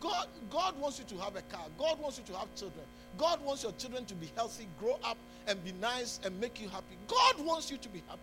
God, 0.00 0.28
God 0.50 0.78
wants 0.78 0.98
you 0.98 1.04
to 1.16 1.22
have 1.22 1.36
a 1.36 1.42
car. 1.42 1.64
God 1.78 1.98
wants 2.00 2.18
you 2.18 2.24
to 2.32 2.38
have 2.38 2.54
children. 2.54 2.84
God 3.18 3.44
wants 3.44 3.62
your 3.62 3.72
children 3.72 4.04
to 4.06 4.14
be 4.14 4.30
healthy, 4.36 4.66
grow 4.78 4.98
up, 5.02 5.16
and 5.46 5.62
be 5.64 5.72
nice 5.72 6.20
and 6.24 6.38
make 6.40 6.60
you 6.60 6.68
happy. 6.68 6.96
God 7.08 7.44
wants 7.44 7.70
you 7.70 7.76
to 7.78 7.88
be 7.88 8.02
happy. 8.06 8.20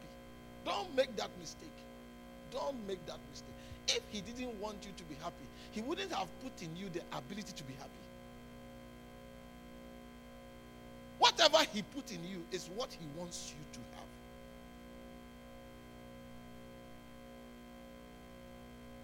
Don't 0.65 0.95
make 0.95 1.15
that 1.17 1.29
mistake. 1.39 1.69
Don't 2.51 2.75
make 2.87 3.05
that 3.05 3.17
mistake. 3.31 3.49
If 3.87 4.01
He 4.11 4.21
didn't 4.21 4.59
want 4.59 4.77
you 4.81 4.91
to 4.95 5.03
be 5.03 5.15
happy, 5.23 5.45
He 5.71 5.81
wouldn't 5.81 6.11
have 6.11 6.27
put 6.41 6.61
in 6.61 6.75
you 6.75 6.89
the 6.89 7.01
ability 7.15 7.53
to 7.55 7.63
be 7.63 7.73
happy. 7.73 7.91
Whatever 11.19 11.59
He 11.73 11.81
put 11.81 12.11
in 12.11 12.23
you 12.27 12.43
is 12.51 12.69
what 12.75 12.91
He 12.91 13.05
wants 13.17 13.53
you 13.57 13.63
to 13.73 13.79
have. 13.95 14.07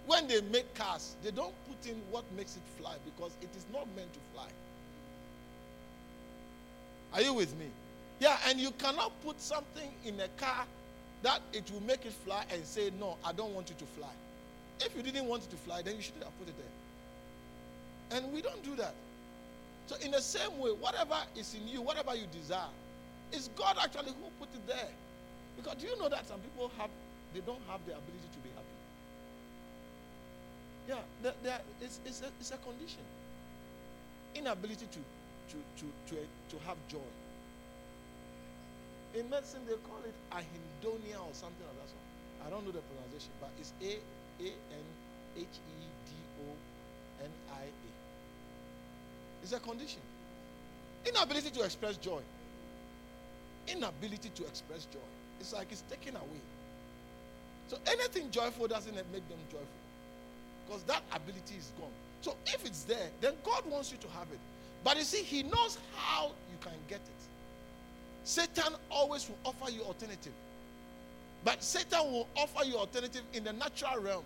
When 0.06 0.28
they 0.28 0.40
make 0.42 0.74
cars, 0.74 1.16
they 1.22 1.30
don't 1.30 1.54
put 1.66 1.90
in 1.90 1.96
what 2.10 2.24
makes 2.36 2.56
it 2.56 2.62
fly 2.78 2.94
because 3.04 3.32
it 3.40 3.48
is 3.56 3.64
not 3.72 3.86
meant 3.96 4.12
to 4.12 4.20
fly. 4.34 4.48
Are 7.14 7.22
you 7.22 7.32
with 7.32 7.56
me? 7.58 7.66
Yeah, 8.20 8.36
and 8.46 8.60
you 8.60 8.70
cannot 8.72 9.12
put 9.24 9.40
something 9.40 9.88
in 10.04 10.20
a 10.20 10.28
car 10.36 10.66
that 11.22 11.40
it 11.52 11.70
will 11.72 11.82
make 11.82 12.04
it 12.04 12.12
fly 12.12 12.44
and 12.52 12.64
say, 12.64 12.90
No, 13.00 13.16
I 13.24 13.32
don't 13.32 13.54
want 13.54 13.70
you 13.70 13.76
to 13.78 13.84
fly. 13.98 14.10
If 14.80 14.96
you 14.96 15.02
didn't 15.02 15.26
want 15.26 15.44
it 15.44 15.50
to 15.50 15.56
fly, 15.56 15.82
then 15.82 15.96
you 15.96 16.02
shouldn't 16.02 16.24
have 16.24 16.38
put 16.38 16.48
it 16.48 16.54
there. 16.58 18.18
And 18.18 18.32
we 18.32 18.42
don't 18.42 18.62
do 18.62 18.74
that. 18.76 18.94
So, 19.86 19.96
in 20.04 20.10
the 20.10 20.20
same 20.20 20.58
way, 20.58 20.70
whatever 20.70 21.16
is 21.36 21.54
in 21.54 21.68
you, 21.68 21.82
whatever 21.82 22.14
you 22.14 22.26
desire, 22.32 22.72
it's 23.32 23.48
God 23.48 23.76
actually 23.82 24.12
who 24.12 24.30
put 24.38 24.48
it 24.54 24.66
there. 24.66 24.88
Because 25.56 25.76
do 25.76 25.86
you 25.86 25.98
know 25.98 26.08
that 26.08 26.26
some 26.26 26.40
people 26.40 26.70
have, 26.78 26.90
they 27.32 27.40
don't 27.40 27.60
have 27.68 27.80
the 27.86 27.92
ability 27.92 28.28
to 28.32 28.40
be 28.40 28.48
happy? 28.50 28.74
Yeah, 30.88 31.00
they're, 31.22 31.34
they're, 31.42 31.60
it's, 31.80 32.00
it's, 32.04 32.20
a, 32.22 32.28
it's 32.40 32.50
a 32.50 32.58
condition. 32.58 33.02
Inability 34.34 34.86
to, 34.86 35.00
to, 35.52 35.56
to, 35.78 35.86
to, 36.08 36.14
to 36.50 36.56
have 36.66 36.76
joy. 36.88 36.98
In 39.14 39.30
medicine, 39.30 39.62
they 39.66 39.76
call 39.86 40.02
it 40.04 40.14
anhedonia 40.32 41.20
or 41.22 41.32
something 41.32 41.64
like 41.64 41.76
that. 41.76 42.46
I 42.46 42.50
don't 42.50 42.64
know 42.66 42.72
the 42.72 42.82
pronunciation, 42.82 43.32
but 43.40 43.50
it's 43.58 43.72
A 43.80 43.96
A 44.40 44.46
N 44.46 44.86
H 45.36 45.42
E 45.42 45.86
D 46.06 46.12
O 46.40 47.24
N 47.24 47.30
I 47.52 47.62
A. 47.64 47.90
It's 49.42 49.52
a 49.52 49.60
condition. 49.60 50.00
Inability 51.06 51.50
to 51.50 51.62
express 51.64 51.96
joy. 51.96 52.20
Inability 53.68 54.30
to 54.34 54.46
express 54.46 54.86
joy. 54.86 54.98
It's 55.40 55.52
like 55.52 55.68
it's 55.70 55.82
taken 55.82 56.16
away. 56.16 56.42
So 57.68 57.78
anything 57.86 58.30
joyful 58.30 58.66
doesn't 58.68 58.94
make 58.94 59.28
them 59.28 59.38
joyful 59.50 59.66
because 60.66 60.82
that 60.84 61.02
ability 61.12 61.56
is 61.58 61.72
gone. 61.78 61.90
So 62.20 62.36
if 62.46 62.64
it's 62.64 62.84
there, 62.84 63.10
then 63.20 63.34
God 63.44 63.64
wants 63.70 63.92
you 63.92 63.98
to 63.98 64.08
have 64.08 64.28
it. 64.32 64.38
But 64.82 64.96
you 64.96 65.02
see, 65.02 65.22
He 65.22 65.42
knows 65.42 65.78
how 65.96 66.32
you 66.50 66.58
can 66.60 66.72
get 66.88 67.00
it. 67.00 67.22
Satan 68.24 68.74
always 68.90 69.28
will 69.28 69.38
offer 69.44 69.70
you 69.70 69.82
alternative. 69.82 70.32
But 71.44 71.62
Satan 71.62 72.10
will 72.10 72.26
offer 72.36 72.64
you 72.64 72.76
alternative 72.76 73.22
in 73.34 73.44
the 73.44 73.52
natural 73.52 74.00
realm. 74.00 74.24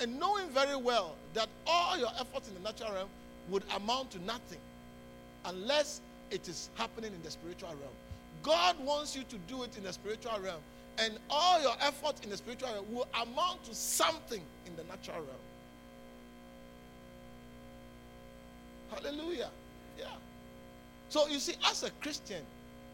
And 0.00 0.18
knowing 0.20 0.48
very 0.50 0.76
well 0.76 1.16
that 1.34 1.48
all 1.66 1.98
your 1.98 2.10
efforts 2.20 2.48
in 2.48 2.54
the 2.54 2.60
natural 2.60 2.92
realm 2.92 3.08
would 3.48 3.64
amount 3.74 4.12
to 4.12 4.24
nothing 4.24 4.60
unless 5.44 6.00
it 6.30 6.48
is 6.48 6.70
happening 6.76 7.12
in 7.12 7.22
the 7.22 7.30
spiritual 7.30 7.70
realm. 7.70 7.94
God 8.42 8.78
wants 8.84 9.16
you 9.16 9.24
to 9.24 9.36
do 9.48 9.64
it 9.64 9.76
in 9.76 9.82
the 9.82 9.92
spiritual 9.92 10.38
realm. 10.40 10.60
And 10.98 11.18
all 11.30 11.60
your 11.62 11.74
efforts 11.80 12.20
in 12.22 12.30
the 12.30 12.36
spiritual 12.36 12.70
realm 12.72 12.94
will 12.94 13.08
amount 13.22 13.64
to 13.64 13.74
something 13.74 14.42
in 14.66 14.76
the 14.76 14.84
natural 14.84 15.18
realm. 15.18 15.28
Hallelujah. 18.90 19.50
Yeah. 19.98 20.06
So 21.08 21.26
you 21.28 21.38
see, 21.38 21.54
as 21.68 21.82
a 21.82 21.90
Christian, 22.02 22.42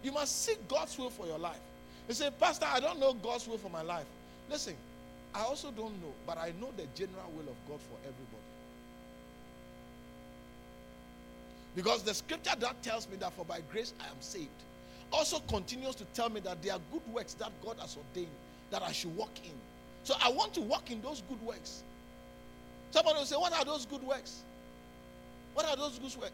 you 0.03 0.12
must 0.12 0.45
seek 0.45 0.66
God's 0.68 0.97
will 0.99 1.11
for 1.11 1.26
your 1.26 1.38
life. 1.38 1.61
You 2.09 2.14
say, 2.14 2.30
Pastor, 2.38 2.66
I 2.68 2.80
don't 2.80 3.00
know 3.00 3.14
God's 3.14 3.48
will 3.48 3.59
for 3.59 3.70
my 3.70 3.82
life. 3.82 4.07
Listen, 4.50 4.74
I 5.34 5.40
also 5.40 5.70
don't 5.70 6.00
know, 6.02 6.12
but 6.26 6.38
I 6.38 6.52
know 6.61 6.68
the 6.76 6.86
general 6.94 7.30
will 7.34 7.50
of 7.50 7.57
God 7.68 7.80
for 7.80 7.96
everybody. 8.00 8.44
Because 11.74 12.02
the 12.02 12.14
scripture 12.14 12.55
that 12.61 12.82
tells 12.82 13.09
me 13.09 13.16
that 13.16 13.32
for 13.32 13.44
by 13.44 13.61
grace 13.72 13.94
I 14.00 14.05
am 14.05 14.20
saved 14.20 14.48
also 15.12 15.40
continues 15.48 15.94
to 15.96 16.05
tell 16.14 16.28
me 16.28 16.40
that 16.40 16.62
there 16.62 16.74
are 16.74 16.80
good 16.92 17.02
works 17.12 17.34
that 17.34 17.50
God 17.64 17.76
has 17.80 17.96
ordained 17.96 18.30
that 18.70 18.82
I 18.82 18.92
should 18.92 19.14
walk 19.16 19.30
in. 19.44 19.52
So 20.05 20.14
I 20.22 20.30
want 20.30 20.55
to 20.55 20.61
walk 20.61 20.90
in 20.90 21.00
those 21.02 21.22
good 21.28 21.40
works. 21.42 21.82
Somebody 22.90 23.18
will 23.18 23.26
say, 23.26 23.36
What 23.36 23.52
are 23.52 23.64
those 23.64 23.86
good 23.86 24.02
works? 24.02 24.42
What 25.55 25.66
are 25.66 25.76
those 25.76 25.98
good 25.98 26.20
works? 26.20 26.32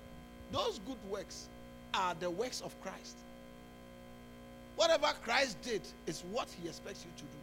Those 0.52 0.80
good 0.86 0.96
works 1.10 1.48
are 1.94 2.14
the 2.18 2.30
works 2.30 2.60
of 2.60 2.74
Christ. 2.82 3.16
Whatever 4.80 5.08
Christ 5.22 5.60
did 5.60 5.82
is 6.06 6.24
what 6.32 6.48
he 6.58 6.66
expects 6.66 7.04
you 7.04 7.10
to 7.14 7.22
do. 7.22 7.38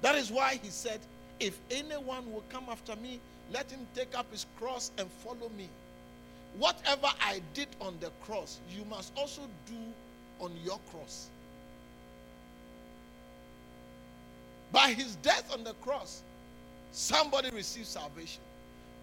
That 0.00 0.16
is 0.16 0.28
why 0.28 0.58
he 0.60 0.70
said, 0.70 0.98
If 1.38 1.56
anyone 1.70 2.32
will 2.32 2.42
come 2.48 2.64
after 2.68 2.96
me, 2.96 3.20
let 3.52 3.70
him 3.70 3.86
take 3.94 4.18
up 4.18 4.26
his 4.32 4.46
cross 4.58 4.90
and 4.98 5.08
follow 5.24 5.52
me. 5.56 5.68
Whatever 6.58 7.06
I 7.20 7.42
did 7.54 7.68
on 7.80 7.96
the 8.00 8.10
cross, 8.24 8.58
you 8.76 8.84
must 8.86 9.12
also 9.16 9.42
do 9.68 9.76
on 10.40 10.50
your 10.64 10.80
cross. 10.90 11.30
By 14.72 14.94
his 14.94 15.14
death 15.22 15.48
on 15.54 15.62
the 15.62 15.74
cross, 15.74 16.22
somebody 16.90 17.50
receives 17.50 17.90
salvation. 17.90 18.42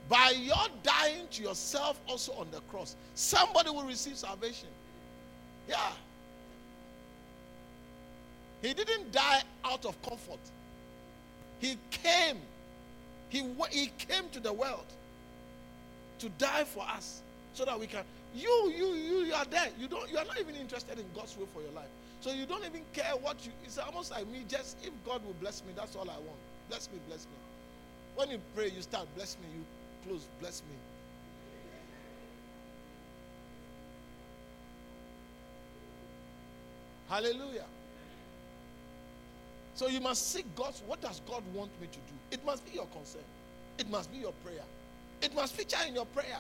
By 0.10 0.34
your 0.38 0.68
dying 0.84 1.30
to 1.32 1.44
yourself 1.44 2.02
also 2.06 2.34
on 2.34 2.48
the 2.52 2.60
cross, 2.70 2.98
somebody 3.16 3.70
will 3.70 3.86
receive 3.86 4.18
salvation. 4.18 4.68
Yeah. 5.70 5.92
He 8.62 8.74
didn't 8.74 9.12
die 9.12 9.42
out 9.64 9.86
of 9.86 10.02
comfort. 10.02 10.40
He 11.60 11.78
came. 11.92 12.38
He, 13.30 13.44
he 13.72 13.88
came 13.98 14.30
to 14.32 14.40
the 14.40 14.52
world 14.52 14.86
to 16.20 16.30
die 16.30 16.64
for 16.64 16.84
us 16.84 17.22
so 17.54 17.66
that 17.66 17.80
we 17.80 17.88
can. 17.88 18.04
You, 18.36 18.72
you, 18.76 18.88
you, 18.94 19.18
you 19.26 19.34
are 19.34 19.46
there. 19.46 19.70
You 19.80 19.88
don't. 19.88 20.10
You 20.10 20.18
are 20.18 20.26
not 20.26 20.40
even 20.40 20.56
interested 20.56 21.00
in 21.00 21.06
God's 21.16 21.38
will 21.38 21.48
for 21.48 21.62
your 21.62 21.72
life. 21.72 21.90
So 22.22 22.32
you 22.32 22.46
don't 22.46 22.66
even 22.66 22.82
care 22.94 23.14
what 23.22 23.46
you. 23.46 23.52
It's 23.64 23.78
almost 23.78 24.12
like 24.12 24.28
me. 24.28 24.44
Just 24.48 24.78
if 24.84 24.92
God 25.06 25.24
will 25.26 25.36
bless 25.40 25.64
me, 25.64 25.74
that's 25.76 25.96
all 25.96 26.10
I 26.10 26.18
want. 26.18 26.40
Bless 26.70 26.90
me, 26.92 27.00
bless 27.08 27.26
me. 27.26 27.32
When 28.16 28.30
you 28.30 28.40
pray, 28.56 28.70
you 28.70 28.82
start 28.82 29.08
bless 29.16 29.38
me. 29.38 29.48
You 29.58 29.64
close, 30.08 30.28
bless 30.40 30.62
me. 30.64 30.76
Hallelujah. 37.10 37.66
So 39.80 39.88
you 39.88 40.02
must 40.02 40.34
seek 40.34 40.44
God's. 40.58 40.84
What 40.86 41.00
does 41.00 41.22
God 41.26 41.42
want 41.54 41.72
me 41.80 41.88
to 41.88 41.94
do? 41.94 42.14
It 42.32 42.46
must 42.46 42.66
be 42.66 42.72
your 42.74 42.88
concern. 42.88 43.22
It 43.78 43.90
must 43.90 44.12
be 44.12 44.18
your 44.18 44.34
prayer. 44.44 44.66
It 45.22 45.34
must 45.34 45.56
feature 45.56 45.78
in 45.88 45.96
your 45.96 46.06
prayer. 46.08 46.38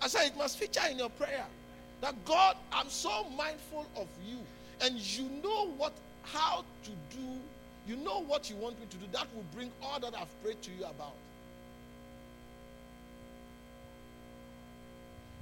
I 0.00 0.06
said 0.06 0.28
it 0.28 0.36
must 0.36 0.56
feature 0.56 0.86
in 0.88 0.96
your 0.96 1.10
prayer. 1.10 1.44
That 2.00 2.14
God, 2.24 2.56
I'm 2.72 2.88
so 2.88 3.28
mindful 3.30 3.84
of 3.96 4.06
you, 4.24 4.36
and 4.80 4.96
you 4.96 5.28
know 5.42 5.70
what, 5.70 5.92
how 6.22 6.64
to 6.84 6.90
do. 7.16 7.26
You 7.88 7.96
know 7.96 8.22
what 8.22 8.48
you 8.48 8.54
want 8.54 8.78
me 8.78 8.86
to 8.88 8.96
do. 8.96 9.06
That 9.10 9.26
will 9.34 9.44
bring 9.52 9.72
all 9.82 9.98
that 9.98 10.14
I've 10.14 10.42
prayed 10.44 10.62
to 10.62 10.70
you 10.70 10.84
about. 10.84 11.14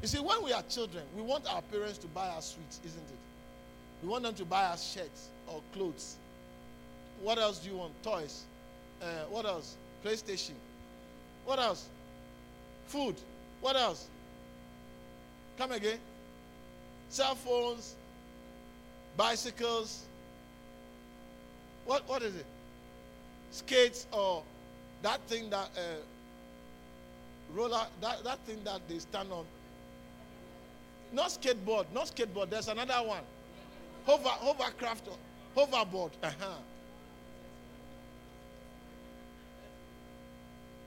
You 0.00 0.08
see, 0.08 0.20
when 0.20 0.42
we 0.42 0.54
are 0.54 0.62
children, 0.70 1.04
we 1.14 1.20
want 1.20 1.52
our 1.52 1.60
parents 1.60 1.98
to 1.98 2.06
buy 2.06 2.28
us 2.28 2.54
sweets, 2.54 2.80
isn't 2.82 2.98
it? 2.98 4.02
We 4.02 4.08
want 4.08 4.22
them 4.22 4.34
to 4.36 4.46
buy 4.46 4.64
us 4.64 4.94
shirts 4.94 5.28
or 5.48 5.60
clothes. 5.74 6.16
What 7.22 7.38
else 7.38 7.58
do 7.58 7.70
you 7.70 7.76
want? 7.76 8.02
Toys. 8.02 8.44
Uh, 9.02 9.06
what 9.30 9.44
else? 9.44 9.76
PlayStation. 10.04 10.54
What 11.44 11.58
else? 11.58 11.86
Food. 12.86 13.16
What 13.60 13.76
else? 13.76 14.08
Come 15.56 15.72
again. 15.72 15.98
Cell 17.08 17.34
phones, 17.34 17.96
bicycles. 19.16 20.04
What, 21.86 22.06
what 22.06 22.22
is 22.22 22.36
it? 22.36 22.46
Skates 23.50 24.06
or 24.12 24.42
that 25.02 25.20
thing 25.22 25.48
that 25.50 25.70
uh, 25.76 25.80
roller, 27.54 27.86
that, 28.00 28.22
that 28.24 28.38
thing 28.40 28.58
that 28.64 28.80
they 28.88 28.98
stand 28.98 29.32
on. 29.32 29.44
Not 31.12 31.28
skateboard, 31.28 31.86
not 31.94 32.12
skateboard. 32.14 32.50
There's 32.50 32.68
another 32.68 33.08
one. 33.08 33.22
Hover, 34.04 34.28
hovercraft, 34.28 35.08
hoverboard. 35.56 36.10
Uh-huh. 36.22 36.46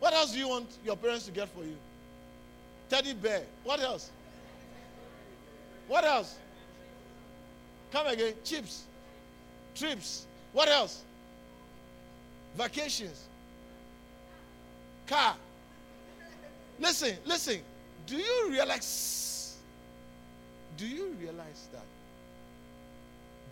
What 0.01 0.13
else 0.13 0.31
do 0.31 0.39
you 0.39 0.47
want 0.47 0.65
your 0.83 0.97
parents 0.97 1.27
to 1.27 1.31
get 1.31 1.47
for 1.49 1.63
you? 1.63 1.77
Teddy 2.89 3.13
bear. 3.13 3.43
What 3.63 3.79
else? 3.79 4.09
What 5.87 6.03
else? 6.03 6.37
Come 7.91 8.07
again. 8.07 8.33
Chips. 8.43 8.85
Trips. 9.75 10.25
What 10.53 10.69
else? 10.69 11.03
Vacations. 12.57 13.25
Car. 15.05 15.35
Listen, 16.79 17.15
listen. 17.27 17.59
Do 18.07 18.17
you 18.17 18.47
realize? 18.49 19.59
Do 20.77 20.87
you 20.87 21.15
realize 21.21 21.69
that 21.73 21.85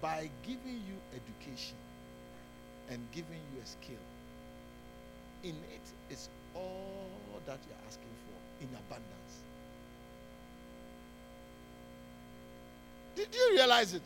by 0.02 0.32
giving 0.42 0.82
you 0.88 0.96
education 1.14 1.78
and 2.90 3.00
giving 3.12 3.40
you 3.54 3.62
a 3.64 3.68
skill, 3.68 4.04
in 5.44 5.52
it 5.52 6.14
is 6.14 6.28
all 6.60 7.42
that 7.46 7.60
you're 7.68 7.78
asking 7.88 8.10
for 8.26 8.64
in 8.64 8.70
abundance. 8.70 9.34
Did 13.16 13.28
you 13.34 13.52
realize 13.54 13.94
it? 13.94 14.02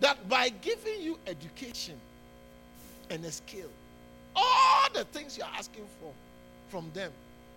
That 0.00 0.28
by 0.28 0.48
giving 0.48 1.00
you 1.00 1.18
education 1.26 2.00
and 3.10 3.24
a 3.24 3.30
skill, 3.30 3.68
all 4.34 4.88
the 4.92 5.04
things 5.04 5.36
you're 5.36 5.46
asking 5.56 5.86
for 6.00 6.12
from 6.68 6.90
them, 6.94 7.12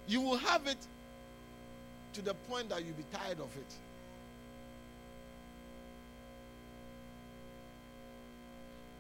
you 0.08 0.22
will 0.22 0.38
have 0.38 0.68
it 0.68 0.78
to 2.14 2.22
the 2.22 2.34
point 2.50 2.70
that 2.70 2.84
you'll 2.86 2.96
be 2.96 3.06
tired 3.12 3.40
of 3.40 3.50
it. 3.58 3.76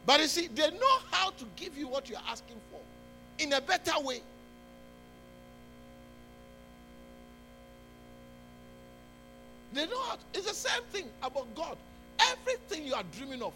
But 0.06 0.20
you 0.20 0.28
see, 0.28 0.47
they 0.47 0.70
know 0.70 0.97
how 1.12 1.32
to 1.32 1.45
give 1.56 1.78
you 1.78 1.88
what 1.88 2.10
you're 2.10 2.20
asking 2.28 2.58
for 2.72 2.80
in 3.39 3.53
a 3.53 3.62
better 3.62 3.99
way. 4.01 4.22
They 9.74 9.86
know 9.88 10.01
how. 10.03 10.16
To, 10.16 10.22
it's 10.34 10.47
the 10.47 10.53
same 10.53 10.84
thing 10.91 11.06
about 11.22 11.53
God. 11.56 11.78
Everything 12.20 12.86
you 12.86 12.93
are 12.93 13.03
dreaming 13.18 13.41
of, 13.41 13.51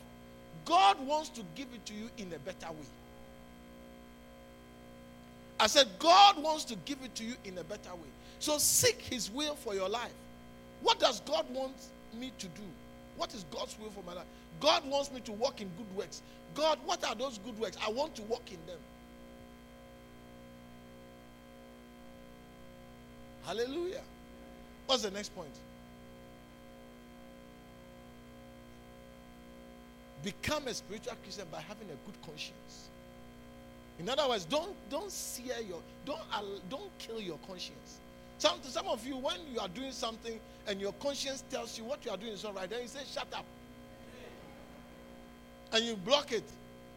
God 0.66 1.00
wants 1.08 1.30
to 1.30 1.42
give 1.56 1.68
it 1.74 1.86
to 1.86 1.94
you 1.94 2.10
in 2.18 2.34
a 2.34 2.40
better 2.40 2.72
way. 2.72 2.88
I 5.60 5.68
said, 5.68 5.88
God 5.98 6.42
wants 6.42 6.64
to 6.66 6.76
give 6.86 6.98
it 7.04 7.16
to 7.16 7.24
you 7.24 7.36
in 7.46 7.58
a 7.58 7.64
better 7.64 7.94
way. 7.94 8.10
So 8.40 8.58
seek 8.58 9.02
His 9.02 9.30
will 9.30 9.56
for 9.56 9.74
your 9.74 9.90
life. 9.90 10.14
What 10.82 11.00
does 11.00 11.22
God 11.22 11.46
want 11.54 11.76
me 12.18 12.32
to 12.38 12.48
do? 12.48 12.64
What 13.20 13.34
is 13.34 13.44
God's 13.52 13.78
will 13.78 13.90
for 13.90 14.02
my 14.06 14.14
life? 14.14 14.26
God 14.62 14.90
wants 14.90 15.12
me 15.12 15.20
to 15.20 15.34
walk 15.34 15.60
in 15.60 15.70
good 15.78 15.94
works. 15.94 16.22
God, 16.56 16.80
what 16.86 17.04
are 17.04 17.14
those 17.14 17.38
good 17.40 17.60
works? 17.60 17.76
I 17.86 17.90
want 17.92 18.16
to 18.16 18.22
walk 18.22 18.50
in 18.50 18.66
them. 18.66 18.80
Hallelujah. 23.44 24.04
What's 24.86 25.02
the 25.04 25.12
next 25.12 25.36
point? 25.36 25.52
Become 30.24 30.68
a 30.68 30.74
spiritual 30.74 31.16
Christian 31.22 31.46
by 31.52 31.60
having 31.60 31.90
a 31.90 31.98
good 32.06 32.22
conscience. 32.26 32.88
In 34.00 34.08
other 34.08 34.30
words, 34.30 34.46
don't 34.46 34.76
don't 34.90 35.12
sear 35.12 35.56
your 35.68 35.82
don't 36.06 36.22
don't 36.70 36.90
kill 37.00 37.20
your 37.20 37.38
conscience. 37.46 38.00
Some 38.38 38.60
some 38.64 38.88
of 38.88 39.06
you, 39.06 39.18
when 39.18 39.40
you 39.52 39.60
are 39.60 39.68
doing 39.68 39.92
something 39.92 40.40
and 40.70 40.80
your 40.80 40.94
conscience 40.94 41.44
tells 41.50 41.78
you 41.78 41.84
what 41.84 42.06
you 42.06 42.12
are 42.12 42.18
doing 42.18 42.34
is 42.34 42.44
not 42.44 42.56
right, 42.56 42.70
then 42.70 42.82
you 42.84 42.88
say, 42.88 43.00
"Shut 43.12 43.28
up," 43.34 43.46
and 45.74 45.84
you 45.84 45.96
block 45.96 46.32
it. 46.32 46.44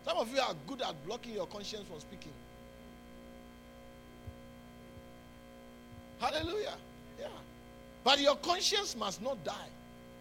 Some 0.05 0.19
of 0.19 0.33
you 0.33 0.41
are 0.41 0.55
good 0.67 0.83
at 0.83 0.95
blocking 1.07 1.35
your 1.35 1.47
conscience 1.47 1.89
from 1.89 2.01
speaking. 2.01 2.33
Hallelujah. 6.21 6.77
Yeah. 7.19 7.27
But 8.05 8.21
your 8.21 8.37
conscience 8.37 8.95
must 8.97 9.23
not 9.23 9.43
die. 9.45 9.71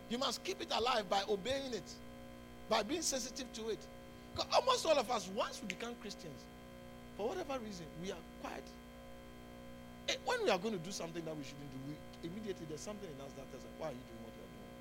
You 0.10 0.18
must 0.18 0.43
keep 0.43 0.62
it 0.62 0.72
alive 0.72 1.10
by 1.10 1.22
obeying 1.30 1.74
it 1.74 1.84
by 2.72 2.82
being 2.84 3.02
sensitive 3.02 3.52
to 3.54 3.70
it. 3.70 3.80
Because 4.34 4.47
almost 4.56 4.86
all 4.86 4.97
of 4.97 5.12
us, 5.12 5.30
once 5.36 5.62
we 5.62 5.68
become 5.68 5.93
Christians, 6.02 6.39
for 7.18 7.28
whatever 7.28 7.60
reason, 7.60 7.86
we 8.02 8.12
are 8.12 8.24
quite. 8.41 8.64
Eh, 10.08 10.16
when 10.26 10.41
we 10.43 10.49
are 10.49 10.58
going 10.58 10.74
to 10.74 10.80
do 10.80 10.91
something 10.91 11.24
that 11.26 11.36
we 11.36 11.43
shouldn't 11.43 11.70
do, 11.70 11.80
we, 11.89 11.93
immediately 12.24 12.66
there's 12.70 12.82
something 12.82 13.10
in 13.10 13.20
us 13.26 13.32
that 13.38 13.50
tells 13.52 13.64
us, 13.64 13.74
why 13.78 13.88
are 13.88 13.96
you 13.96 14.04
doing 14.10 14.24
what 14.24 14.34
you're 14.38 14.52
doing? 14.56 14.74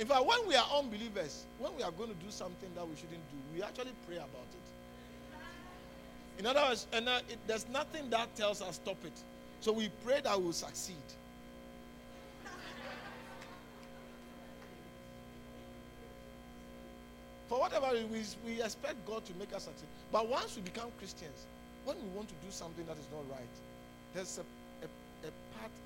In 0.00 0.06
fact, 0.06 0.24
when 0.24 0.48
we 0.48 0.54
are 0.56 0.68
unbelievers, 0.78 1.46
when 1.58 1.76
we 1.76 1.82
are 1.82 1.92
going 1.92 2.08
to 2.10 2.16
do 2.24 2.30
something 2.30 2.70
that 2.74 2.86
we 2.86 2.96
shouldn't 2.96 3.20
do, 3.30 3.38
we 3.54 3.62
actually 3.62 3.92
pray 4.06 4.16
about 4.16 4.50
it. 4.54 4.66
In 6.38 6.46
other 6.46 6.62
words, 6.62 6.86
and 6.92 7.08
uh, 7.08 7.20
it, 7.28 7.38
there's 7.46 7.68
nothing 7.68 8.08
that 8.10 8.34
tells 8.34 8.62
us 8.62 8.76
stop 8.76 8.96
it. 9.04 9.12
So 9.60 9.72
we 9.72 9.90
pray 10.04 10.20
that 10.22 10.40
we'll 10.40 10.52
succeed. 10.52 10.96
For 17.48 17.58
whatever 17.58 17.90
we, 17.92 18.22
we 18.46 18.62
expect 18.62 19.04
God 19.06 19.24
to 19.26 19.34
make 19.34 19.52
us 19.52 19.64
succeed. 19.64 19.88
But 20.12 20.28
once 20.28 20.56
we 20.56 20.62
become 20.62 20.88
Christians, 20.98 21.46
when 21.84 21.96
we 22.00 22.08
want 22.16 22.28
to 22.28 22.34
do 22.36 22.50
something 22.50 22.86
that 22.86 22.96
is 22.96 23.06
not 23.12 23.28
right, 23.28 23.42
there's 24.14 24.38
a 24.38 24.44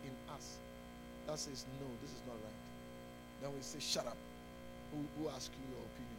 in 0.02 0.16
us 0.28 0.60
that 1.26 1.38
says, 1.38 1.66
no, 1.80 1.86
this 2.00 2.12
is 2.12 2.22
not 2.26 2.36
right. 2.42 2.54
Then 3.40 3.52
we 3.54 3.62
say, 3.62 3.80
shut 3.80 4.06
up. 4.06 4.18
who, 4.90 5.08
who 5.16 5.28
ask 5.30 5.52
you 5.58 5.64
your 5.66 5.86
opinion. 5.86 6.18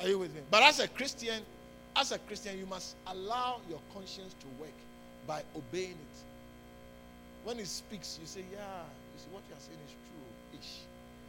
Are 0.00 0.08
you 0.08 0.18
with 0.18 0.34
me? 0.34 0.42
But 0.50 0.62
as 0.64 0.80
a 0.80 0.88
Christian, 0.88 1.42
as 1.96 2.12
a 2.12 2.18
Christian, 2.18 2.58
you 2.58 2.66
must 2.66 2.96
allow 3.06 3.62
your 3.68 3.82
conscience 3.92 4.34
to 4.40 4.48
work 4.48 4.76
by 5.26 5.42
obeying 5.56 6.00
it. 6.00 6.24
When 7.42 7.58
it 7.60 7.68
speaks, 7.68 8.18
you 8.18 8.26
say, 8.26 8.44
Yeah, 8.50 8.84
you 9.12 9.18
see, 9.18 9.30
what 9.30 9.48
you 9.48 9.54
are 9.54 9.60
saying 9.60 9.80
is 9.84 9.96
true. 10.08 10.34
Ish. 10.52 10.88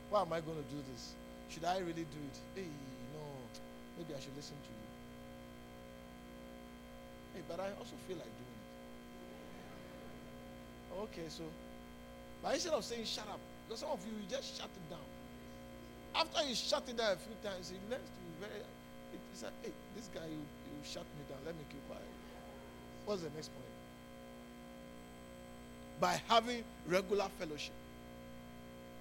Why 0.09 0.21
am 0.21 0.33
I 0.33 0.41
going 0.41 0.57
to 0.57 0.69
do 0.69 0.81
this? 0.83 1.15
Should 1.47 1.65
I 1.65 1.79
really 1.79 2.05
do 2.05 2.19
it? 2.27 2.39
Hey, 2.55 2.69
no. 3.11 3.51
Maybe 3.97 4.15
I 4.15 4.19
should 4.19 4.35
listen 4.35 4.61
to 4.61 4.73
you. 4.73 4.89
Hey, 7.33 7.41
but 7.47 7.59
I 7.59 7.71
also 7.79 7.97
feel 7.97 8.17
like 8.17 8.37
doing. 8.37 8.48
Okay, 10.97 11.27
so, 11.29 11.43
but 12.41 12.53
instead 12.53 12.73
of 12.73 12.83
saying 12.83 13.05
shut 13.05 13.27
up, 13.29 13.39
because 13.67 13.81
some 13.81 13.91
of 13.91 13.99
you, 14.05 14.13
you 14.13 14.25
just 14.29 14.57
shut 14.57 14.69
it 14.69 14.89
down. 14.89 15.05
After 16.15 16.47
you 16.47 16.55
shut 16.55 16.83
it 16.89 16.97
down 16.97 17.13
a 17.13 17.15
few 17.15 17.35
times, 17.43 17.71
it 17.71 17.79
learns 17.89 18.09
to 18.09 18.21
be 18.25 18.47
very, 18.47 18.59
it, 19.13 19.19
it's 19.31 19.43
like, 19.43 19.53
hey, 19.61 19.71
this 19.95 20.09
guy, 20.13 20.25
you, 20.25 20.41
you 20.41 20.81
shut 20.83 21.03
me 21.03 21.23
down, 21.29 21.37
let 21.45 21.55
me 21.55 21.61
keep 21.69 21.85
quiet. 21.87 22.03
What's 23.05 23.21
the 23.21 23.29
next 23.35 23.49
point? 23.53 23.65
By 25.99 26.21
having 26.27 26.63
regular 26.87 27.27
fellowship. 27.37 27.73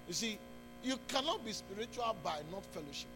You 0.07 0.15
see, 0.15 0.39
you 0.85 0.99
cannot 1.09 1.45
be 1.45 1.53
spiritual 1.53 2.17
by 2.23 2.41
not 2.53 2.65
fellowship. 2.67 3.09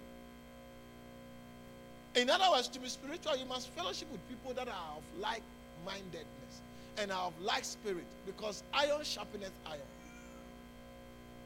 In 2.15 2.29
other 2.29 2.51
words, 2.51 2.69
to 2.69 2.79
be 2.79 2.89
spiritual, 2.89 3.37
you 3.37 3.47
must 3.47 3.69
fellowship 3.71 4.11
with 4.13 4.27
people 4.29 4.53
that 4.55 4.69
are 4.69 4.97
of 4.97 5.03
like 5.21 5.43
mindedness 5.85 6.61
and 6.99 7.13
are 7.13 7.27
of 7.27 7.41
like 7.41 7.65
spirit 7.65 8.07
because 8.27 8.63
iron 8.73 9.01
sharpeneth 9.01 9.53
iron. 9.67 9.81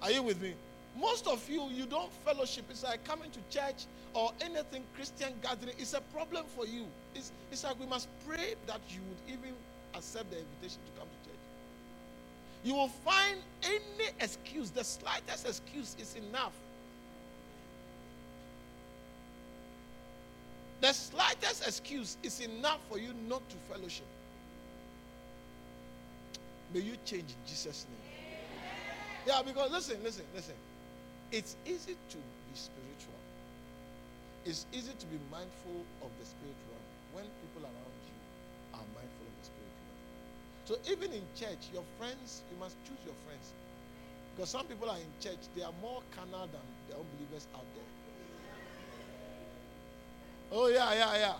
Are 0.02 0.10
you 0.10 0.22
with 0.22 0.40
me? 0.40 0.54
Most 0.98 1.26
of 1.26 1.48
you, 1.48 1.68
you 1.70 1.86
don't 1.86 2.10
fellowship. 2.24 2.64
It's 2.70 2.82
like 2.84 3.04
coming 3.04 3.30
to 3.30 3.40
church 3.56 3.84
or 4.14 4.32
anything 4.40 4.82
Christian 4.94 5.34
gathering. 5.42 5.74
It's 5.78 5.92
a 5.94 6.00
problem 6.00 6.44
for 6.56 6.66
you. 6.66 6.86
It's, 7.14 7.32
it's 7.52 7.64
like 7.64 7.78
we 7.78 7.86
must 7.86 8.08
pray 8.26 8.54
that 8.66 8.80
you 8.88 9.00
would 9.08 9.32
even 9.34 9.54
accept 9.94 10.30
the 10.30 10.38
invitation 10.38 10.80
to 10.86 11.00
come 11.00 11.08
to 11.08 11.28
church. 11.28 11.38
You 12.64 12.74
will 12.74 12.88
find 12.88 13.38
any 13.62 14.10
excuse, 14.20 14.70
the 14.70 14.84
slightest 14.84 15.46
excuse 15.46 15.96
is 16.00 16.16
enough. 16.16 16.52
The 20.80 20.92
slightest 20.92 21.66
excuse 21.66 22.16
is 22.22 22.40
enough 22.40 22.80
for 22.88 22.98
you 22.98 23.10
not 23.28 23.48
to 23.50 23.56
fellowship. 23.70 24.06
May 26.72 26.80
you 26.80 26.96
change 27.04 27.32
in 27.32 27.38
Jesus' 27.46 27.86
name. 27.88 28.02
Yeah, 29.26 29.42
because 29.44 29.70
listen, 29.70 30.02
listen, 30.02 30.24
listen. 30.34 30.54
It's 31.30 31.56
easy 31.64 31.96
to 32.10 32.18
be 32.46 32.54
spiritual. 32.54 33.20
It's 34.44 34.66
easy 34.72 34.94
to 34.94 35.06
be 35.06 35.18
mindful 35.30 35.86
of 36.00 36.12
the 36.18 36.24
spiritual 36.24 36.78
when 37.10 37.24
people 37.40 37.62
around 37.62 37.98
you 38.06 38.14
are 38.74 38.86
mindful 38.94 39.26
of 39.26 39.36
the 39.38 39.44
spiritual. 39.44 39.94
So 40.64 40.76
even 40.90 41.12
in 41.12 41.28
church, 41.34 41.70
your 41.72 41.84
friends, 41.96 42.42
you 42.50 42.56
must 42.56 42.82
choose 42.84 42.98
your 43.04 43.14
friends. 43.24 43.54
Because 44.34 44.50
some 44.50 44.66
people 44.66 44.88
are 44.90 44.98
in 44.98 45.12
church, 45.18 45.48
they 45.54 45.62
are 45.62 45.72
more 45.72 46.02
carnal 46.10 46.46
than 46.46 46.60
the 46.88 46.94
unbelievers 46.96 47.48
out 47.54 47.66
there. 47.74 47.84
Oh 50.50 50.68
yeah, 50.68 50.94
yeah, 50.94 51.18
yeah. 51.18 51.34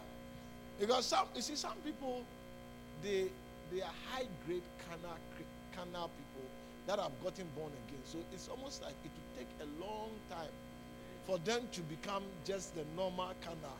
Because 0.78 1.06
some 1.06 1.26
you 1.34 1.42
see 1.42 1.56
some 1.56 1.80
people 1.84 2.26
they 3.02 3.30
they 3.72 3.80
are 3.82 3.94
high 4.10 4.26
grade 4.46 4.62
carnal 4.88 6.10
people 6.16 6.48
that 6.86 6.98
have 6.98 7.12
gotten 7.22 7.46
born 7.56 7.72
again. 7.88 8.00
So 8.04 8.18
it's 8.32 8.48
almost 8.48 8.82
like 8.82 8.94
it 9.04 9.10
will 9.10 9.38
take 9.38 9.48
a 9.60 9.84
long 9.84 10.10
time 10.30 10.52
for 11.26 11.38
them 11.38 11.62
to 11.72 11.80
become 11.82 12.22
just 12.44 12.74
the 12.74 12.84
normal 12.94 13.32
carnal. 13.42 13.76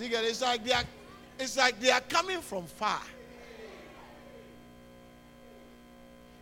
It's 0.00 0.40
like 0.40 0.64
they 0.64 0.72
are 0.72 0.84
it's 1.38 1.56
like 1.56 1.80
they 1.80 1.90
are 1.90 2.00
coming 2.00 2.40
from 2.40 2.66
far. 2.66 3.00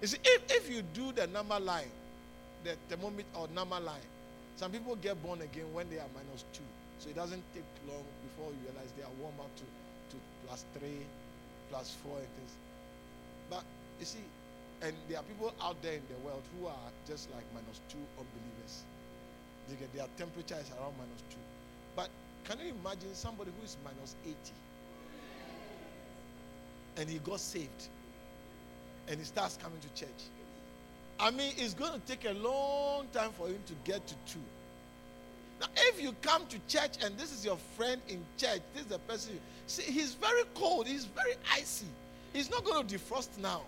You 0.01 0.09
see, 0.09 0.19
if, 0.23 0.43
if 0.51 0.71
you 0.71 0.83
do 0.83 1.13
the 1.13 1.27
number 1.27 1.59
line, 1.59 1.91
the 2.65 2.77
thermometer 2.89 3.27
or 3.35 3.49
number 3.49 3.81
line, 3.81 4.01
some 4.57 4.71
people 4.71 4.95
get 4.97 5.23
born 5.23 5.41
again 5.41 5.73
when 5.73 5.89
they 5.89 5.97
are 5.97 6.09
minus 6.15 6.45
two. 6.53 6.63
So 6.99 7.09
it 7.09 7.17
doesn't 7.17 7.43
take 7.55 7.65
long 7.89 8.05
before 8.29 8.53
you 8.53 8.59
realize 8.69 8.93
they 8.97 9.03
are 9.03 9.17
warm 9.21 9.35
up 9.41 9.55
plus 10.47 10.65
three, 10.79 11.05
plus 11.71 11.97
four, 12.03 12.17
and 12.19 12.29
things. 12.37 12.55
But 13.51 13.65
you 13.99 14.07
see, 14.07 14.25
and 14.83 14.95
there 15.09 15.19
are 15.19 15.25
people 15.25 15.53
out 15.63 15.81
there 15.83 15.95
in 15.95 16.03
the 16.09 16.19
world 16.27 16.43
who 16.59 16.67
are 16.67 16.89
just 17.07 17.31
like 17.33 17.45
minus 17.55 17.81
two 17.89 17.99
unbelievers. 18.19 18.85
They 19.69 19.77
get, 19.77 19.93
their 19.95 20.07
temperature 20.17 20.57
is 20.61 20.71
around 20.79 20.95
minus 20.99 21.23
two. 21.31 21.43
But 21.95 22.09
can 22.45 22.59
you 22.65 22.73
imagine 22.81 23.15
somebody 23.15 23.51
who 23.59 23.65
is 23.65 23.77
minus 23.85 24.15
80 24.25 24.37
and 26.99 27.11
he 27.11 27.19
got 27.19 27.41
saved 27.41 27.89
and 29.09 29.19
he 29.19 29.25
starts 29.25 29.59
coming 29.61 29.81
to 29.81 30.01
church? 30.01 30.31
I 31.19 31.31
mean, 31.31 31.53
it's 31.57 31.75
going 31.75 31.93
to 31.93 32.01
take 32.07 32.25
a 32.27 32.35
long 32.35 33.07
time 33.13 33.31
for 33.33 33.49
him 33.49 33.59
to 33.67 33.73
get 33.85 34.07
to 34.07 34.15
two. 34.27 34.39
Now, 35.61 35.67
if 35.77 36.03
you 36.03 36.15
come 36.23 36.47
to 36.47 36.59
church 36.69 37.03
and 37.03 37.17
this 37.17 37.33
is 37.33 37.45
your 37.45 37.57
friend 37.77 38.01
in 38.09 38.25
church, 38.37 38.61
this 38.75 38.83
is 38.83 38.89
the 38.89 38.99
person, 39.01 39.35
you, 39.35 39.41
see, 39.67 39.91
he's 39.91 40.15
very 40.15 40.43
cold, 40.55 40.87
he's 40.87 41.07
very 41.07 41.35
icy. 41.53 41.87
He's 42.33 42.51
not 42.51 42.65
going 42.65 42.87
to 42.87 42.95
defrost 42.95 43.39
now. 43.39 43.63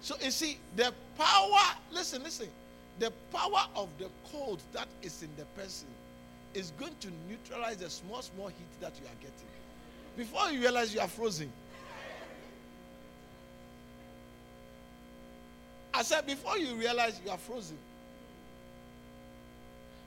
So, 0.00 0.16
you 0.22 0.30
see, 0.30 0.58
the 0.74 0.92
power, 1.16 1.76
listen, 1.92 2.22
listen, 2.22 2.48
the 2.98 3.12
power 3.32 3.66
of 3.76 3.88
the 3.98 4.08
cold 4.32 4.60
that 4.72 4.88
is 5.02 5.22
in 5.22 5.28
the 5.36 5.44
person 5.60 5.86
is 6.54 6.72
going 6.78 6.94
to 7.00 7.08
neutralize 7.28 7.76
the 7.76 7.90
small, 7.90 8.22
small 8.22 8.48
heat 8.48 8.80
that 8.80 8.92
you 8.98 9.06
are 9.06 9.20
getting. 9.20 9.32
Before 10.16 10.50
you 10.50 10.60
realize 10.60 10.92
you 10.92 11.00
are 11.00 11.08
frozen. 11.08 11.52
I 15.98 16.02
said, 16.02 16.28
before 16.28 16.56
you 16.56 16.76
realize 16.76 17.20
you 17.24 17.30
are 17.32 17.36
frozen. 17.36 17.76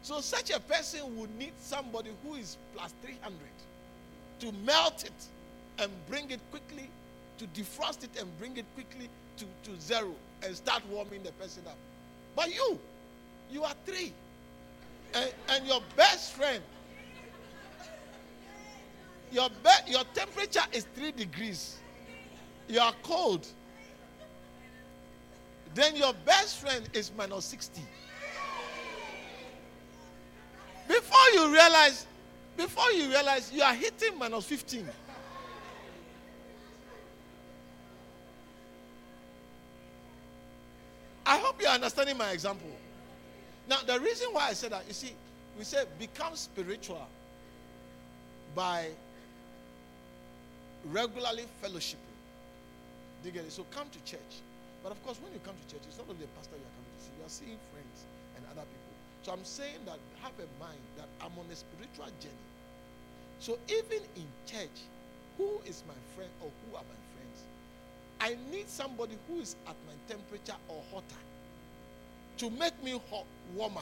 So, 0.03 0.21
such 0.21 0.49
a 0.49 0.59
person 0.61 1.01
would 1.17 1.37
need 1.37 1.51
somebody 1.59 2.11
who 2.23 2.35
is 2.35 2.55
plus 2.73 2.93
300 3.03 3.37
to 4.39 4.51
melt 4.65 5.03
it 5.03 5.83
and 5.83 5.91
bring 6.07 6.31
it 6.31 6.39
quickly, 6.49 6.89
to 7.39 7.45
defrost 7.47 8.05
it 8.05 8.09
and 8.17 8.39
bring 8.39 8.55
it 8.55 8.63
quickly 8.73 9.09
to, 9.35 9.45
to 9.69 9.81
zero 9.81 10.15
and 10.43 10.55
start 10.55 10.81
warming 10.89 11.23
the 11.23 11.33
person 11.33 11.63
up. 11.67 11.75
But 12.37 12.55
you, 12.55 12.79
you 13.51 13.65
are 13.65 13.73
three. 13.85 14.13
And, 15.13 15.29
and 15.49 15.67
your 15.67 15.81
best 15.97 16.31
friend, 16.31 16.63
your, 19.29 19.49
be, 19.49 19.91
your 19.91 20.05
temperature 20.13 20.63
is 20.71 20.85
three 20.95 21.11
degrees. 21.11 21.79
You 22.69 22.79
are 22.79 22.93
cold 23.03 23.45
then 25.73 25.95
your 25.95 26.13
best 26.25 26.59
friend 26.59 26.87
is 26.93 27.11
minus 27.17 27.45
60. 27.45 27.81
Before 30.87 31.29
you 31.33 31.51
realize, 31.51 32.05
before 32.57 32.91
you 32.91 33.07
realize 33.09 33.51
you 33.53 33.61
are 33.61 33.73
hitting 33.73 34.17
minus 34.17 34.45
15. 34.45 34.87
I 41.25 41.37
hope 41.37 41.61
you're 41.61 41.71
understanding 41.71 42.17
my 42.17 42.31
example. 42.31 42.69
Now, 43.69 43.77
the 43.85 43.99
reason 43.99 44.29
why 44.33 44.49
I 44.49 44.53
said 44.53 44.71
that, 44.71 44.83
you 44.87 44.93
see, 44.93 45.13
we 45.57 45.63
say 45.63 45.83
become 45.97 46.35
spiritual 46.35 47.07
by 48.53 48.89
regularly 50.85 51.45
fellowshipping. 51.63 51.95
Do 53.23 53.29
you 53.29 53.31
get 53.31 53.45
it? 53.45 53.51
So 53.51 53.65
come 53.71 53.87
to 53.91 54.03
church. 54.03 54.19
But 54.83 54.91
of 54.91 54.99
course, 55.05 55.21
when 55.21 55.31
you 55.33 55.39
come 55.45 55.55
to 55.55 55.65
church, 55.69 55.85
it's 55.87 55.97
not 55.97 56.09
only 56.09 56.25
the 56.25 56.33
pastor 56.37 56.57
you 56.57 56.65
are 56.65 56.75
coming 56.75 56.93
to 56.97 57.01
see, 57.05 57.13
you 57.17 57.23
are 57.25 57.35
seeing 57.35 57.59
friends 57.69 57.97
and 58.35 58.45
other 58.49 58.65
people. 58.65 58.93
So 59.21 59.31
I'm 59.31 59.45
saying 59.45 59.85
that 59.85 60.01
have 60.25 60.33
a 60.41 60.49
mind 60.57 60.81
that 60.97 61.07
I'm 61.21 61.33
on 61.37 61.45
a 61.51 61.55
spiritual 61.55 62.09
journey. 62.17 62.47
So 63.39 63.57
even 63.69 64.01
in 64.17 64.25
church, 64.49 64.89
who 65.37 65.61
is 65.65 65.83
my 65.87 65.97
friend 66.15 66.29
or 66.41 66.49
who 66.49 66.75
are 66.75 66.85
my 66.85 67.01
friends? 67.13 67.37
I 68.19 68.37
need 68.51 68.69
somebody 68.69 69.17
who 69.27 69.39
is 69.39 69.55
at 69.67 69.75
my 69.85 69.93
temperature 70.07 70.57
or 70.67 70.81
hotter 70.91 71.21
to 72.37 72.49
make 72.49 72.83
me 72.83 72.99
hot, 73.09 73.25
warmer. 73.55 73.81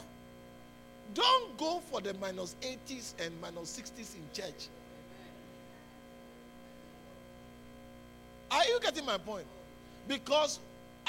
Don't 1.14 1.56
go 1.58 1.80
for 1.90 2.00
the 2.00 2.14
minus 2.14 2.56
80s 2.62 3.14
and 3.18 3.32
minus 3.40 3.78
60s 3.78 4.14
in 4.14 4.22
church. 4.32 4.68
Are 8.50 8.64
you 8.64 8.80
getting 8.80 9.06
my 9.06 9.18
point? 9.18 9.46
Because 10.08 10.60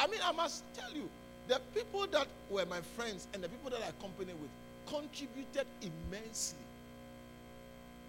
I 0.02 0.08
mean, 0.08 0.20
I 0.26 0.32
must 0.32 0.64
tell 0.74 0.92
you, 0.92 1.08
the 1.48 1.62
people 1.76 2.08
that 2.08 2.28
were 2.50 2.66
my 2.66 2.82
friends 2.82 3.28
and 3.34 3.44
the 3.44 3.50
people 3.50 3.70
that 3.70 3.82
I 3.84 3.90
accompanied 3.90 4.36
with 4.42 4.50
contributed 4.88 5.68
immensely 5.82 6.58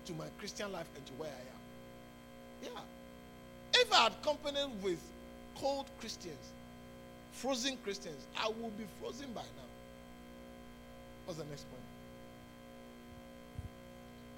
to 0.07 0.14
my 0.14 0.24
Christian 0.38 0.72
life 0.72 0.86
and 0.97 1.05
to 1.05 1.12
where 1.14 1.28
I 1.28 2.66
am. 2.66 2.72
Yeah. 2.72 3.80
If 3.82 3.93
I 3.93 4.05
had 4.05 4.22
company 4.22 4.59
with 4.82 5.01
cold 5.61 5.84
Christians, 6.01 6.53
frozen 7.32 7.76
Christians, 7.84 8.26
I 8.38 8.49
would 8.49 8.78
be 8.78 8.84
frozen 8.99 9.30
by 9.34 9.43
now. 9.43 9.68
What's 11.26 11.38
the 11.38 11.45
next 11.47 11.68
point? 11.68 11.82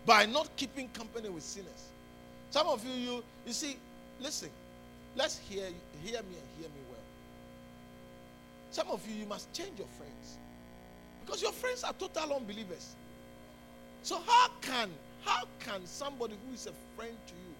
By 0.06 0.26
not 0.26 0.48
keeping 0.56 0.88
company 0.88 1.28
with 1.28 1.44
sinners. 1.44 1.88
Some 2.50 2.66
of 2.66 2.84
you, 2.84 2.94
you, 2.94 3.24
you 3.46 3.52
see, 3.52 3.76
listen, 4.20 4.50
let's 5.14 5.38
hear, 5.38 5.66
hear 6.02 6.20
me 6.22 6.34
and 6.36 6.48
hear 6.58 6.68
me. 6.68 6.83
Some 8.74 8.88
of 8.90 9.08
you, 9.08 9.14
you 9.20 9.26
must 9.26 9.52
change 9.52 9.78
your 9.78 9.86
friends. 9.96 10.38
Because 11.24 11.40
your 11.40 11.52
friends 11.52 11.84
are 11.84 11.92
total 11.92 12.34
unbelievers. 12.34 12.96
So 14.02 14.18
how 14.26 14.48
can 14.62 14.90
how 15.24 15.44
can 15.60 15.86
somebody 15.86 16.34
who 16.44 16.54
is 16.54 16.66
a 16.66 16.72
friend 16.96 17.16
to 17.28 17.34
you 17.34 17.54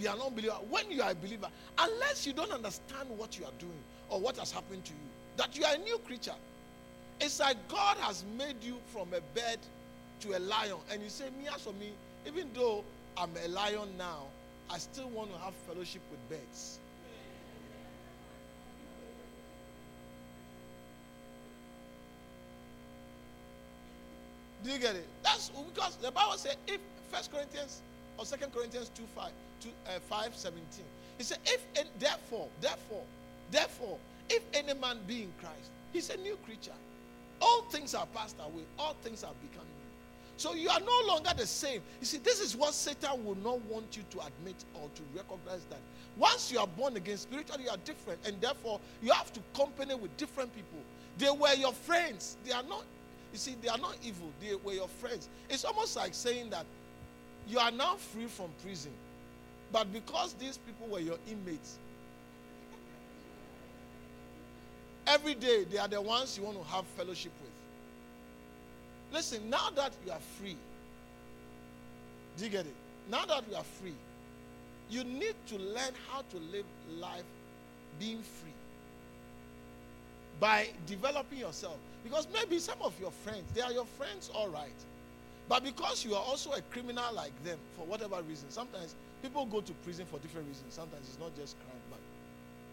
be 0.00 0.06
an 0.06 0.20
unbeliever 0.20 0.56
when 0.68 0.90
you 0.90 1.00
are 1.00 1.12
a 1.12 1.14
believer? 1.14 1.46
Unless 1.78 2.26
you 2.26 2.32
don't 2.32 2.50
understand 2.50 3.08
what 3.16 3.38
you 3.38 3.44
are 3.44 3.52
doing 3.60 3.84
or 4.10 4.18
what 4.18 4.36
has 4.36 4.50
happened 4.50 4.84
to 4.84 4.90
you. 4.90 5.08
That 5.36 5.56
you 5.56 5.64
are 5.64 5.76
a 5.76 5.78
new 5.78 5.98
creature. 5.98 6.34
It's 7.20 7.38
like 7.38 7.56
God 7.68 7.96
has 7.98 8.24
made 8.36 8.56
you 8.62 8.74
from 8.92 9.10
a 9.14 9.20
bird 9.38 9.60
to 10.22 10.36
a 10.36 10.40
lion. 10.40 10.78
And 10.90 11.00
you 11.04 11.08
say, 11.08 11.26
me 11.38 11.46
as 11.54 11.62
for 11.62 11.72
me, 11.74 11.92
even 12.26 12.48
though 12.52 12.82
I'm 13.16 13.30
a 13.44 13.48
lion 13.48 13.96
now, 13.96 14.24
I 14.68 14.78
still 14.78 15.08
want 15.10 15.32
to 15.32 15.38
have 15.38 15.54
fellowship 15.68 16.02
with 16.10 16.28
birds. 16.28 16.80
Do 24.64 24.70
you 24.70 24.78
get 24.78 24.94
it? 24.96 25.06
That's 25.22 25.50
because 25.50 25.96
the 25.96 26.10
Bible 26.10 26.36
says 26.36 26.56
if 26.66 26.80
First 27.10 27.32
Corinthians 27.32 27.82
or 28.16 28.24
Second 28.24 28.52
Corinthians 28.52 28.90
2 28.94 29.02
5, 29.14 29.30
2, 29.60 29.68
uh, 29.86 29.98
5 30.08 30.36
17. 30.36 30.62
He 31.18 31.24
said, 31.24 31.38
if 31.44 31.64
therefore, 31.98 32.48
therefore, 32.60 33.04
therefore, 33.50 33.98
if 34.28 34.42
any 34.54 34.74
man 34.74 34.98
be 35.06 35.22
in 35.22 35.32
Christ, 35.40 35.70
he's 35.92 36.10
a 36.10 36.16
new 36.16 36.36
creature. 36.44 36.72
All 37.40 37.62
things 37.70 37.94
are 37.94 38.06
passed 38.06 38.36
away, 38.40 38.62
all 38.78 38.96
things 39.02 39.24
are 39.24 39.34
becoming 39.42 39.68
new. 39.68 39.82
So 40.36 40.54
you 40.54 40.70
are 40.70 40.80
no 40.80 41.00
longer 41.06 41.30
the 41.36 41.46
same. 41.46 41.82
You 42.00 42.06
see, 42.06 42.18
this 42.18 42.40
is 42.40 42.56
what 42.56 42.74
Satan 42.74 43.24
will 43.24 43.36
not 43.36 43.60
want 43.62 43.96
you 43.96 44.02
to 44.10 44.26
admit 44.26 44.64
or 44.74 44.88
to 44.94 45.02
recognize 45.14 45.64
that. 45.70 45.80
Once 46.16 46.50
you 46.50 46.58
are 46.58 46.66
born 46.66 46.96
again, 46.96 47.16
spiritually 47.16 47.64
you 47.64 47.70
are 47.70 47.76
different, 47.84 48.18
and 48.26 48.40
therefore 48.40 48.80
you 49.02 49.12
have 49.12 49.32
to 49.32 49.40
company 49.54 49.94
with 49.94 50.16
different 50.16 50.54
people. 50.54 50.78
They 51.18 51.30
were 51.30 51.54
your 51.54 51.72
friends. 51.72 52.36
They 52.44 52.52
are 52.52 52.62
not 52.64 52.84
you 53.32 53.38
see, 53.38 53.56
they 53.62 53.68
are 53.68 53.78
not 53.78 53.96
evil, 54.04 54.30
they 54.40 54.54
were 54.54 54.74
your 54.74 54.88
friends. 54.88 55.28
It's 55.48 55.64
almost 55.64 55.96
like 55.96 56.14
saying 56.14 56.50
that 56.50 56.66
you 57.48 57.58
are 57.58 57.70
now 57.70 57.96
free 57.96 58.26
from 58.26 58.50
prison. 58.62 58.92
But 59.72 59.92
because 59.92 60.34
these 60.34 60.58
people 60.58 60.86
were 60.88 61.00
your 61.00 61.16
inmates, 61.28 61.78
every 65.06 65.34
day 65.34 65.64
they 65.64 65.78
are 65.78 65.88
the 65.88 66.00
ones 66.00 66.36
you 66.36 66.44
want 66.44 66.58
to 66.58 66.64
have 66.68 66.84
fellowship 66.88 67.32
with. 67.40 67.50
Listen, 69.12 69.48
now 69.48 69.70
that 69.74 69.92
you 70.04 70.12
are 70.12 70.20
free, 70.38 70.56
do 72.36 72.44
you 72.44 72.50
get 72.50 72.66
it? 72.66 72.74
Now 73.10 73.24
that 73.26 73.44
you 73.50 73.56
are 73.56 73.64
free, 73.80 73.94
you 74.90 75.04
need 75.04 75.34
to 75.48 75.58
learn 75.58 75.92
how 76.10 76.22
to 76.30 76.36
live 76.50 76.66
life 76.98 77.24
being 77.98 78.22
free 78.22 78.52
by 80.38 80.68
developing 80.86 81.38
yourself. 81.38 81.78
Because 82.04 82.26
maybe 82.32 82.58
some 82.58 82.78
of 82.82 82.98
your 83.00 83.10
friends, 83.10 83.44
they 83.54 83.60
are 83.60 83.72
your 83.72 83.84
friends, 83.84 84.30
all 84.34 84.48
right. 84.48 84.74
But 85.48 85.64
because 85.64 86.04
you 86.04 86.14
are 86.14 86.22
also 86.22 86.52
a 86.52 86.60
criminal 86.72 87.12
like 87.14 87.32
them, 87.44 87.58
for 87.76 87.84
whatever 87.86 88.20
reason, 88.22 88.50
sometimes 88.50 88.94
people 89.22 89.46
go 89.46 89.60
to 89.60 89.72
prison 89.84 90.06
for 90.06 90.18
different 90.18 90.48
reasons. 90.48 90.74
Sometimes 90.74 91.08
it's 91.08 91.18
not 91.18 91.34
just 91.36 91.56
crime, 91.60 91.82
but 91.90 92.00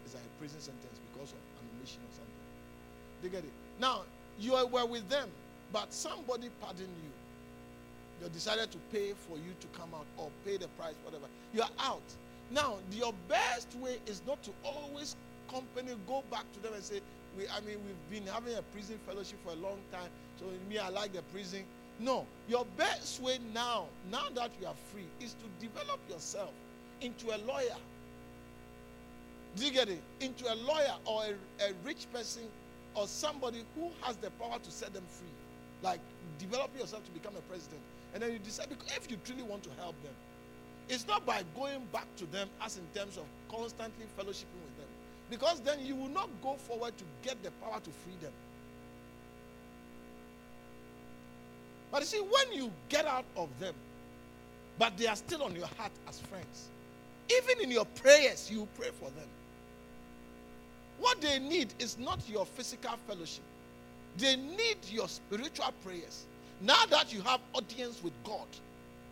it's 0.04 0.14
like 0.14 0.24
a 0.24 0.38
prison 0.38 0.60
sentence 0.60 0.98
because 1.12 1.30
of 1.30 1.38
an 1.38 1.68
omission 1.78 2.00
or 2.02 2.12
something. 2.14 2.40
They 3.22 3.28
get 3.28 3.44
it. 3.44 3.52
Now, 3.78 4.02
you 4.38 4.52
were 4.52 4.86
with 4.86 5.08
them, 5.08 5.28
but 5.72 5.92
somebody 5.92 6.48
pardoned 6.60 6.88
you. 7.04 7.10
You 8.22 8.28
decided 8.28 8.70
to 8.72 8.78
pay 8.92 9.12
for 9.12 9.36
you 9.36 9.54
to 9.60 9.66
come 9.78 9.90
out 9.94 10.06
or 10.16 10.30
pay 10.44 10.56
the 10.56 10.68
price, 10.68 10.94
whatever. 11.04 11.26
You 11.54 11.62
are 11.62 11.70
out. 11.78 12.02
Now, 12.50 12.76
your 12.92 13.14
best 13.28 13.74
way 13.76 13.98
is 14.06 14.22
not 14.26 14.42
to 14.42 14.50
always 14.64 15.16
company 15.50 15.94
go 16.06 16.22
back 16.30 16.44
to 16.54 16.60
them 16.62 16.74
and 16.74 16.82
say, 16.82 17.00
we, 17.36 17.44
I 17.48 17.60
mean, 17.60 17.78
we've 17.86 18.20
been 18.20 18.32
having 18.32 18.54
a 18.54 18.62
prison 18.62 18.98
fellowship 19.06 19.38
for 19.44 19.52
a 19.52 19.56
long 19.56 19.78
time. 19.92 20.10
So 20.38 20.46
me, 20.68 20.78
I 20.78 20.88
like 20.88 21.12
the 21.12 21.22
prison. 21.22 21.64
No, 21.98 22.26
your 22.48 22.66
best 22.76 23.20
way 23.20 23.38
now, 23.52 23.86
now 24.10 24.28
that 24.34 24.50
you 24.60 24.66
are 24.66 24.74
free, 24.92 25.06
is 25.20 25.34
to 25.34 25.66
develop 25.66 26.00
yourself 26.08 26.50
into 27.00 27.28
a 27.34 27.38
lawyer. 27.46 27.76
Do 29.56 29.64
you 29.64 29.72
get 29.72 29.88
it? 29.88 30.02
Into 30.20 30.50
a 30.50 30.56
lawyer 30.56 30.94
or 31.04 31.24
a, 31.24 31.64
a 31.64 31.72
rich 31.84 32.06
person 32.12 32.42
or 32.94 33.06
somebody 33.06 33.64
who 33.74 33.90
has 34.02 34.16
the 34.16 34.30
power 34.32 34.58
to 34.62 34.70
set 34.70 34.94
them 34.94 35.04
free. 35.08 35.28
Like 35.82 36.00
develop 36.38 36.70
yourself 36.78 37.04
to 37.04 37.10
become 37.10 37.34
a 37.36 37.40
president. 37.42 37.80
And 38.14 38.22
then 38.22 38.32
you 38.32 38.38
decide 38.38 38.68
if 38.70 39.10
you 39.10 39.16
truly 39.24 39.42
want 39.42 39.62
to 39.64 39.70
help 39.78 40.00
them, 40.02 40.12
it's 40.88 41.06
not 41.06 41.24
by 41.24 41.44
going 41.54 41.86
back 41.92 42.06
to 42.16 42.26
them 42.26 42.48
as 42.60 42.76
in 42.76 42.84
terms 42.94 43.16
of 43.16 43.24
constantly 43.48 44.06
fellowshipping 44.18 44.60
with. 44.64 44.69
Because 45.30 45.60
then 45.60 45.78
you 45.84 45.94
will 45.94 46.08
not 46.08 46.28
go 46.42 46.54
forward 46.54 46.98
to 46.98 47.04
get 47.22 47.40
the 47.42 47.52
power 47.62 47.78
to 47.78 47.90
free 47.90 48.16
them. 48.20 48.32
But 51.92 52.00
you 52.00 52.06
see, 52.06 52.18
when 52.20 52.52
you 52.52 52.70
get 52.88 53.06
out 53.06 53.24
of 53.36 53.48
them, 53.60 53.74
but 54.78 54.96
they 54.96 55.06
are 55.06 55.16
still 55.16 55.42
on 55.44 55.54
your 55.54 55.68
heart 55.78 55.92
as 56.08 56.20
friends, 56.20 56.68
even 57.30 57.62
in 57.62 57.70
your 57.70 57.84
prayers, 57.84 58.50
you 58.50 58.66
pray 58.76 58.90
for 58.98 59.10
them. 59.10 59.28
What 60.98 61.20
they 61.20 61.38
need 61.38 61.72
is 61.78 61.96
not 61.98 62.20
your 62.28 62.44
physical 62.44 62.96
fellowship, 63.06 63.44
they 64.18 64.36
need 64.36 64.78
your 64.90 65.08
spiritual 65.08 65.72
prayers. 65.84 66.26
Now 66.60 66.84
that 66.90 67.12
you 67.12 67.22
have 67.22 67.40
audience 67.54 68.02
with 68.02 68.12
God 68.24 68.46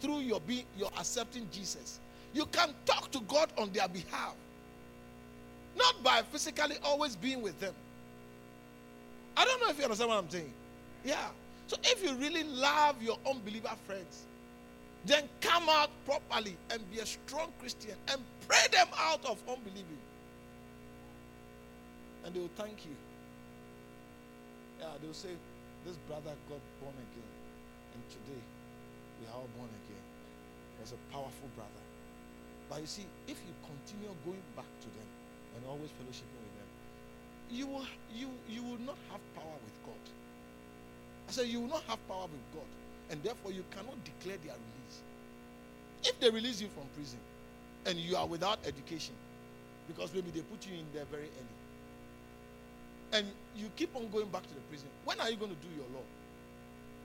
through 0.01 0.21
your 0.21 0.41
being 0.41 0.65
your 0.77 0.91
accepting 0.99 1.49
Jesus, 1.53 2.01
you 2.35 2.45
can 2.47 2.75
talk 2.85 3.11
to 3.13 3.21
God 3.21 3.51
on 3.57 3.71
their 3.73 3.89
behalf. 3.89 4.35
Not 5.77 6.03
by 6.03 6.23
physically 6.23 6.77
always 6.85 7.17
being 7.17 7.43
with 7.43 7.59
them. 7.61 7.75
I 9.37 9.45
don't 9.45 9.61
know 9.61 9.69
if 9.69 9.79
you 9.79 9.85
understand 9.85 10.11
what 10.11 10.19
I'm 10.19 10.31
saying. 10.31 10.53
Yeah. 11.05 11.29
So 11.69 11.77
if 11.85 12.03
you 12.03 12.15
really 12.17 12.45
love 12.45 13.01
your 13.03 13.19
unbeliever 13.29 13.71
friends, 13.87 14.25
then 15.05 15.29
come 15.41 15.69
out 15.69 15.91
properly 16.05 16.57
and 16.71 16.81
be 16.91 16.99
a 16.99 17.07
strong 17.07 17.53
Christian 17.61 17.95
and 18.11 18.21
pray 18.49 18.67
them 18.73 18.89
out 18.99 19.25
of 19.25 19.39
unbelieving. 19.49 20.03
And 22.25 22.35
they 22.35 22.41
will 22.41 22.51
thank 22.57 22.85
you. 22.85 22.97
Yeah, 24.81 24.89
they 25.01 25.07
will 25.07 25.15
say, 25.15 25.31
This 25.85 25.97
brother 26.09 26.35
got 26.49 26.61
born 26.81 26.95
again. 26.95 27.33
And 27.95 28.03
today 28.11 28.43
we 29.21 29.27
are 29.29 29.35
all 29.35 29.49
born 29.57 29.71
again. 29.87 30.03
He 30.77 30.83
was 30.83 30.93
a 30.93 31.13
powerful 31.13 31.49
brother. 31.55 31.85
But 32.69 32.81
you 32.81 32.87
see, 32.87 33.07
if 33.27 33.39
you 33.47 33.55
continue 33.65 34.15
going 34.25 34.43
back 34.57 34.69
to 34.81 34.89
them, 34.93 35.09
and 35.57 35.65
always 35.69 35.91
fellowshipping 35.91 36.41
with 36.43 36.55
them, 36.59 36.69
you 37.51 37.67
will, 37.67 37.87
you, 38.15 38.29
you 38.49 38.63
will 38.63 38.81
not 38.85 38.97
have 39.11 39.21
power 39.35 39.57
with 39.65 39.77
God. 39.87 40.05
I 41.29 41.33
said, 41.33 41.47
you 41.47 41.61
will 41.61 41.69
not 41.69 41.83
have 41.85 41.99
power 42.09 42.27
with 42.27 42.45
God. 42.55 42.69
And 43.11 43.23
therefore, 43.23 43.53
you 43.53 43.65
cannot 43.71 43.97
declare 44.05 44.37
their 44.45 44.55
release. 44.55 44.97
If 46.05 46.21
they 46.21 46.31
release 46.31 46.61
you 46.61 46.69
from 46.69 46.85
prison 46.95 47.19
and 47.87 47.99
you 47.99 48.17
are 48.17 48.27
without 48.27 48.59
education, 48.67 49.15
because 49.87 50.13
maybe 50.13 50.31
they 50.31 50.41
put 50.41 50.67
you 50.67 50.75
in 50.79 50.85
there 50.93 51.07
very 51.11 51.25
early, 51.25 51.59
and 53.13 53.27
you 53.57 53.71
keep 53.77 53.95
on 53.97 54.09
going 54.11 54.29
back 54.29 54.43
to 54.43 54.55
the 54.55 54.61
prison, 54.69 54.89
when 55.05 55.19
are 55.21 55.31
you 55.31 55.37
going 55.37 55.51
to 55.51 55.57
do 55.57 55.75
your 55.75 55.87
law? 55.95 56.05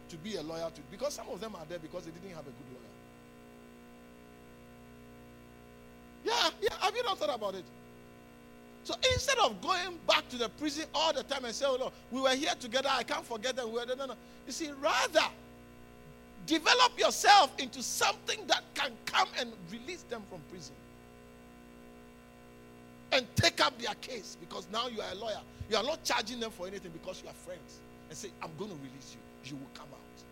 To 0.10 0.18
be 0.18 0.36
a 0.36 0.44
lawyer 0.44 0.70
to 0.70 0.82
because 0.92 1.14
some 1.14 1.28
of 1.30 1.40
them 1.40 1.56
are 1.56 1.66
there 1.68 1.80
because 1.80 2.04
they 2.06 2.12
didn't 2.12 2.36
have 2.36 2.46
a 2.46 2.52
good 2.52 2.70
lawyer. 2.70 2.94
Yeah, 6.26 6.50
yeah. 6.62 6.76
Have 6.80 6.96
you 6.96 7.04
not 7.04 7.18
thought 7.18 7.34
about 7.34 7.56
it? 7.56 7.64
So 8.84 8.96
instead 9.14 9.38
of 9.40 9.62
going 9.62 9.98
back 10.08 10.28
to 10.30 10.38
the 10.38 10.50
prison 10.50 10.86
all 10.94 11.14
the 11.14 11.24
time 11.24 11.46
and 11.46 11.56
say, 11.56 11.66
oh 11.68 11.78
no, 11.80 11.92
we 12.12 12.22
were 12.22 12.36
here 12.36 12.54
together, 12.60 12.90
I 12.92 13.04
can't 13.04 13.26
forget 13.26 13.56
them. 13.56 13.72
We 13.72 13.80
were, 13.80 13.86
no, 13.86 13.96
no, 13.96 14.06
no. 14.08 14.16
You 14.46 14.52
see, 14.52 14.72
rather 14.82 15.26
develop 16.46 17.00
yourself 17.00 17.54
into 17.60 17.82
something 17.82 18.40
that 18.48 18.64
can 18.74 18.92
come 19.06 19.30
and 19.40 19.54
release 19.72 20.04
them 20.04 20.22
from 20.30 20.42
prison. 20.50 20.76
And 23.14 23.26
take 23.36 23.62
up 23.62 23.80
their 23.80 23.94
case 23.96 24.36
because 24.40 24.68
now 24.74 24.88
you 24.88 25.00
are 25.00 25.12
a 25.12 25.16
lawyer. 25.16 25.40
You 25.70 25.78
are 25.78 25.84
not 25.84 26.04
charging 26.04 26.42
them 26.42 26.52
for 26.52 26.68
anything 26.68 26.92
because 26.92 27.22
you 27.24 27.30
are 27.30 27.34
friends. 27.34 27.80
And 28.10 28.18
say, 28.18 28.30
I'm 28.42 28.52
going 28.58 28.72
to 28.72 28.78
release 28.78 29.16
you. 29.16 29.52
You 29.52 29.56
will 29.56 29.72
come 29.74 29.88
out. 29.94 30.24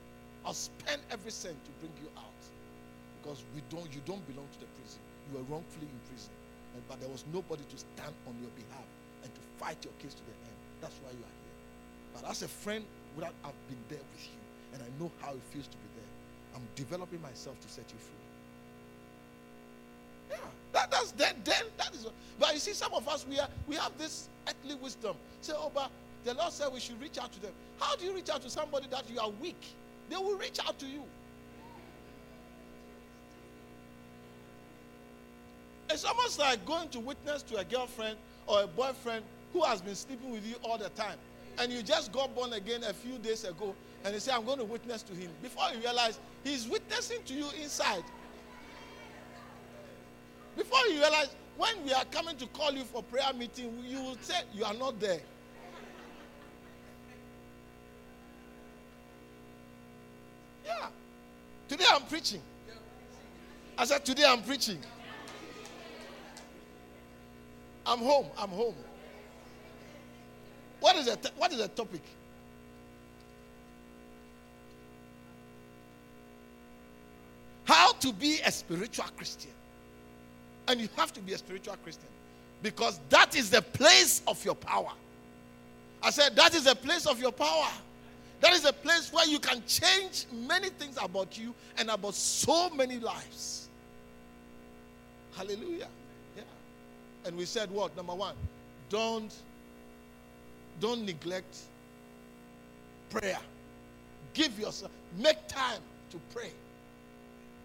I'll 0.45 0.53
spend 0.53 1.01
every 1.09 1.31
cent 1.31 1.55
to 1.63 1.71
bring 1.79 1.93
you 2.01 2.09
out. 2.17 2.25
Because 3.21 3.43
we 3.55 3.61
don't, 3.69 3.87
you 3.93 4.01
don't 4.05 4.25
belong 4.27 4.47
to 4.51 4.59
the 4.59 4.65
prison. 4.81 4.99
You 5.31 5.39
are 5.39 5.43
wrongfully 5.43 5.87
in 5.87 6.09
prison 6.09 6.31
but 6.87 6.99
there 6.99 7.09
was 7.09 7.23
nobody 7.33 7.63
to 7.63 7.77
stand 7.77 8.13
on 8.27 8.35
your 8.41 8.51
behalf 8.55 8.87
and 9.23 9.33
to 9.33 9.41
fight 9.57 9.77
your 9.83 9.93
case 9.99 10.13
to 10.13 10.23
the 10.23 10.35
end. 10.47 10.57
That's 10.79 10.95
why 11.03 11.11
you 11.11 11.23
are 11.23 11.37
here. 11.43 11.57
But 12.15 12.29
as 12.29 12.41
a 12.43 12.47
friend, 12.47 12.85
without 13.15 13.33
I've 13.43 13.57
been 13.67 13.83
there 13.89 14.03
with 14.13 14.23
you, 14.25 14.39
and 14.73 14.83
I 14.83 14.89
know 14.99 15.11
how 15.21 15.31
it 15.31 15.43
feels 15.51 15.67
to 15.67 15.77
be 15.77 15.89
there, 15.95 16.11
I'm 16.55 16.67
developing 16.75 17.21
myself 17.21 17.59
to 17.61 17.67
set 17.67 17.85
you 17.91 17.99
free. 17.99 18.21
Yeah, 20.31 20.37
that, 20.73 20.91
that's 20.91 21.11
then, 21.11 21.35
then 21.43 21.63
that 21.77 21.93
is 21.93 22.07
But 22.39 22.53
you 22.53 22.59
see, 22.59 22.73
some 22.73 22.93
of 22.93 23.07
us 23.07 23.25
we 23.27 23.39
are 23.39 23.49
we 23.67 23.75
have 23.75 23.97
this 23.97 24.29
earthly 24.47 24.75
wisdom. 24.75 25.15
Say, 25.41 25.53
oh, 25.55 25.71
but 25.73 25.91
the 26.23 26.33
Lord 26.33 26.53
said 26.53 26.71
we 26.73 26.79
should 26.79 27.01
reach 27.01 27.17
out 27.17 27.31
to 27.33 27.41
them. 27.41 27.51
How 27.79 27.95
do 27.95 28.05
you 28.05 28.13
reach 28.13 28.29
out 28.29 28.41
to 28.43 28.49
somebody 28.49 28.87
that 28.91 29.09
you 29.09 29.19
are 29.19 29.29
weak? 29.41 29.61
They 30.09 30.15
will 30.15 30.37
reach 30.37 30.59
out 30.65 30.77
to 30.79 30.85
you. 30.85 31.03
It's 35.91 36.05
almost 36.05 36.39
like 36.39 36.65
going 36.65 36.87
to 36.89 36.99
witness 36.99 37.43
to 37.43 37.57
a 37.57 37.65
girlfriend 37.65 38.17
or 38.47 38.63
a 38.63 38.67
boyfriend 38.67 39.25
who 39.51 39.63
has 39.63 39.81
been 39.81 39.95
sleeping 39.95 40.31
with 40.31 40.45
you 40.47 40.55
all 40.63 40.77
the 40.77 40.89
time. 40.89 41.17
And 41.59 41.71
you 41.71 41.81
just 41.81 42.13
got 42.13 42.33
born 42.33 42.53
again 42.53 42.83
a 42.85 42.93
few 42.93 43.17
days 43.17 43.43
ago 43.43 43.75
and 44.05 44.13
you 44.13 44.19
say, 44.21 44.31
I'm 44.31 44.45
going 44.45 44.59
to 44.59 44.63
witness 44.63 45.03
to 45.03 45.13
him. 45.13 45.29
Before 45.41 45.65
you 45.73 45.79
realize 45.79 46.19
he's 46.43 46.67
witnessing 46.67 47.19
to 47.25 47.33
you 47.33 47.45
inside. 47.61 48.03
Before 50.55 50.79
you 50.87 50.99
realize, 50.99 51.29
when 51.57 51.83
we 51.83 51.93
are 51.93 52.05
coming 52.05 52.37
to 52.37 52.47
call 52.47 52.71
you 52.71 52.83
for 52.83 53.03
prayer 53.03 53.33
meeting, 53.37 53.77
you 53.85 54.01
will 54.01 54.17
say 54.21 54.35
you 54.53 54.63
are 54.63 54.73
not 54.73 54.99
there. 54.99 55.19
Yeah. 60.65 60.87
Today 61.67 61.85
I'm 61.91 62.03
preaching. 62.03 62.41
I 63.77 63.85
said, 63.85 64.05
Today 64.05 64.23
I'm 64.25 64.41
preaching. 64.41 64.79
I'm 67.91 67.99
home. 67.99 68.27
I'm 68.37 68.49
home. 68.49 68.75
What 70.79 70.95
is 70.95 71.05
the, 71.05 71.31
what 71.37 71.51
is 71.51 71.57
the 71.57 71.67
topic? 71.67 72.01
How 77.65 77.91
to 77.91 78.13
be 78.13 78.39
a 78.45 78.51
spiritual 78.51 79.05
Christian. 79.17 79.51
And 80.69 80.79
you 80.79 80.87
have 80.95 81.11
to 81.13 81.19
be 81.19 81.33
a 81.33 81.37
spiritual 81.37 81.75
Christian 81.83 82.07
because 82.63 83.01
that 83.09 83.35
is 83.35 83.49
the 83.49 83.61
place 83.61 84.21
of 84.25 84.43
your 84.45 84.55
power. 84.55 84.93
I 86.01 86.11
said, 86.11 86.35
that 86.37 86.55
is 86.55 86.63
the 86.63 86.75
place 86.75 87.05
of 87.05 87.19
your 87.19 87.33
power. 87.33 87.67
That 88.39 88.53
is 88.53 88.63
a 88.63 88.73
place 88.73 89.11
where 89.11 89.27
you 89.27 89.37
can 89.37 89.61
change 89.67 90.27
many 90.31 90.69
things 90.69 90.97
about 91.01 91.37
you 91.37 91.53
and 91.77 91.89
about 91.89 92.15
so 92.15 92.69
many 92.69 92.99
lives. 92.99 93.67
Hallelujah. 95.35 95.89
And 97.25 97.37
we 97.37 97.45
said 97.45 97.69
what? 97.71 97.95
Number 97.95 98.15
one, 98.15 98.35
don't 98.89 99.33
don't 100.79 101.05
neglect 101.05 101.59
prayer. 103.09 103.39
Give 104.33 104.57
yourself, 104.59 104.91
make 105.17 105.47
time 105.47 105.81
to 106.11 106.19
pray. 106.33 106.51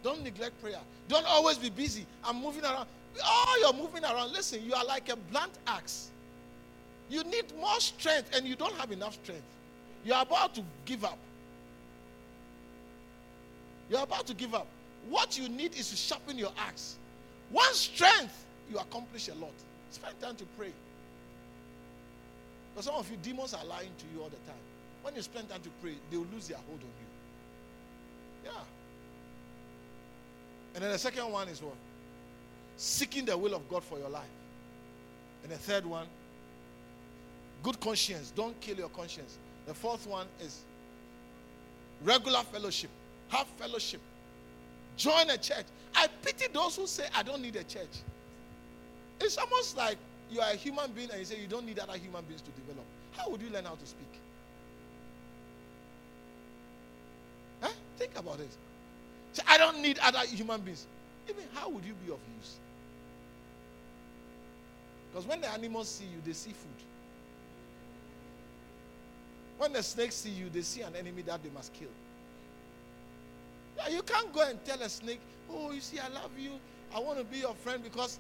Don't 0.03 0.23
neglect 0.23 0.61
prayer. 0.61 0.79
Don't 1.09 1.27
always 1.27 1.59
be 1.59 1.71
busy. 1.71 2.07
I'm 2.23 2.43
moving 2.43 2.65
around. 2.65 2.87
Oh, 3.25 3.59
you're 3.61 3.73
moving 3.73 4.05
around. 4.05 4.33
Listen, 4.33 4.65
you 4.65 4.75
are 4.75 4.85
like 4.85 5.09
a 5.09 5.17
blunt 5.17 5.53
axe. 5.67 6.11
You 7.09 7.25
need 7.25 7.45
more 7.59 7.81
strength 7.81 8.31
and 8.35 8.47
you 8.47 8.57
don't 8.57 8.75
have 8.75 8.93
enough 8.93 9.15
strength. 9.23 9.43
You're 10.05 10.21
about 10.21 10.55
to 10.55 10.63
give 10.85 11.05
up. 11.05 11.19
You're 13.89 14.03
about 14.03 14.27
to 14.27 14.35
give 14.35 14.55
up. 14.55 14.67
What 15.09 15.39
you 15.39 15.49
need 15.49 15.77
is 15.77 15.91
to 15.91 15.97
sharpen 15.97 16.37
your 16.37 16.51
axe. 16.59 16.97
One 17.51 17.73
strength, 17.75 18.45
you 18.71 18.79
accomplish 18.79 19.29
a 19.29 19.35
lot. 19.35 19.53
Spend 19.91 20.21
time 20.21 20.37
to 20.37 20.45
pray. 20.57 20.73
Because 22.73 22.87
some 22.87 22.95
of 22.95 23.11
you, 23.11 23.17
demons 23.23 23.55
are 23.55 23.65
lying 23.65 23.91
to 23.99 24.05
you 24.15 24.23
all 24.23 24.29
the 24.29 24.37
time. 24.51 24.61
When 25.03 25.15
you 25.15 25.23
spend 25.23 25.49
time 25.49 25.63
to 25.63 25.71
pray, 25.81 25.95
they 26.11 26.17
will 26.17 26.27
lose 26.33 26.49
their 26.49 26.59
hold 26.59 26.81
on 26.81 26.87
you. 26.87 28.51
Yeah. 28.51 28.51
And 30.75 30.85
then 30.85 30.91
the 30.91 30.99
second 30.99 31.31
one 31.31 31.49
is 31.49 31.63
what? 31.63 31.77
Seeking 32.77 33.25
the 33.25 33.37
will 33.37 33.55
of 33.55 33.69
God 33.69 33.83
for 33.83 33.99
your 33.99 34.11
life. 34.11 34.25
And 35.43 35.51
the 35.51 35.57
third 35.57 35.87
one, 35.87 36.07
good 37.63 37.81
conscience. 37.81 38.33
Don't 38.35 38.61
kill 38.61 38.77
your 38.77 38.91
conscience. 38.91 39.39
The 39.67 39.75
fourth 39.75 40.07
one 40.07 40.27
is 40.41 40.63
regular 42.03 42.43
fellowship. 42.53 42.91
Have 43.29 43.47
fellowship. 43.57 44.01
Join 44.97 45.31
a 45.31 45.39
church. 45.39 45.67
I 45.95 46.09
pity 46.23 46.47
those 46.53 46.77
who 46.77 46.87
say, 46.87 47.05
I 47.15 47.23
don't 47.23 47.41
need 47.41 47.57
a 47.57 47.65
church. 47.65 48.03
It's 49.21 49.39
almost 49.39 49.77
like 49.77 49.97
you 50.31 50.41
are 50.41 50.51
a 50.51 50.57
human 50.57 50.91
being 50.93 51.11
and 51.11 51.19
you 51.19 51.25
say 51.25 51.41
you 51.41 51.47
don't 51.47 51.67
need 51.67 51.79
other 51.79 51.97
human 51.97 52.25
beings 52.25 52.43
to 52.43 52.51
develop. 52.51 52.85
How 53.17 53.31
would 53.31 53.41
you 53.41 53.51
learn 53.51 53.65
how 53.65 53.75
to 53.75 53.87
speak? 53.87 54.21
Huh? 57.61 57.73
Think 57.97 58.19
about 58.19 58.41
it. 58.41 58.51
Say, 59.33 59.43
I 59.49 59.59
don't 59.59 59.81
need 59.81 59.99
other 60.03 60.21
human 60.21 60.61
beings. 60.61 60.87
Even 61.29 61.45
how 61.55 61.69
would 61.71 61.85
you 61.85 61.95
be 62.05 62.13
of 62.13 62.19
use? 62.39 62.57
Because 65.11 65.27
when 65.27 65.41
the 65.41 65.51
animals 65.51 65.89
see 65.89 66.05
you, 66.05 66.21
they 66.25 66.33
see 66.33 66.51
food. 66.51 66.87
When 69.59 69.73
the 69.73 69.83
snakes 69.83 70.17
see 70.17 70.31
you, 70.31 70.51
they 70.51 70.61
see 70.61 70.83
an 70.83 70.95
enemy 70.95 71.23
that 71.23 71.43
they 71.43 71.49
must 71.51 71.73
kill. 71.73 71.89
Yeah, 73.79 73.89
you 73.89 74.03
can't 74.03 74.33
go 74.33 74.43
and 74.43 74.63
tell 74.65 74.81
a 74.83 74.89
snake, 74.89 75.21
oh, 75.51 75.73
you 75.73 75.81
see, 75.81 75.99
I 75.99 76.09
love 76.09 76.31
you. 76.39 76.53
I 76.95 77.01
want 77.01 77.19
to 77.19 77.25
be 77.25 77.39
your 77.39 77.55
friend 77.55 77.83
because 77.83 78.19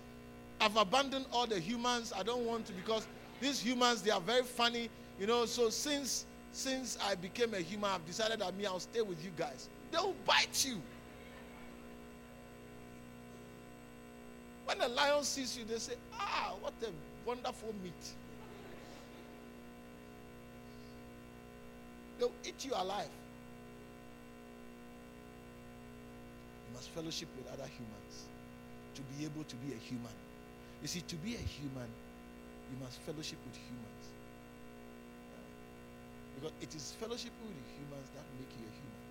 I've 0.61 0.77
abandoned 0.77 1.27
all 1.33 1.47
the 1.47 1.61
humans. 1.61 2.13
I 2.17 2.23
don't 2.23 2.45
want 2.45 2.67
to 2.67 2.73
because 2.73 3.07
these 3.41 3.61
humans, 3.61 4.03
they 4.03 4.11
are 4.11 4.21
very 4.21 4.43
funny. 4.43 4.89
You 5.19 5.27
know, 5.27 5.47
so 5.47 5.71
since 5.71 6.27
since 6.53 6.97
I 7.07 7.15
became 7.15 7.53
a 7.53 7.59
human, 7.61 7.91
I've 7.91 8.07
decided 8.07 8.41
that 8.41 8.57
me, 8.57 8.65
I'll 8.65 8.81
stay 8.81 9.03
with 9.03 9.23
you 9.23 9.31
guys. 9.37 9.69
They'll 9.93 10.15
bite 10.25 10.65
you. 10.65 10.81
When 14.65 14.81
a 14.81 14.89
lion 14.89 15.23
sees 15.23 15.57
you, 15.57 15.65
they 15.65 15.79
say, 15.79 15.93
ah, 16.19 16.55
what 16.61 16.73
a 16.83 16.89
wonderful 17.29 17.75
meat. 17.83 17.93
They'll 22.19 22.33
eat 22.43 22.65
you 22.65 22.73
alive. 22.75 23.11
You 26.67 26.75
must 26.75 26.89
fellowship 26.91 27.29
with 27.37 27.47
other 27.53 27.69
humans 27.69 28.29
to 28.95 29.03
be 29.03 29.25
able 29.25 29.45
to 29.45 29.57
be 29.57 29.73
a 29.73 29.77
human. 29.77 30.26
You 30.87 31.03
see, 31.03 31.03
to 31.11 31.17
be 31.19 31.35
a 31.35 31.43
human, 31.43 31.91
you 32.71 32.79
must 32.79 33.03
fellowship 33.03 33.43
with 33.43 33.59
humans. 33.59 34.05
Because 36.39 36.55
it 36.63 36.71
is 36.79 36.95
fellowship 37.03 37.35
with 37.43 37.59
humans 37.75 38.07
that 38.15 38.23
make 38.39 38.47
you 38.55 38.63
a 38.63 38.71
human. 38.71 39.03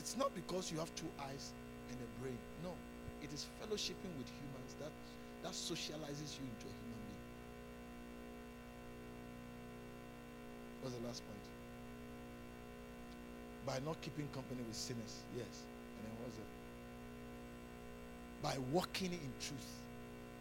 It's 0.00 0.16
not 0.16 0.32
because 0.32 0.72
you 0.72 0.80
have 0.80 0.88
two 0.96 1.12
eyes 1.20 1.52
and 1.92 2.00
a 2.00 2.08
brain. 2.16 2.40
No. 2.64 2.72
It 3.20 3.28
is 3.28 3.44
fellowshipping 3.60 4.08
with 4.16 4.24
humans 4.40 4.72
that, 4.80 4.88
that 5.44 5.52
socializes 5.52 6.32
you 6.40 6.48
into 6.48 6.64
a 6.64 6.76
human 6.80 6.96
being. 7.04 7.24
What's 10.80 10.96
the 10.96 11.04
last 11.04 11.20
point? 11.28 11.44
By 13.68 13.84
not 13.84 14.00
keeping 14.00 14.32
company 14.32 14.64
with 14.64 14.80
sinners. 14.80 15.20
Yes. 15.36 15.60
And 15.60 16.08
then 16.08 16.14
what's 16.24 16.40
it? 16.40 16.48
By 18.40 18.56
walking 18.72 19.12
in 19.12 19.32
truth. 19.44 19.81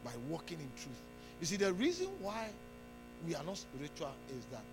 By 0.04 0.12
walking 0.30 0.60
in 0.60 0.70
truth. 0.76 1.00
You 1.40 1.46
see, 1.46 1.58
the 1.58 1.74
reason 1.74 2.08
why 2.22 2.48
we 3.28 3.36
are 3.36 3.44
not 3.44 3.58
spiritual 3.58 4.12
is 4.30 4.46
that 4.52 4.64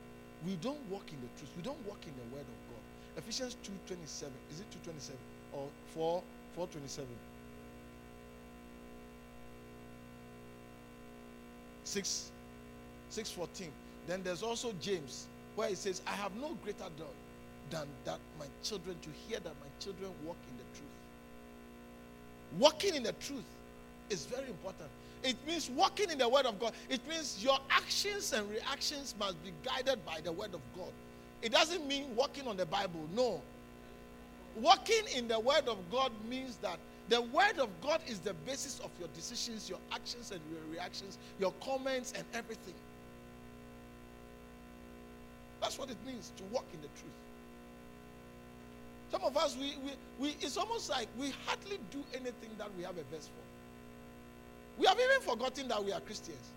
we 0.47 0.57
don't 0.57 0.81
walk 0.91 1.05
in 1.11 1.19
the 1.21 1.29
truth. 1.39 1.51
We 1.57 1.63
don't 1.63 1.87
walk 1.87 1.99
in 2.07 2.13
the 2.13 2.37
word 2.37 2.47
of 2.47 2.59
God. 2.71 2.83
Ephesians 3.19 3.57
2.27. 3.91 4.31
Is 4.53 4.61
it 4.61 4.67
2.27? 4.87 5.13
Or 5.53 5.69
4, 5.95 6.23
4.27? 6.57 7.05
6, 11.85 12.31
6.14. 13.11 13.67
Then 14.07 14.23
there's 14.23 14.43
also 14.43 14.73
James, 14.81 15.27
where 15.57 15.71
it 15.71 15.79
says, 15.79 16.03
I 16.07 16.13
have 16.13 16.35
no 16.37 16.57
greater 16.63 16.85
joy 16.99 17.05
than 17.71 17.87
that 18.05 18.19
my 18.39 18.47
children, 18.63 18.97
to 19.03 19.09
hear 19.27 19.41
that 19.41 19.55
my 19.61 19.69
children 19.81 20.11
walk 20.25 20.37
in 20.51 20.57
the 20.59 20.65
truth. 20.79 20.89
Walking 22.59 22.95
in 22.95 23.03
the 23.03 23.13
truth 23.13 23.45
is 24.11 24.27
very 24.27 24.49
important. 24.49 24.89
It 25.23 25.37
means 25.47 25.71
walking 25.71 26.11
in 26.11 26.19
the 26.19 26.29
Word 26.29 26.47
of 26.47 26.59
God. 26.59 26.73
It 26.89 27.07
means 27.09 27.43
your 27.43 27.59
actions 27.71 28.33
and 28.33 28.49
reactions 28.51 29.15
must 29.19 29.43
be 29.45 29.53
guided 29.65 30.05
by 30.05 30.21
the 30.23 30.33
Word 30.33 30.55
of 30.55 30.61
God. 30.77 30.93
It 31.43 31.53
doesn't 31.53 31.87
mean 31.87 32.15
walking 32.17 32.47
on 32.47 32.57
the 32.57 32.67
Bible. 32.67 33.01
No. 33.15 33.41
Walking 34.57 35.05
in 35.15 35.29
the 35.29 35.39
Word 35.39 35.69
of 35.69 35.79
God 35.91 36.13
means 36.29 36.57
that 36.59 36.79
the 37.09 37.23
Word 37.23 37.59
of 37.59 37.69
God 37.81 38.01
is 38.07 38.19
the 38.19 38.35
basis 38.35 38.81
of 38.81 38.91
your 38.99 39.09
decisions, 39.15 39.69
your 39.69 39.79
actions 39.93 40.31
and 40.31 40.41
your 40.51 40.61
reactions, 40.71 41.19
your 41.39 41.53
comments 41.65 42.13
and 42.17 42.25
everything. 42.35 42.75
That's 45.61 45.79
what 45.79 45.91
it 45.91 45.97
means 46.07 46.33
to 46.37 46.45
walk 46.45 46.65
in 46.73 46.81
the 46.81 46.89
truth. 46.89 47.13
Some 49.11 49.23
of 49.25 49.37
us, 49.37 49.57
we, 49.57 49.75
we, 49.85 49.93
we, 50.19 50.37
it's 50.41 50.57
almost 50.57 50.91
like 50.91 51.09
we 51.19 51.33
hardly 51.47 51.79
do 51.91 52.05
anything 52.13 52.51
that 52.59 52.69
we 52.77 52.85
have 52.85 52.93
a 52.93 53.05
verse 53.15 53.27
for. 53.27 53.48
We 54.79 54.87
have 54.87 54.99
even 54.99 55.21
forgotten 55.23 55.69
that 55.69 55.85
we 55.85 55.93
are 55.93 56.01
Christians. 56.01 56.51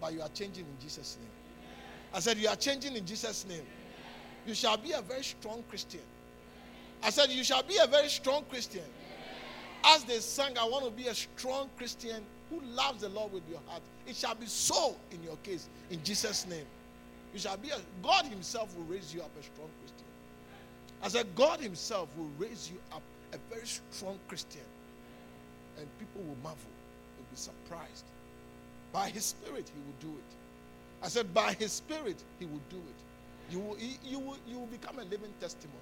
But 0.00 0.12
you 0.12 0.22
are 0.22 0.28
changing 0.28 0.64
in 0.64 0.82
Jesus' 0.82 1.18
name. 1.20 1.30
I 2.12 2.20
said, 2.20 2.38
You 2.38 2.48
are 2.48 2.56
changing 2.56 2.96
in 2.96 3.04
Jesus' 3.04 3.46
name. 3.46 3.64
You 4.46 4.54
shall 4.54 4.76
be 4.76 4.92
a 4.92 5.02
very 5.02 5.24
strong 5.24 5.62
Christian. 5.68 6.00
I 7.02 7.10
said, 7.10 7.30
You 7.30 7.44
shall 7.44 7.62
be 7.62 7.76
a 7.82 7.86
very 7.86 8.08
strong 8.08 8.44
Christian. 8.48 8.84
As 9.84 10.04
they 10.04 10.18
sang, 10.18 10.56
I 10.58 10.64
want 10.64 10.84
to 10.84 10.90
be 10.90 11.08
a 11.08 11.14
strong 11.14 11.68
Christian 11.76 12.22
who 12.50 12.60
loves 12.74 13.02
the 13.02 13.08
Lord 13.08 13.32
with 13.32 13.42
your 13.48 13.60
heart. 13.66 13.82
It 14.06 14.16
shall 14.16 14.34
be 14.34 14.46
so 14.46 14.96
in 15.10 15.22
your 15.22 15.36
case, 15.42 15.68
in 15.90 16.02
Jesus' 16.02 16.46
name. 16.46 16.64
You 17.32 17.38
shall 17.38 17.56
be 17.56 17.70
a, 17.70 17.78
God 18.02 18.24
Himself 18.24 18.74
will 18.76 18.84
raise 18.84 19.12
you 19.12 19.20
up 19.20 19.30
a 19.38 19.42
strong 19.42 19.68
Christian. 19.80 20.06
I 21.02 21.08
said, 21.08 21.26
God 21.34 21.60
Himself 21.60 22.08
will 22.16 22.30
raise 22.38 22.70
you 22.70 22.78
up 22.94 23.02
a 23.32 23.54
very 23.54 23.66
strong 23.90 24.18
Christian. 24.28 24.62
And 25.78 25.86
people 25.98 26.22
will 26.22 26.36
marvel, 26.42 26.70
They'll 27.16 27.26
be 27.30 27.36
surprised. 27.36 28.04
By 28.92 29.10
His 29.10 29.24
Spirit, 29.24 29.70
He 29.74 29.80
will 29.80 30.12
do 30.12 30.18
it. 30.18 30.32
I 31.02 31.08
said, 31.08 31.32
by 31.34 31.52
His 31.54 31.72
Spirit, 31.72 32.22
He 32.38 32.46
will 32.46 32.62
do 32.70 32.76
it. 32.76 33.52
You 33.52 33.60
will, 33.60 33.76
you 34.04 34.18
will, 34.18 34.38
you 34.48 34.58
will 34.58 34.66
become 34.66 34.98
a 34.98 35.04
living 35.04 35.32
testimony 35.40 35.78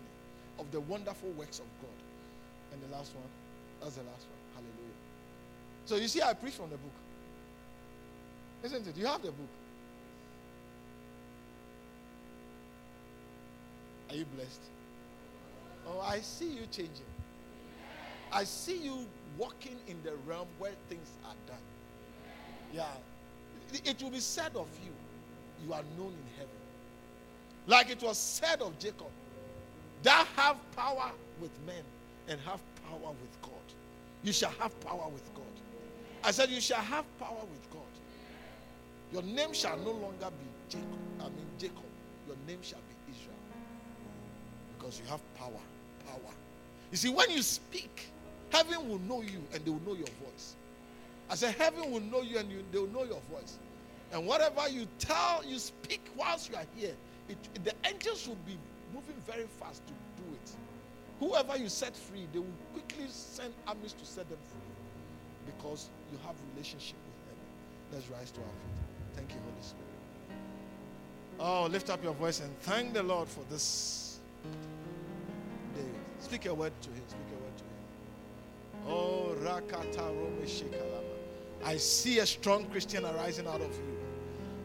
of 0.59 0.71
the 0.71 0.81
wonderful 0.81 1.31
works 1.31 1.59
of 1.59 1.67
God. 1.81 1.91
And 2.73 2.83
the 2.83 2.97
last 2.97 3.15
one, 3.15 3.25
that's 3.81 3.95
the 3.95 4.03
last 4.03 4.27
one. 4.27 4.41
Hallelujah. 4.55 4.99
So 5.87 5.97
you 5.97 6.09
see, 6.09 6.23
I 6.23 6.35
preach 6.35 6.55
from 6.55 6.71
the 6.71 6.77
book. 6.77 6.93
Isn't 8.65 8.87
it? 8.87 8.97
You 8.97 9.07
have 9.07 9.23
the 9.23 9.29
book. 9.29 9.49
Are 14.11 14.17
you 14.17 14.25
blessed? 14.37 14.61
Oh, 15.87 16.01
I 16.01 16.21
see 16.21 16.49
you 16.49 16.67
changing. 16.71 17.05
I 18.33 18.45
see 18.45 18.79
you 18.79 19.07
walking 19.39 19.77
in 19.87 19.97
the 20.03 20.13
realm 20.27 20.49
where 20.59 20.73
things 20.89 21.09
are 21.25 21.35
done. 21.47 21.57
Yeah. 22.73 22.87
It 23.85 24.03
will 24.03 24.11
be 24.11 24.21
said 24.21 24.53
of 24.55 24.69
you, 24.85 24.93
you 25.67 25.73
are 25.73 25.83
known 25.97 26.13
in 26.13 26.27
heaven. 26.37 26.51
Like 27.67 27.91
it 27.91 28.03
was 28.03 28.19
said 28.19 28.61
of 28.61 28.79
Jacob, 28.79 29.11
thou 30.03 30.25
have 30.37 30.57
power 30.77 31.11
with 31.41 31.51
men 31.67 31.83
and 32.29 32.39
have 32.41 32.61
power 32.89 33.11
with 33.11 33.43
God. 33.43 33.53
You 34.23 34.33
shall 34.33 34.53
have 34.53 34.79
power 34.81 35.09
with 35.13 35.35
God. 35.35 35.45
I 36.23 36.31
said, 36.31 36.51
You 36.51 36.61
shall 36.61 36.81
have 36.81 37.05
power 37.19 37.41
with 37.51 37.71
God. 37.71 37.83
Your 39.13 39.23
name 39.23 39.53
shall 39.53 39.77
no 39.79 39.93
longer 39.93 40.31
be 40.31 40.47
Jacob. 40.69 40.99
I 41.21 41.25
mean, 41.25 41.47
Jacob. 41.59 41.85
Your 42.27 42.37
name 42.47 42.59
shall 42.63 42.79
be 42.81 43.13
Israel. 43.13 43.37
Because 44.77 44.99
you 44.99 45.07
have 45.11 45.21
power. 45.35 45.51
Power. 46.07 46.33
You 46.91 46.97
see, 46.97 47.11
when 47.11 47.31
you 47.31 47.43
speak, 47.43 48.09
heaven 48.51 48.89
will 48.89 48.99
know 49.01 49.23
you 49.23 49.43
and 49.53 49.65
they 49.65 49.71
will 49.71 49.83
know 49.87 49.95
your 49.95 50.09
voice. 50.23 50.57
I 51.31 51.35
said, 51.35 51.55
Heaven 51.55 51.91
will 51.91 52.01
know 52.01 52.23
you 52.23 52.39
and 52.39 52.51
you, 52.51 52.65
they 52.71 52.79
will 52.79 52.89
know 52.89 53.05
your 53.05 53.21
voice. 53.31 53.59
And 54.13 54.27
whatever 54.27 54.69
you 54.69 54.87
tell, 54.99 55.43
you 55.45 55.59
speak 55.59 56.01
whilst 56.17 56.51
you 56.51 56.57
are 56.57 56.67
here, 56.77 56.95
it, 57.29 57.65
the 57.65 57.73
angels 57.85 58.29
will 58.29 58.39
be 58.47 58.57
moving 58.93 59.17
very 59.27 59.47
fast 59.59 59.83
to 59.87 59.93
do 60.23 60.29
it. 60.35 60.51
Whoever 61.21 61.57
you 61.57 61.69
set 61.69 61.97
free, 61.97 62.27
they 62.33 62.39
will 62.39 62.47
quickly 62.73 63.07
send 63.09 63.55
armies 63.67 63.93
to 63.95 64.05
set 64.05 64.29
them 64.29 64.39
free 64.39 65.53
because 65.53 65.89
you 66.13 66.19
have 66.27 66.35
relationship 66.53 66.97
with 67.07 67.15
heaven. 67.27 67.43
Let's 67.93 68.09
rise 68.11 68.31
to 68.33 68.41
our 68.41 68.47
feet. 68.47 69.17
Thank 69.17 69.31
you, 69.31 69.37
Holy 69.41 69.63
Spirit. 69.63 69.85
Oh, 71.41 71.67
lift 71.67 71.91
up 71.91 72.03
your 72.03 72.15
voice 72.15 72.41
and 72.41 72.57
thank 72.61 72.93
the 72.93 73.03
Lord 73.03 73.29
for 73.29 73.41
this 73.51 74.21
day. 75.75 75.83
Speak 76.21 76.47
a 76.47 76.55
word 76.55 76.73
to 76.83 76.89
him. 76.91 77.03
Speak 77.09 77.21
a 77.33 77.43
word. 77.43 77.44
Oh, 78.87 79.35
Rakata. 79.41 80.13
I 81.65 81.77
see 81.79 82.19
a 82.19 82.27
strong 82.27 82.67
Christian 82.67 83.05
arising 83.07 83.47
out 83.47 83.61
of 83.63 83.75
you. 83.75 83.97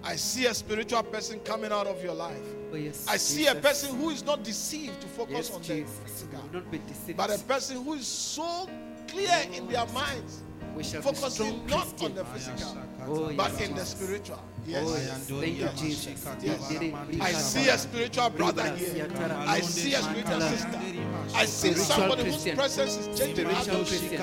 I 0.03 0.15
see 0.15 0.45
a 0.47 0.53
spiritual 0.53 1.03
person 1.03 1.39
coming 1.39 1.71
out 1.71 1.87
of 1.87 2.03
your 2.03 2.13
life. 2.13 2.37
Oh, 2.71 2.75
yes, 2.75 3.05
I 3.09 3.17
see 3.17 3.47
a 3.47 3.55
person 3.55 3.95
who 3.97 4.09
is 4.09 4.23
not 4.25 4.43
deceived 4.43 4.99
to 5.01 5.07
focus 5.07 5.49
Yes, 5.49 5.51
on 5.51 5.61
the 5.61 5.83
physical, 6.05 6.43
not 6.53 6.71
be 6.71 6.77
deceived. 6.87 7.17
but 7.17 7.29
a 7.33 7.39
person 7.43 7.83
who 7.83 7.93
is 7.93 8.07
so 8.07 8.69
clear 9.07 9.45
in 9.53 9.67
their 9.67 9.85
minds, 9.87 10.41
we 10.75 10.83
shall 10.83 11.01
focusing 11.01 11.65
not 11.67 12.01
on 12.01 12.13
the 12.15 12.23
physical, 12.25 12.77
Oh, 13.07 13.33
but 13.35 13.51
in 13.61 13.73
the 13.75 13.81
Jesus. 13.81 13.89
spiritual. 13.89 14.39
Oh, 14.39 14.67
Yes. 14.67 14.87
yes. 14.87 15.39
Thank 15.39 15.57
you, 15.59 15.69
Jesus. 15.75 16.27
I 17.21 17.31
see 17.33 17.69
a 17.69 17.77
spiritual 17.77 18.29
brother 18.29 18.75
here. 18.75 19.07
I 19.47 19.61
see 19.61 19.93
a 19.95 20.01
spiritual 20.01 20.41
sister. 20.41 20.79
I 21.35 21.45
see 21.45 21.73
somebody 21.73 22.25
whose 22.25 22.47
presence 22.55 22.97
is 22.97 23.19
changing 23.19 23.47
atmosphere. 23.47 24.19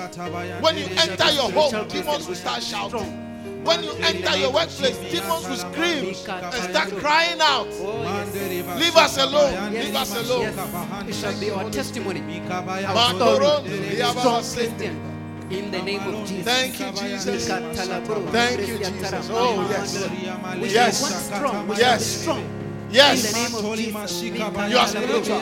When 0.61 0.77
you 0.77 0.85
enter 0.85 1.31
your 1.31 1.51
home, 1.51 1.87
demons 1.87 2.27
will 2.27 2.35
start 2.35 2.63
shouting. 2.63 3.27
When 3.63 3.83
you 3.83 3.91
enter 3.99 4.37
your 4.37 4.53
workplace, 4.53 4.97
demons 5.11 5.47
will 5.49 5.57
scream 5.57 6.05
and 6.05 6.15
start 6.15 6.89
crying 6.97 7.39
out. 7.41 7.67
Oh, 7.71 8.01
yes. 8.33 8.79
Leave 8.79 8.95
us 8.95 9.17
alone. 9.17 9.73
Yes, 9.73 9.85
Leave 9.85 9.95
us 9.95 10.15
alone. 10.15 10.41
yes. 10.41 11.09
It 11.09 11.15
shall 11.15 11.39
be 11.39 11.49
our 11.51 11.69
testimony. 11.69 12.21
Our 12.49 13.13
story. 13.15 14.47
In 15.49 15.71
the 15.71 15.81
name 15.81 16.01
of 16.01 16.27
Jesus. 16.27 16.43
Thank 16.45 16.79
you, 16.79 16.91
Jesus. 16.91 17.47
Thank 17.47 17.75
Thank 18.31 18.67
you, 18.67 18.77
Jesus. 18.77 19.29
Oh, 19.31 19.65
yes. 19.69 20.09
We 20.59 20.69
Yes. 20.69 21.25
strong. 21.25 21.67
We 21.67 21.77
Yes. 21.77 22.05
strong. 22.05 22.56
In 22.87 22.93
the 22.93 22.97
Yes. 22.97 23.33
name 23.33 23.53
of 23.55 23.75
Jesus. 23.75 24.21
You 24.23 24.77
are 24.77 24.87
spiritual. 24.87 25.41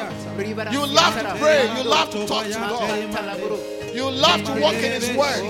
You 0.71 0.85
love 0.87 1.13
to 1.21 1.35
pray. 1.39 1.69
You 1.77 1.83
love 1.83 2.09
to 2.11 2.25
talk 2.25 2.45
to 2.45 2.53
God. 2.53 3.95
You 3.95 4.09
love 4.11 4.43
to 4.43 4.51
walk 4.59 4.73
in 4.73 4.91
His 4.99 5.15
Word. 5.15 5.43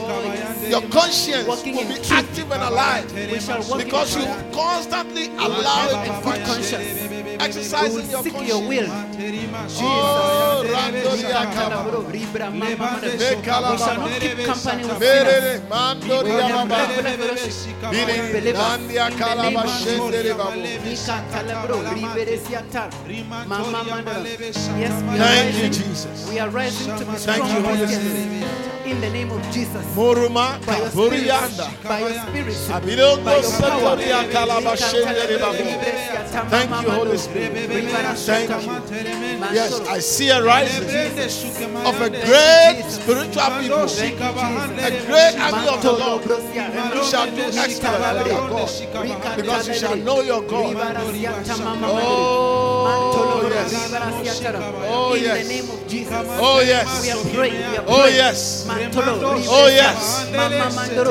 Your 0.70 0.82
conscience 0.90 1.48
will 1.48 1.64
be 1.64 1.96
active 2.12 2.52
and 2.52 2.64
alive 2.64 3.12
We 3.32 3.40
shall 3.40 3.62
walk 3.64 3.80
in 3.80 3.86
because 3.86 4.16
you 4.18 4.26
constantly 4.52 5.28
allow 5.38 5.88
it 5.88 6.06
to 6.06 6.12
good 6.12 6.24
function. 6.46 6.46
conscience. 6.46 7.10
We 7.10 7.38
Exercising 7.40 7.96
will 7.96 8.12
your 8.12 8.24
seek 8.24 8.48
your 8.48 8.62
will. 8.68 8.88
conscience. 8.88 9.15
Oh, 9.18 10.64
Randoria 10.68 11.44
Kaba. 11.54 11.80
We 12.12 13.78
shall 13.78 13.98
not 13.98 14.12
keep 14.20 14.38
company 14.46 14.84
with 14.84 14.98
sinners. 14.98 15.00
Merere, 15.00 15.54
We 15.56 15.60
will 15.60 15.70
Mandoria 15.70 16.42
have 16.42 16.70
Baba. 16.70 16.94
regular 16.94 17.18
fellowship 17.18 17.82
with 17.82 17.92
Biri, 17.92 18.18
believers. 18.34 18.60
Nandia 18.60 19.06
In 19.08 19.18
the 19.18 19.24
Kalaba 19.24 19.44
name 19.44 19.58
of 19.58 19.66
Shendere 19.66 20.22
Jesus. 20.22 20.38
Babu. 20.38 20.60
Mika 20.86 21.18
Talabro, 21.32 21.76
Ribere 21.96 22.38
Siatar, 22.40 22.90
Mama 23.48 23.84
Mandara. 23.84 24.24
Yes, 24.26 25.04
we 25.04 25.10
are 25.10 25.18
Thank 25.18 25.56
you. 25.56 25.70
Jesus. 25.70 26.30
We 26.30 26.40
are 26.40 26.50
rising 26.50 26.98
to 26.98 27.06
be 27.06 27.12
Thank 27.18 27.44
you, 27.46 27.62
Holy 27.62 27.78
Christians. 27.78 28.46
In 28.86 29.02
the 29.02 29.10
name 29.10 29.32
of 29.32 29.42
Jesus. 29.52 29.86
Moruma 29.96 30.64
By 30.66 30.78
your 30.78 30.90
spirit. 30.90 31.28
By 31.84 32.00
your 32.00 32.14
spirit. 32.14 32.56
By 33.26 33.38
your 33.38 33.52
power. 33.52 33.98
Satoria 33.98 34.20
Kalaba 34.32 34.76
Shendere 34.78 35.40
Babu. 35.40 36.50
Thank 36.50 36.82
you, 36.84 36.90
Holy 36.92 37.18
Spirit. 37.18 37.70
Thank 38.18 38.50
you. 38.50 39.05
Yes, 39.54 39.80
I 39.88 40.00
see 40.00 40.30
a 40.30 40.44
rising 40.44 40.84
of 41.86 42.02
a 42.02 42.10
great 42.10 42.84
spiritual 42.90 43.50
people. 43.62 43.86
A 43.86 44.92
great 45.06 45.36
army 45.40 45.68
of 45.68 45.82
the 45.82 45.92
Lord. 45.92 46.24
You 46.26 47.04
shall 47.06 47.30
do 47.30 47.42
your 47.42 47.68
God. 48.50 49.36
Because 49.36 49.68
you 49.68 49.74
shall 49.76 49.96
know 49.98 50.22
your 50.22 50.42
God. 50.42 50.76
Oh, 53.18 53.44
yes. 53.52 53.74
Oh, 54.88 55.14
yes. 55.14 55.48
Oh, 56.40 56.62
yes. 56.62 56.88
Oh, 57.88 58.08
yes. 58.08 58.68
Oh, 59.48 59.68
yes. 59.68 60.26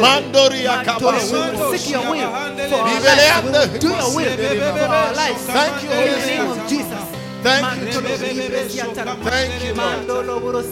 Mandoria 0.01 0.83
Kabasundro. 0.85 1.77
seek 1.77 1.91
your 1.93 2.11
will 2.11 2.31
for 2.69 2.81
our 2.83 3.01
lives. 3.01 3.79
Do 3.79 3.89
your 3.89 4.11
will 4.15 4.37
for 4.77 4.85
our 4.85 5.13
lives. 5.15 5.43
Thank 5.47 5.83
you, 5.83 5.91
Holy 5.91 6.21
Spirit. 6.67 7.14
Of 7.47 7.53
Jesus. 7.53 7.61
Thank 7.61 7.77
you, 7.77 7.87
Mantolo, 7.87 8.09
Jesus. 8.09 8.35
Libresiatara. 8.39 9.13
Thank 9.25 9.65
you, 9.65 9.75
Lord. 9.75 10.07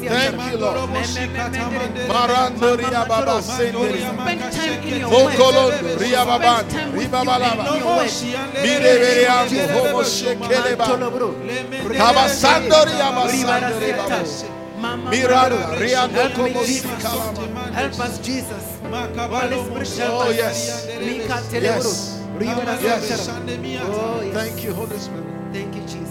Thank 0.09 0.53
you, 0.53 0.59
Lord. 0.59 0.77
Marandoria 2.09 3.09
Baba 3.09 3.25
Mantolo. 3.25 3.43
Sendere. 3.43 4.01
Spend 4.01 4.41
time 4.53 4.83
in 4.83 5.01
your 5.01 5.11
Ria 6.01 6.25
Baban, 6.25 6.59
Spend 6.59 6.71
time 6.71 6.93
with 6.93 7.03
you 7.03 7.09
Balaba. 7.11 7.63
in 7.67 7.77
your 7.77 7.97
word. 7.97 8.11
Mirebereando, 8.63 9.63
Homo 9.73 10.03
Shekeleba. 10.05 10.87
Kabasandoria 11.97 13.07
Ribara 13.07 13.15
Basandere 13.15 13.87
Siata. 13.87 14.09
Babu. 14.09 14.27
Mama 14.83 15.11
Miranda, 15.11 15.57
Mandoro. 15.57 15.79
Help 16.13 16.37
me, 16.39 16.53
Como 16.53 16.65
Jesus. 16.65 16.91
Sikalama. 16.91 17.75
Help 17.75 18.01
us, 18.01 18.19
Jesus. 18.19 18.65
Holy 18.83 19.59
Spirit, 19.59 19.99
help 19.99 20.13
Oh, 20.13 20.31
us. 20.31 20.37
yes. 20.37 20.87
Yes. 21.63 22.19
Yes. 22.83 23.09
Oh, 23.85 24.21
yes. 24.23 24.35
Thank 24.35 24.65
you, 24.65 24.73
Holy 24.75 24.99
Spirit. 24.99 25.25
Thank 25.53 25.75
you, 25.77 25.83
Jesus. 25.83 26.02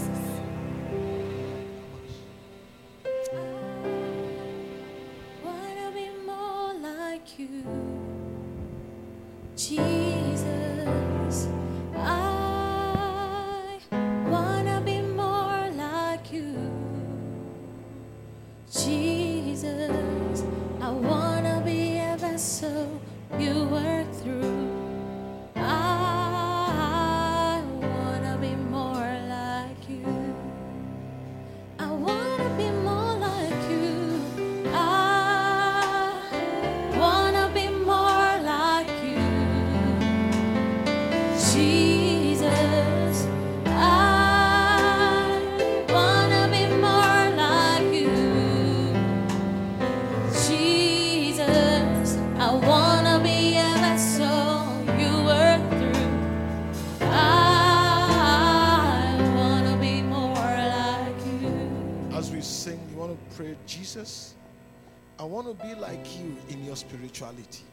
Want 65.32 65.46
to 65.46 65.66
be 65.66 65.74
like 65.74 66.18
you 66.18 66.36
in 66.50 66.62
your 66.62 66.76
spirituality. 66.76 67.64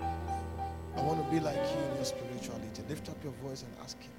I 0.00 1.00
want 1.00 1.24
to 1.24 1.30
be 1.30 1.38
like 1.38 1.54
you 1.54 1.90
in 1.90 1.94
your 1.94 2.04
spirituality. 2.04 2.82
Lift 2.88 3.08
up 3.08 3.16
your 3.22 3.32
voice 3.34 3.62
and 3.62 3.72
ask 3.84 3.96
Him. 4.00 4.10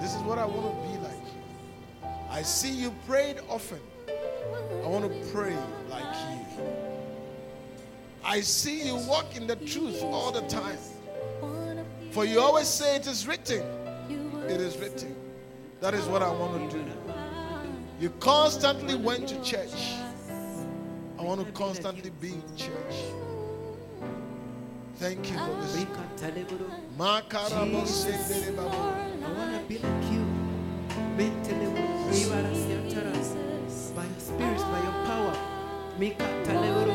This 0.00 0.16
is 0.16 0.20
what 0.22 0.36
I 0.36 0.44
want 0.44 0.74
to 0.74 0.88
be 0.88 0.98
like 1.04 1.12
you. 1.12 2.08
I 2.28 2.42
see 2.42 2.72
you 2.72 2.92
prayed 3.06 3.36
often. 3.48 3.78
I 4.08 4.88
want 4.88 5.04
to 5.04 5.30
pray 5.30 5.56
like 5.88 6.02
you. 6.02 6.64
I 8.24 8.40
see 8.40 8.82
you 8.82 8.96
walk 8.96 9.36
in 9.36 9.46
the 9.46 9.54
truth 9.54 10.02
all 10.02 10.32
the 10.32 10.42
time. 10.48 10.78
For 12.10 12.24
you 12.24 12.40
always 12.40 12.66
say 12.66 12.96
it 12.96 13.06
is 13.06 13.28
written. 13.28 13.62
It 14.48 14.60
is 14.60 14.76
written. 14.78 15.14
That 15.80 15.94
is 15.94 16.06
what 16.06 16.22
I 16.24 16.30
want 16.32 16.72
to 16.72 16.76
do. 16.76 16.84
You 18.00 18.10
constantly 18.18 18.96
went 18.96 19.28
to 19.28 19.40
church. 19.44 19.94
I 21.20 21.22
want 21.22 21.44
to 21.44 21.52
constantly 21.52 22.10
be 22.18 22.28
in 22.28 22.42
church. 22.56 22.96
Thank 24.96 25.30
you 25.30 25.36
for 25.36 25.54
this. 25.60 25.76
Rikataleboro. 25.76 26.66
Makarabo 26.96 27.84
sendere 27.86 28.56
babu. 28.56 28.72
I 28.72 29.28
want 29.36 29.52
to 29.52 29.60
be 29.68 29.76
like 29.76 30.10
you. 30.10 30.24
By 33.94 34.04
your 34.04 34.18
spirit, 34.18 34.60
by 34.72 34.80
your 34.80 34.96
power. 35.04 35.36
Mikataleboro. 35.98 36.94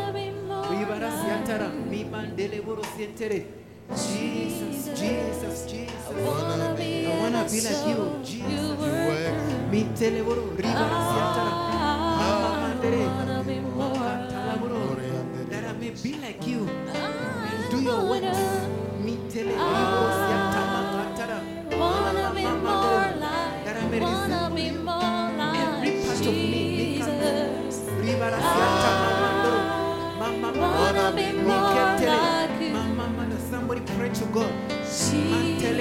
Ribarasiantara. 0.71 1.69
Mimandeleboro 1.91 2.83
sientere. 2.97 3.45
Jesus, 3.93 4.89
Jesus, 4.99 5.65
Jesus. 5.69 6.09
I 6.09 6.13
wanna 6.25 6.73
be 6.75 7.05
I 7.05 7.09
want 7.19 7.35
to 7.35 7.53
be 7.53 7.61
like 7.61 7.85
you. 7.87 7.97
Jesus. 8.25 8.49
you 8.49 8.73
work. 8.73 9.35
That 15.51 15.63
I 15.63 15.73
may 15.73 15.91
be 15.91 16.11
like 16.19 16.47
you. 16.47 16.67
Do 17.71 17.77
your. 17.81 18.01
Mamamandere. 22.35 23.13
That 23.65 23.77
I 23.77 23.83
may 23.89 23.99
resemble 23.99 24.57
every 25.55 25.91
part 26.05 26.25
of 26.25 26.33
me. 26.33 27.01
Ribarasianta 28.01 28.89
mamandoro. 29.01 29.61
Mamamandere. 30.19 31.31
Miketele. 31.47 32.17
Mamamandere. 32.73 33.41
Somebody 33.51 33.81
pray 33.97 34.09
to 34.09 34.25
God. 34.33 34.51
Tell 35.59 35.77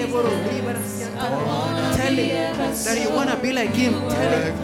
him 2.17 2.57
that 2.85 2.99
you 3.03 3.11
want 3.17 3.31
to 3.31 3.37
be 3.37 3.53
like 3.53 3.75
him. 3.75 3.93
Tell 4.11 4.33
him. 4.43 4.64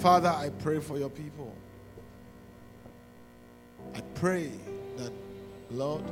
Father, 0.00 0.30
I 0.30 0.48
pray 0.48 0.80
for 0.80 0.96
your 0.96 1.10
people. 1.10 1.54
I 3.94 4.00
pray 4.14 4.50
that, 4.96 5.12
Lord, 5.70 6.02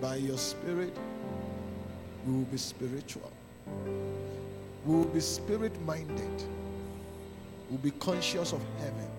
by 0.00 0.16
your 0.16 0.38
Spirit, 0.38 0.96
we 2.24 2.32
will 2.32 2.44
be 2.44 2.56
spiritual. 2.56 3.30
We 4.86 4.94
will 4.94 5.04
be 5.04 5.20
spirit 5.20 5.78
minded. 5.82 6.42
We'll 7.68 7.80
be 7.80 7.90
conscious 7.90 8.54
of 8.54 8.62
heaven. 8.78 9.10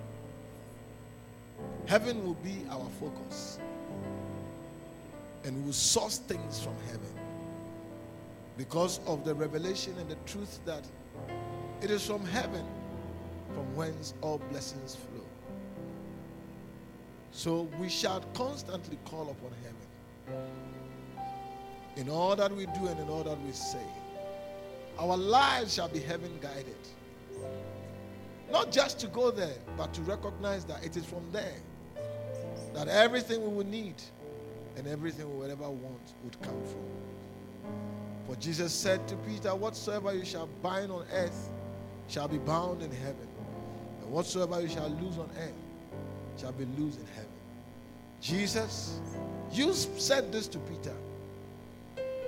Heaven 1.85 2.25
will 2.25 2.39
be 2.43 2.65
our 2.71 2.89
focus. 2.99 3.59
And 5.43 5.55
we 5.57 5.65
will 5.65 5.73
source 5.73 6.17
things 6.17 6.59
from 6.59 6.73
heaven 6.88 7.13
because 8.57 9.01
of 9.05 9.23
the 9.23 9.35
revelation 9.35 9.93
and 9.99 10.09
the 10.09 10.17
truth 10.25 10.59
that 10.65 10.83
it 11.83 11.91
is 11.91 12.03
from 12.03 12.25
heaven 12.25 12.65
from 13.53 13.76
whence 13.76 14.14
all 14.22 14.40
blessings 14.49 14.95
flow. 14.95 15.26
So 17.32 17.69
we 17.80 17.90
shall 17.90 18.22
constantly 18.34 18.98
call 19.06 19.30
upon 19.30 19.52
heaven 19.64 20.45
in 21.95 22.10
all 22.10 22.36
that 22.36 22.52
we 22.52 22.65
do 22.68 22.88
and 22.88 22.99
in 22.99 23.10
all 23.10 23.23
that 23.23 23.40
we 23.41 23.52
say. 23.52 23.86
Our 24.99 25.18
lives 25.18 25.73
shall 25.73 25.90
be 25.90 25.99
heaven 25.99 26.32
guided. 26.41 26.76
Not 28.52 28.72
just 28.72 28.99
to 28.99 29.07
go 29.07 29.32
there, 29.32 29.56
but 29.78 29.94
to 29.94 30.02
recognize 30.02 30.65
that 30.65 30.84
it 30.84 30.98
is 30.98 31.06
from 31.06 31.23
there 31.32 31.56
that 32.73 32.88
everything 32.88 33.41
we 33.41 33.49
will 33.49 33.65
need 33.65 33.95
and 34.78 34.88
everything 34.88 35.30
we 35.30 35.40
will 35.40 35.52
ever 35.52 35.69
want 35.69 36.14
would 36.23 36.41
come 36.41 36.61
from. 36.64 36.86
For 38.28 38.36
Jesus 38.40 38.73
said 38.73 39.06
to 39.10 39.15
Peter, 39.18 39.53
Whatsoever 39.53 40.14
you 40.14 40.23
shall 40.23 40.48
bind 40.61 40.91
on 40.91 41.06
earth 41.11 41.49
shall 42.07 42.28
be 42.28 42.38
bound 42.38 42.82
in 42.82 42.91
heaven, 42.91 43.28
and 44.11 44.17
whatsoever 44.17 44.59
you 44.59 44.67
shall 44.67 44.89
lose 44.89 45.17
on 45.17 45.29
earth 45.39 45.53
shall 46.38 46.51
be 46.51 46.65
loosed 46.77 46.99
in 46.99 47.05
heaven. 47.07 47.29
Jesus, 48.19 48.99
you 49.53 49.71
said 49.71 50.33
this 50.33 50.49
to 50.49 50.59
Peter, 50.59 50.93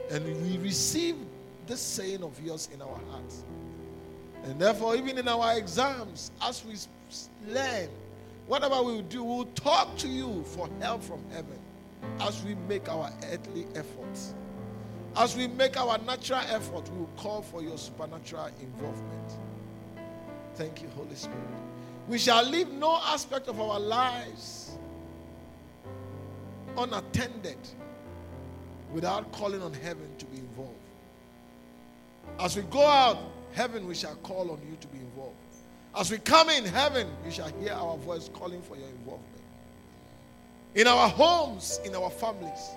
and 0.10 0.26
we 0.44 0.58
receive 0.60 1.18
this 1.68 1.82
saying 1.82 2.24
of 2.24 2.40
yours 2.42 2.70
in 2.74 2.82
our 2.82 2.98
hearts. 3.12 3.44
And 4.46 4.58
therefore, 4.60 4.96
even 4.96 5.18
in 5.18 5.28
our 5.28 5.58
exams, 5.58 6.32
as 6.42 6.64
we 6.64 6.76
learn, 7.54 7.90
whatever 8.48 8.82
we 8.82 9.02
do, 9.02 9.22
we'll 9.22 9.46
talk 9.54 9.98
to 9.98 10.08
you 10.08 10.42
for 10.46 10.70
help 10.80 11.04
from 11.04 11.22
heaven 11.32 11.60
as 12.22 12.42
we 12.46 12.56
make 12.70 12.88
our 12.88 13.12
earthly 13.30 13.66
efforts. 13.76 14.34
As 15.18 15.36
we 15.36 15.48
make 15.48 15.78
our 15.78 15.98
natural 15.98 16.44
effort, 16.50 16.90
we 16.92 17.00
will 17.00 17.10
call 17.18 17.42
for 17.42 17.62
your 17.62 17.78
supernatural 17.78 18.50
involvement. 18.62 19.34
Thank 20.56 20.82
you, 20.82 20.88
Holy 20.96 21.16
Spirit. 21.16 21.73
We 22.08 22.18
shall 22.18 22.44
leave 22.46 22.70
no 22.72 23.00
aspect 23.06 23.48
of 23.48 23.60
our 23.62 23.80
lives 23.80 24.78
unattended 26.78 27.58
without 28.92 29.32
calling 29.32 29.62
on 29.62 29.74
heaven 29.74 30.08
to 30.18 30.26
be 30.26 30.38
involved. 30.38 30.72
As 32.40 32.56
we 32.56 32.64
go 32.64 32.86
out, 32.86 33.18
heaven, 33.54 33.88
we 33.88 33.96
shall 33.96 34.16
call 34.16 34.52
on 34.52 34.60
you 34.70 34.76
to 34.80 34.88
be 34.88 35.00
involved. 35.00 35.36
As 35.96 36.10
we 36.12 36.18
come 36.18 36.50
in, 36.50 36.66
heaven, 36.66 37.08
you 37.24 37.32
shall 37.32 37.50
hear 37.60 37.74
our 37.74 37.98
voice 37.98 38.30
calling 38.34 38.62
for 38.62 38.76
your 38.76 38.88
involvement. 38.88 39.30
In 40.76 40.88
our 40.88 41.08
homes, 41.08 41.80
in 41.86 41.96
our 41.96 42.10
families, 42.10 42.70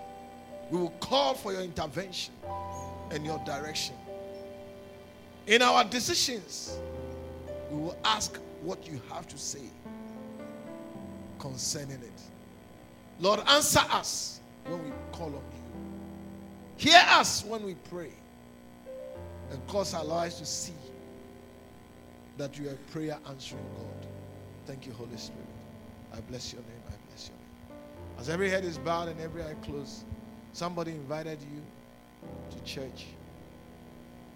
we 0.71 0.79
will 0.79 0.91
call 1.01 1.35
for 1.35 1.53
your 1.53 1.63
intervention 1.63 2.35
and 3.11 3.25
your 3.25 3.39
direction. 3.47 3.95
In 5.47 5.63
our 5.63 5.85
decisions, 5.85 6.79
we 7.71 7.81
will 7.81 7.97
ask 8.05 8.39
what 8.67 8.87
you 8.87 9.01
have 9.13 9.29
to 9.29 9.39
say 9.39 9.71
concerning 11.39 12.01
it. 12.03 12.23
Lord, 13.21 13.41
answer 13.47 13.81
us 13.91 14.41
when 14.67 14.85
we 14.85 14.91
call 15.13 15.29
on 15.29 15.33
you. 15.35 16.91
Hear 16.91 17.03
us 17.11 17.45
when 17.45 17.65
we 17.65 17.77
pray. 17.89 18.11
And 19.53 19.65
cause 19.69 19.95
our 19.95 20.05
lives 20.05 20.35
to 20.41 20.45
see 20.45 20.75
that 22.37 22.59
you 22.59 22.69
are 22.69 22.73
a 22.73 22.91
prayer 22.91 23.17
answering 23.29 23.65
God. 23.77 24.09
Thank 24.67 24.85
you, 24.85 24.93
Holy 24.93 25.17
Spirit. 25.17 25.47
I 26.13 26.21
bless 26.23 26.53
your 26.53 26.63
name. 26.63 26.83
I 26.89 26.95
bless 27.09 27.29
your 27.29 27.37
name. 27.37 28.19
As 28.19 28.29
every 28.29 28.51
head 28.51 28.65
is 28.65 28.79
bowed 28.79 29.09
and 29.09 29.21
every 29.21 29.45
eye 29.45 29.55
closed, 29.63 30.05
somebody 30.53 30.91
invited 30.91 31.39
you 31.43 31.63
to 32.51 32.65
church. 32.65 33.07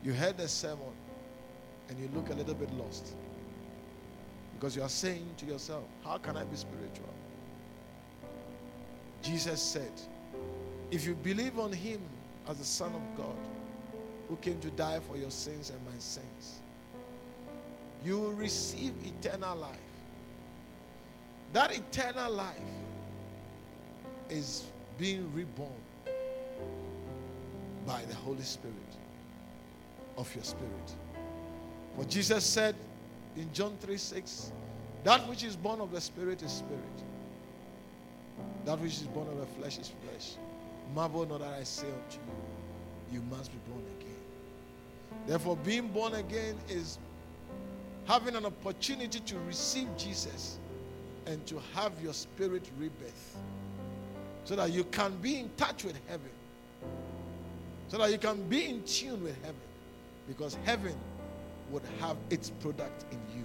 You 0.05 0.13
heard 0.13 0.37
the 0.39 0.47
sermon 0.47 0.95
and 1.89 1.99
you 1.99 2.09
look 2.15 2.31
a 2.31 2.35
little 2.35 2.55
bit 2.55 2.73
lost. 2.75 3.15
Because 4.61 4.77
you 4.77 4.83
are 4.83 4.91
saying 4.91 5.27
to 5.39 5.47
yourself, 5.47 5.85
How 6.05 6.19
can 6.19 6.37
I 6.37 6.45
be 6.45 6.55
spiritual? 6.55 7.09
Jesus 9.23 9.63
said, 9.63 9.91
If 10.91 11.07
you 11.07 11.15
believe 11.15 11.59
on 11.59 11.73
him 11.73 12.03
as 12.47 12.59
the 12.59 12.65
Son 12.65 12.93
of 12.95 13.17
God, 13.17 13.37
who 14.29 14.37
came 14.37 14.61
to 14.61 14.69
die 14.73 15.01
for 15.01 15.17
your 15.17 15.31
sins 15.31 15.71
and 15.71 15.81
my 15.87 15.99
sins, 15.99 16.61
you 18.05 18.19
will 18.19 18.33
receive 18.33 18.93
eternal 19.03 19.57
life. 19.57 19.79
That 21.55 21.75
eternal 21.75 22.31
life 22.31 22.55
is 24.29 24.65
being 24.99 25.33
reborn 25.35 25.73
by 27.87 28.03
the 28.05 28.15
Holy 28.15 28.43
Spirit. 28.43 28.77
of 30.21 30.35
your 30.35 30.45
spirit. 30.45 30.95
For 31.97 32.05
Jesus 32.05 32.45
said 32.45 32.75
in 33.37 33.53
John 33.53 33.77
3 33.81 33.97
6, 33.97 34.53
that 35.05 35.27
which 35.29 35.45
is 35.45 35.57
born 35.57 35.81
of 35.81 35.93
the 35.93 36.01
spirit 36.01 36.43
is 36.43 36.53
spirit. 36.53 36.83
That 38.65 38.79
which 38.81 38.93
is 38.93 39.05
born 39.05 39.29
of 39.29 39.39
the 39.39 39.47
flesh 39.47 39.79
is 39.79 39.93
flesh. 40.05 40.35
Marvel 40.95 41.27
not 41.27 41.41
that 41.41 41.55
I 41.55 41.65
say 41.65 41.87
unto 41.87 42.19
you, 42.19 43.19
you 43.19 43.23
must 43.31 43.51
be 43.53 43.59
born 43.71 43.85
again. 43.99 44.11
Therefore, 45.27 45.57
being 45.57 45.89
born 45.89 46.15
again 46.15 46.57
is 46.69 46.99
having 48.07 48.35
an 48.35 48.45
opportunity 48.45 49.21
to 49.21 49.39
receive 49.41 49.89
Jesus 49.97 50.59
and 51.27 51.45
to 51.47 51.61
have 51.75 51.93
your 52.03 52.13
spirit 52.13 52.69
rebirth 52.79 53.37
so 54.45 54.57
that 54.57 54.73
you 54.73 54.85
can 54.85 55.17
be 55.19 55.39
in 55.39 55.51
touch 55.57 55.85
with 55.85 55.97
heaven, 56.09 56.31
so 57.89 57.99
that 57.99 58.11
you 58.11 58.19
can 58.19 58.43
be 58.49 58.67
in 58.67 58.83
tune 58.85 59.23
with 59.23 59.37
heaven, 59.43 59.61
because 60.27 60.57
heaven 60.65 60.95
would 61.71 61.83
have 62.01 62.17
its 62.31 62.51
product 62.51 63.05
in 63.13 63.19
you. 63.37 63.45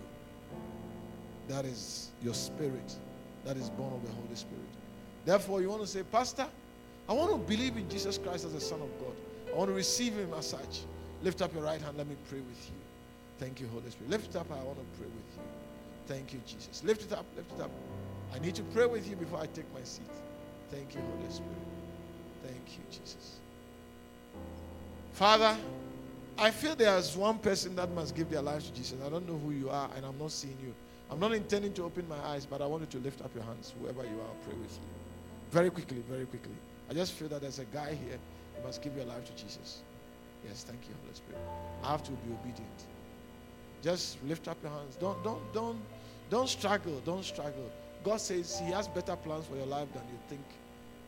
That 1.47 1.65
is 1.65 2.11
your 2.23 2.33
spirit, 2.33 2.95
that 3.45 3.57
is 3.57 3.69
born 3.71 3.93
of 3.93 4.05
the 4.05 4.11
Holy 4.11 4.35
Spirit. 4.35 4.63
Therefore, 5.25 5.61
you 5.61 5.69
want 5.69 5.81
to 5.81 5.87
say, 5.87 6.03
Pastor, 6.03 6.47
I 7.07 7.13
want 7.13 7.31
to 7.31 7.37
believe 7.37 7.77
in 7.77 7.89
Jesus 7.89 8.17
Christ 8.17 8.45
as 8.45 8.53
the 8.53 8.59
Son 8.59 8.81
of 8.81 8.89
God. 8.99 9.15
I 9.53 9.57
want 9.57 9.69
to 9.69 9.75
receive 9.75 10.13
Him 10.13 10.33
as 10.37 10.47
such. 10.47 10.81
Lift 11.23 11.41
up 11.41 11.53
your 11.53 11.63
right 11.63 11.81
hand. 11.81 11.97
Let 11.97 12.07
me 12.07 12.15
pray 12.29 12.39
with 12.39 12.69
you. 12.69 12.75
Thank 13.37 13.59
you, 13.59 13.67
Holy 13.67 13.89
Spirit. 13.89 14.09
Lift 14.09 14.29
it 14.29 14.35
up. 14.35 14.47
I 14.51 14.63
want 14.63 14.77
to 14.77 14.99
pray 14.99 15.07
with 15.07 15.37
you. 15.37 15.43
Thank 16.07 16.33
you, 16.33 16.41
Jesus. 16.47 16.83
Lift 16.83 17.03
it 17.03 17.13
up. 17.13 17.25
Lift 17.35 17.51
it 17.53 17.61
up. 17.61 17.71
I 18.33 18.39
need 18.39 18.55
to 18.55 18.63
pray 18.63 18.85
with 18.85 19.09
you 19.09 19.15
before 19.15 19.39
I 19.39 19.47
take 19.47 19.71
my 19.73 19.83
seat. 19.83 20.05
Thank 20.71 20.93
you, 20.95 21.01
Holy 21.01 21.31
Spirit. 21.31 21.51
Thank 22.43 22.77
you, 22.77 22.83
Jesus. 22.91 23.39
Father, 25.13 25.55
I 26.37 26.51
feel 26.51 26.75
there's 26.75 27.15
one 27.15 27.37
person 27.37 27.75
that 27.77 27.89
must 27.91 28.13
give 28.13 28.29
their 28.29 28.41
life 28.41 28.65
to 28.65 28.73
Jesus. 28.73 28.97
I 29.05 29.09
don't 29.09 29.27
know 29.27 29.37
who 29.37 29.51
you 29.51 29.69
are, 29.69 29.89
and 29.95 30.05
I'm 30.05 30.17
not 30.19 30.31
seeing 30.31 30.57
you. 30.61 30.73
I'm 31.09 31.19
not 31.19 31.33
intending 31.33 31.73
to 31.73 31.83
open 31.83 32.07
my 32.09 32.19
eyes, 32.19 32.45
but 32.45 32.61
I 32.61 32.65
want 32.65 32.81
you 32.81 32.99
to 32.99 33.05
lift 33.05 33.21
up 33.21 33.33
your 33.33 33.43
hands, 33.43 33.73
whoever 33.79 34.03
you 34.03 34.19
are, 34.19 34.27
I'll 34.27 34.43
pray 34.45 34.57
with 34.59 34.73
you. 34.73 34.87
Very 35.51 35.69
quickly, 35.69 36.03
very 36.09 36.25
quickly. 36.25 36.55
I 36.89 36.93
just 36.93 37.13
feel 37.13 37.29
that 37.29 37.41
there's 37.41 37.59
a 37.59 37.65
guy 37.65 37.97
here 38.05 38.17
who 38.55 38.67
must 38.67 38.81
give 38.81 38.95
your 38.97 39.05
life 39.05 39.23
to 39.25 39.31
Jesus. 39.41 39.81
Yes, 40.45 40.63
thank 40.63 40.79
you, 40.89 40.95
Holy 41.03 41.15
Spirit. 41.15 41.41
I 41.83 41.91
have 41.91 42.03
to 42.03 42.11
be 42.11 42.33
obedient. 42.33 42.83
Just 43.81 44.21
lift 44.25 44.47
up 44.49 44.57
your 44.61 44.71
hands. 44.71 44.97
Don't, 44.97 45.23
don't, 45.23 45.53
don't, 45.53 45.79
don't 46.29 46.49
struggle. 46.49 47.01
Don't 47.05 47.23
struggle. 47.23 47.71
God 48.03 48.19
says 48.19 48.59
He 48.59 48.71
has 48.71 48.87
better 48.89 49.15
plans 49.15 49.45
for 49.45 49.55
your 49.55 49.67
life 49.67 49.87
than 49.93 50.03
you 50.03 50.19
think 50.27 50.43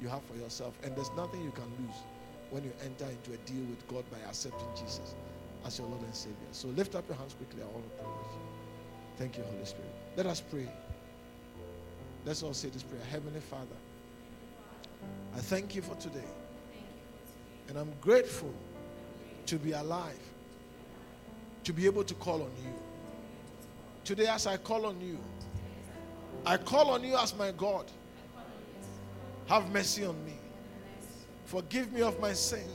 you 0.02 0.08
have 0.08 0.24
for 0.24 0.36
yourself. 0.36 0.74
And 0.84 0.96
there's 0.96 1.12
nothing 1.18 1.44
you 1.44 1.52
can 1.52 1.66
lose 1.86 1.98
when 2.50 2.64
you 2.64 2.72
enter 2.84 3.06
into 3.06 3.34
a 3.34 3.38
deal 3.46 3.64
with 3.66 3.86
God 3.88 4.04
by 4.12 4.18
accepting 4.28 4.68
Jesus 4.76 5.16
as 5.66 5.78
your 5.78 5.88
Lord 5.88 6.02
and 6.04 6.16
Savior. 6.16 6.36
So 6.52 6.70
lift 6.70 6.96
up 6.96 7.08
your 7.08 7.18
hands 7.18 7.34
quickly. 7.34 7.62
I 7.62 7.66
want 7.66 7.84
to 7.84 7.90
pray 7.98 8.08
with 8.08 8.32
you. 8.34 8.42
Thank 9.18 9.38
you, 9.38 9.44
Holy 9.44 9.66
Spirit. 9.66 9.92
Let 10.16 10.26
us 10.28 10.42
pray. 10.42 10.68
Let's 12.26 12.44
all 12.44 12.54
say 12.54 12.70
this 12.70 12.84
prayer. 12.84 13.02
Heavenly 13.10 13.40
Father, 13.40 13.66
I 15.36 15.40
thank 15.40 15.76
you 15.76 15.82
for 15.82 15.96
today. 15.96 16.28
And 17.70 17.78
I'm 17.78 17.92
grateful 18.02 18.54
to 19.46 19.58
be 19.58 19.72
alive, 19.72 20.20
to 21.64 21.74
be 21.74 21.86
able 21.86 22.04
to 22.04 22.14
call 22.16 22.42
on 22.42 22.52
you. 22.64 22.74
Today, 24.04 24.28
as 24.28 24.48
I 24.48 24.58
call 24.58 24.86
on 24.86 25.02
you, 25.02 25.18
I 26.46 26.58
call 26.58 26.92
on 26.92 27.04
you 27.04 27.18
as 27.18 27.36
my 27.36 27.52
God. 27.52 27.86
Have 29.48 29.70
mercy 29.72 30.06
on 30.06 30.16
me. 30.26 30.34
Forgive 31.48 31.92
me 31.94 32.02
of 32.02 32.20
my 32.20 32.34
sin. 32.34 32.68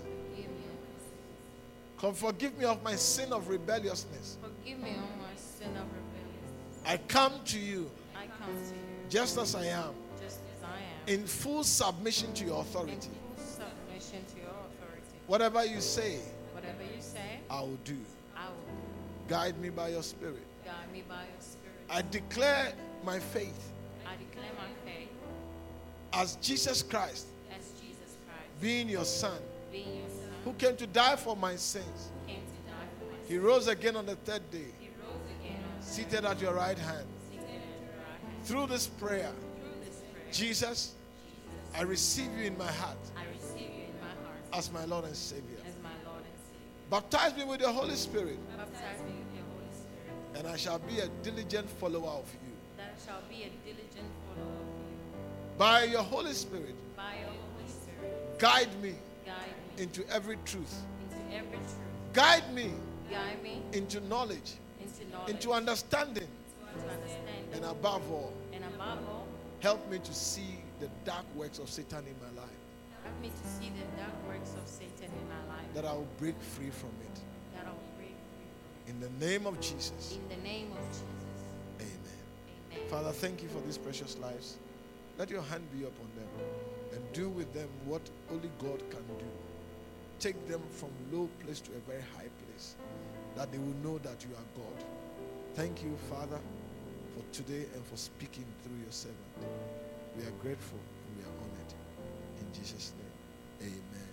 Come 1.98 2.14
forgive 2.14 2.58
me 2.58 2.64
of 2.64 2.82
my 2.82 2.96
sin 2.96 3.32
of 3.32 3.46
rebelliousness. 3.48 4.36
Forgive 4.42 4.78
me 4.80 4.90
on 4.90 5.18
my 5.20 5.34
sin 5.36 5.68
of 5.76 5.84
rebellion. 5.84 6.84
I 6.84 6.96
come 7.06 7.34
to 7.44 7.58
you 7.60 7.88
I 8.16 8.26
come 8.42 8.52
to 8.54 8.74
you 8.74 9.08
just 9.08 9.38
as 9.38 9.54
I 9.54 9.66
am, 9.66 9.94
just 10.20 10.38
as 10.40 10.64
I 10.64 10.78
am. 10.78 11.20
in 11.20 11.26
full 11.26 11.62
submission 11.62 12.32
to 12.32 12.44
your 12.44 12.54
In 12.56 12.60
authority. 12.62 12.96
full 13.36 13.44
submission 13.44 14.24
to 14.34 14.40
your 14.40 14.48
authority. 14.50 15.16
Whatever 15.28 15.64
you 15.64 15.80
say, 15.80 16.18
Whatever 16.52 16.82
you 16.82 17.00
say, 17.00 17.38
I 17.48 17.60
will 17.60 17.78
do. 17.84 17.98
I 18.36 18.46
will 18.48 19.28
Guide 19.28 19.56
me 19.60 19.68
by 19.70 19.88
your 19.90 20.02
spirit. 20.02 20.42
guide 20.64 20.92
me 20.92 21.04
by 21.08 21.14
your 21.22 21.40
spirit. 21.40 21.76
I 21.88 22.02
declare 22.10 22.72
my 23.04 23.20
faith 23.20 23.70
I 24.06 24.16
declare 24.16 24.50
my 24.58 24.90
faith 24.90 25.08
as 26.14 26.34
Jesus 26.36 26.82
Christ, 26.82 26.82
as 26.82 26.82
Jesus 26.82 26.82
Christ, 26.82 27.26
being 28.62 28.88
your 28.88 29.04
Son, 29.04 29.38
being 29.72 29.96
your 29.98 30.08
Son, 30.08 30.30
who 30.44 30.52
came 30.54 30.76
to 30.76 30.86
die 30.86 31.16
for 31.16 31.36
my 31.36 31.56
sins. 31.56 32.10
came 32.26 32.36
to 32.36 32.70
die 32.70 32.86
for 32.98 33.10
my 33.12 33.18
He 33.28 33.36
rose 33.38 33.66
again 33.66 33.96
on 33.96 34.06
the 34.06 34.14
third 34.16 34.48
day, 34.50 34.66
He 34.80 34.88
rose 35.02 35.20
again 35.40 35.58
on 35.76 35.82
seated 35.82 36.24
at 36.24 36.40
your 36.40 36.54
right 36.54 36.78
hand. 36.78 37.06
your 37.32 37.42
right 37.42 37.50
hand. 37.50 38.44
Through 38.44 38.66
this 38.68 38.86
prayer, 38.86 39.32
Through 39.60 39.84
this 39.84 39.96
prayer, 40.12 40.26
Jesus, 40.32 40.94
I 41.74 41.82
receive 41.82 42.30
you 42.38 42.44
in 42.44 42.56
my 42.56 42.70
heart 42.70 42.96
I 43.16 43.24
receive 43.34 43.68
you 43.68 43.84
in 43.90 44.00
my 44.00 44.06
heart 44.26 44.38
as 44.52 44.70
my 44.72 44.84
Lord 44.84 45.06
and 45.06 45.16
Savior. 45.16 45.42
Lord 45.56 45.66
and 45.66 45.74
Savior. 45.74 46.90
Baptize 46.90 47.36
me 47.36 47.44
with 47.44 47.60
your 47.60 47.72
Holy 47.72 47.96
Spirit, 47.96 48.38
Baptize 48.56 49.00
me 49.00 49.12
with 49.18 49.34
your 49.34 49.44
Holy 49.52 49.72
Spirit, 49.72 50.38
and 50.38 50.46
I 50.46 50.56
shall 50.56 50.78
be 50.78 51.00
a 51.00 51.08
diligent 51.24 51.68
follower 51.68 52.10
of 52.22 52.30
you. 52.44 52.52
that 52.76 52.94
shall 53.04 53.22
be 53.28 53.42
a 53.42 53.50
diligent 53.66 54.08
follower 54.28 54.52
of 54.52 54.66
you. 54.68 55.58
By 55.58 55.84
your 55.84 56.02
Holy 56.02 56.32
Spirit, 56.34 56.74
By 56.96 57.14
your 57.14 57.26
Holy 57.26 57.36
Spirit, 57.36 57.41
guide 58.42 58.82
me 58.82 58.92
guide 59.24 59.36
me 59.76 59.84
into 59.84 60.04
every 60.10 60.36
truth. 60.44 60.82
into 61.00 61.36
every 61.36 61.56
truth. 61.58 61.78
Guide 62.12 62.52
me 62.52 62.72
Guide 63.08 63.40
me 63.40 63.62
into 63.72 64.00
knowledge, 64.00 64.54
into 64.80 65.08
knowledge, 65.12 65.30
into 65.30 65.52
understanding, 65.52 66.26
to 66.26 66.92
understanding, 66.92 67.44
and 67.52 67.64
above 67.66 68.02
all, 68.10 68.32
and 68.52 68.64
above 68.64 68.98
all, 69.08 69.28
help 69.60 69.88
me 69.88 69.98
to 70.00 70.12
see 70.12 70.58
the 70.80 70.88
dark 71.04 71.24
works 71.36 71.60
of 71.60 71.70
Satan 71.70 72.04
in 72.04 72.16
my 72.18 72.40
life, 72.42 72.50
help 73.04 73.20
me 73.20 73.28
to 73.28 73.48
see 73.48 73.70
the 73.78 73.86
dark 73.96 74.16
works 74.26 74.54
of 74.60 74.66
Satan 74.66 75.12
in 75.20 75.28
my 75.28 75.54
life, 75.54 75.66
that 75.74 75.84
I 75.84 75.92
will 75.92 76.08
break 76.18 76.40
free 76.42 76.70
from 76.70 76.90
it. 77.00 77.20
that 77.54 77.64
I 77.64 77.70
will 77.70 77.94
break 77.96 78.16
free 78.34 78.92
In 78.92 78.98
the 78.98 79.24
name 79.24 79.46
of 79.46 79.60
Jesus. 79.60 80.18
In 80.20 80.36
the 80.36 80.42
name 80.42 80.72
of 80.72 80.84
Jesus. 80.88 81.04
amen. 81.78 82.72
Amen. 82.72 82.88
Father, 82.88 83.12
thank 83.12 83.40
you 83.40 83.48
for 83.48 83.60
these 83.60 83.78
precious 83.78 84.18
lives. 84.18 84.56
Let 85.16 85.30
your 85.30 85.42
hand 85.42 85.62
be 85.70 85.84
upon 85.84 86.08
them 86.16 86.61
and 86.92 87.12
do 87.12 87.28
with 87.30 87.52
them 87.54 87.68
what 87.86 88.02
only 88.30 88.50
God 88.58 88.78
can 88.90 89.04
do. 89.18 89.24
Take 90.18 90.48
them 90.48 90.60
from 90.70 90.90
low 91.12 91.28
place 91.44 91.60
to 91.60 91.70
a 91.72 91.80
very 91.90 92.04
high 92.16 92.28
place, 92.46 92.76
that 93.36 93.50
they 93.50 93.58
will 93.58 93.74
know 93.82 93.98
that 93.98 94.24
you 94.24 94.30
are 94.36 94.46
God. 94.54 94.84
Thank 95.54 95.82
you, 95.82 95.96
Father, 96.08 96.38
for 97.14 97.22
today 97.34 97.66
and 97.74 97.84
for 97.86 97.96
speaking 97.96 98.44
through 98.62 98.76
your 98.82 98.92
servant. 98.92 99.18
We 100.16 100.22
are 100.24 100.32
grateful 100.42 100.78
and 100.78 101.16
we 101.16 101.24
are 101.24 101.34
honored. 101.42 101.74
In 102.40 102.46
Jesus' 102.58 102.92
name, 102.98 103.12
amen. 103.60 104.08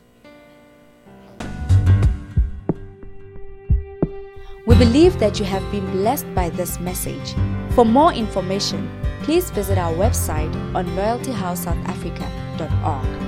We 4.66 4.76
believe 4.76 5.20
that 5.20 5.40
you 5.40 5.46
have 5.46 5.70
been 5.72 5.90
blessed 5.92 6.34
by 6.36 6.50
this 6.50 6.80
message. 6.80 7.36
For 7.72 7.86
more 7.86 8.14
information, 8.14 8.90
please 9.24 9.52
visit 9.52 9.78
our 9.78 9.94
website 9.94 10.54
on 10.76 10.86
loyaltyhousesouthafrica.org. 12.60 13.19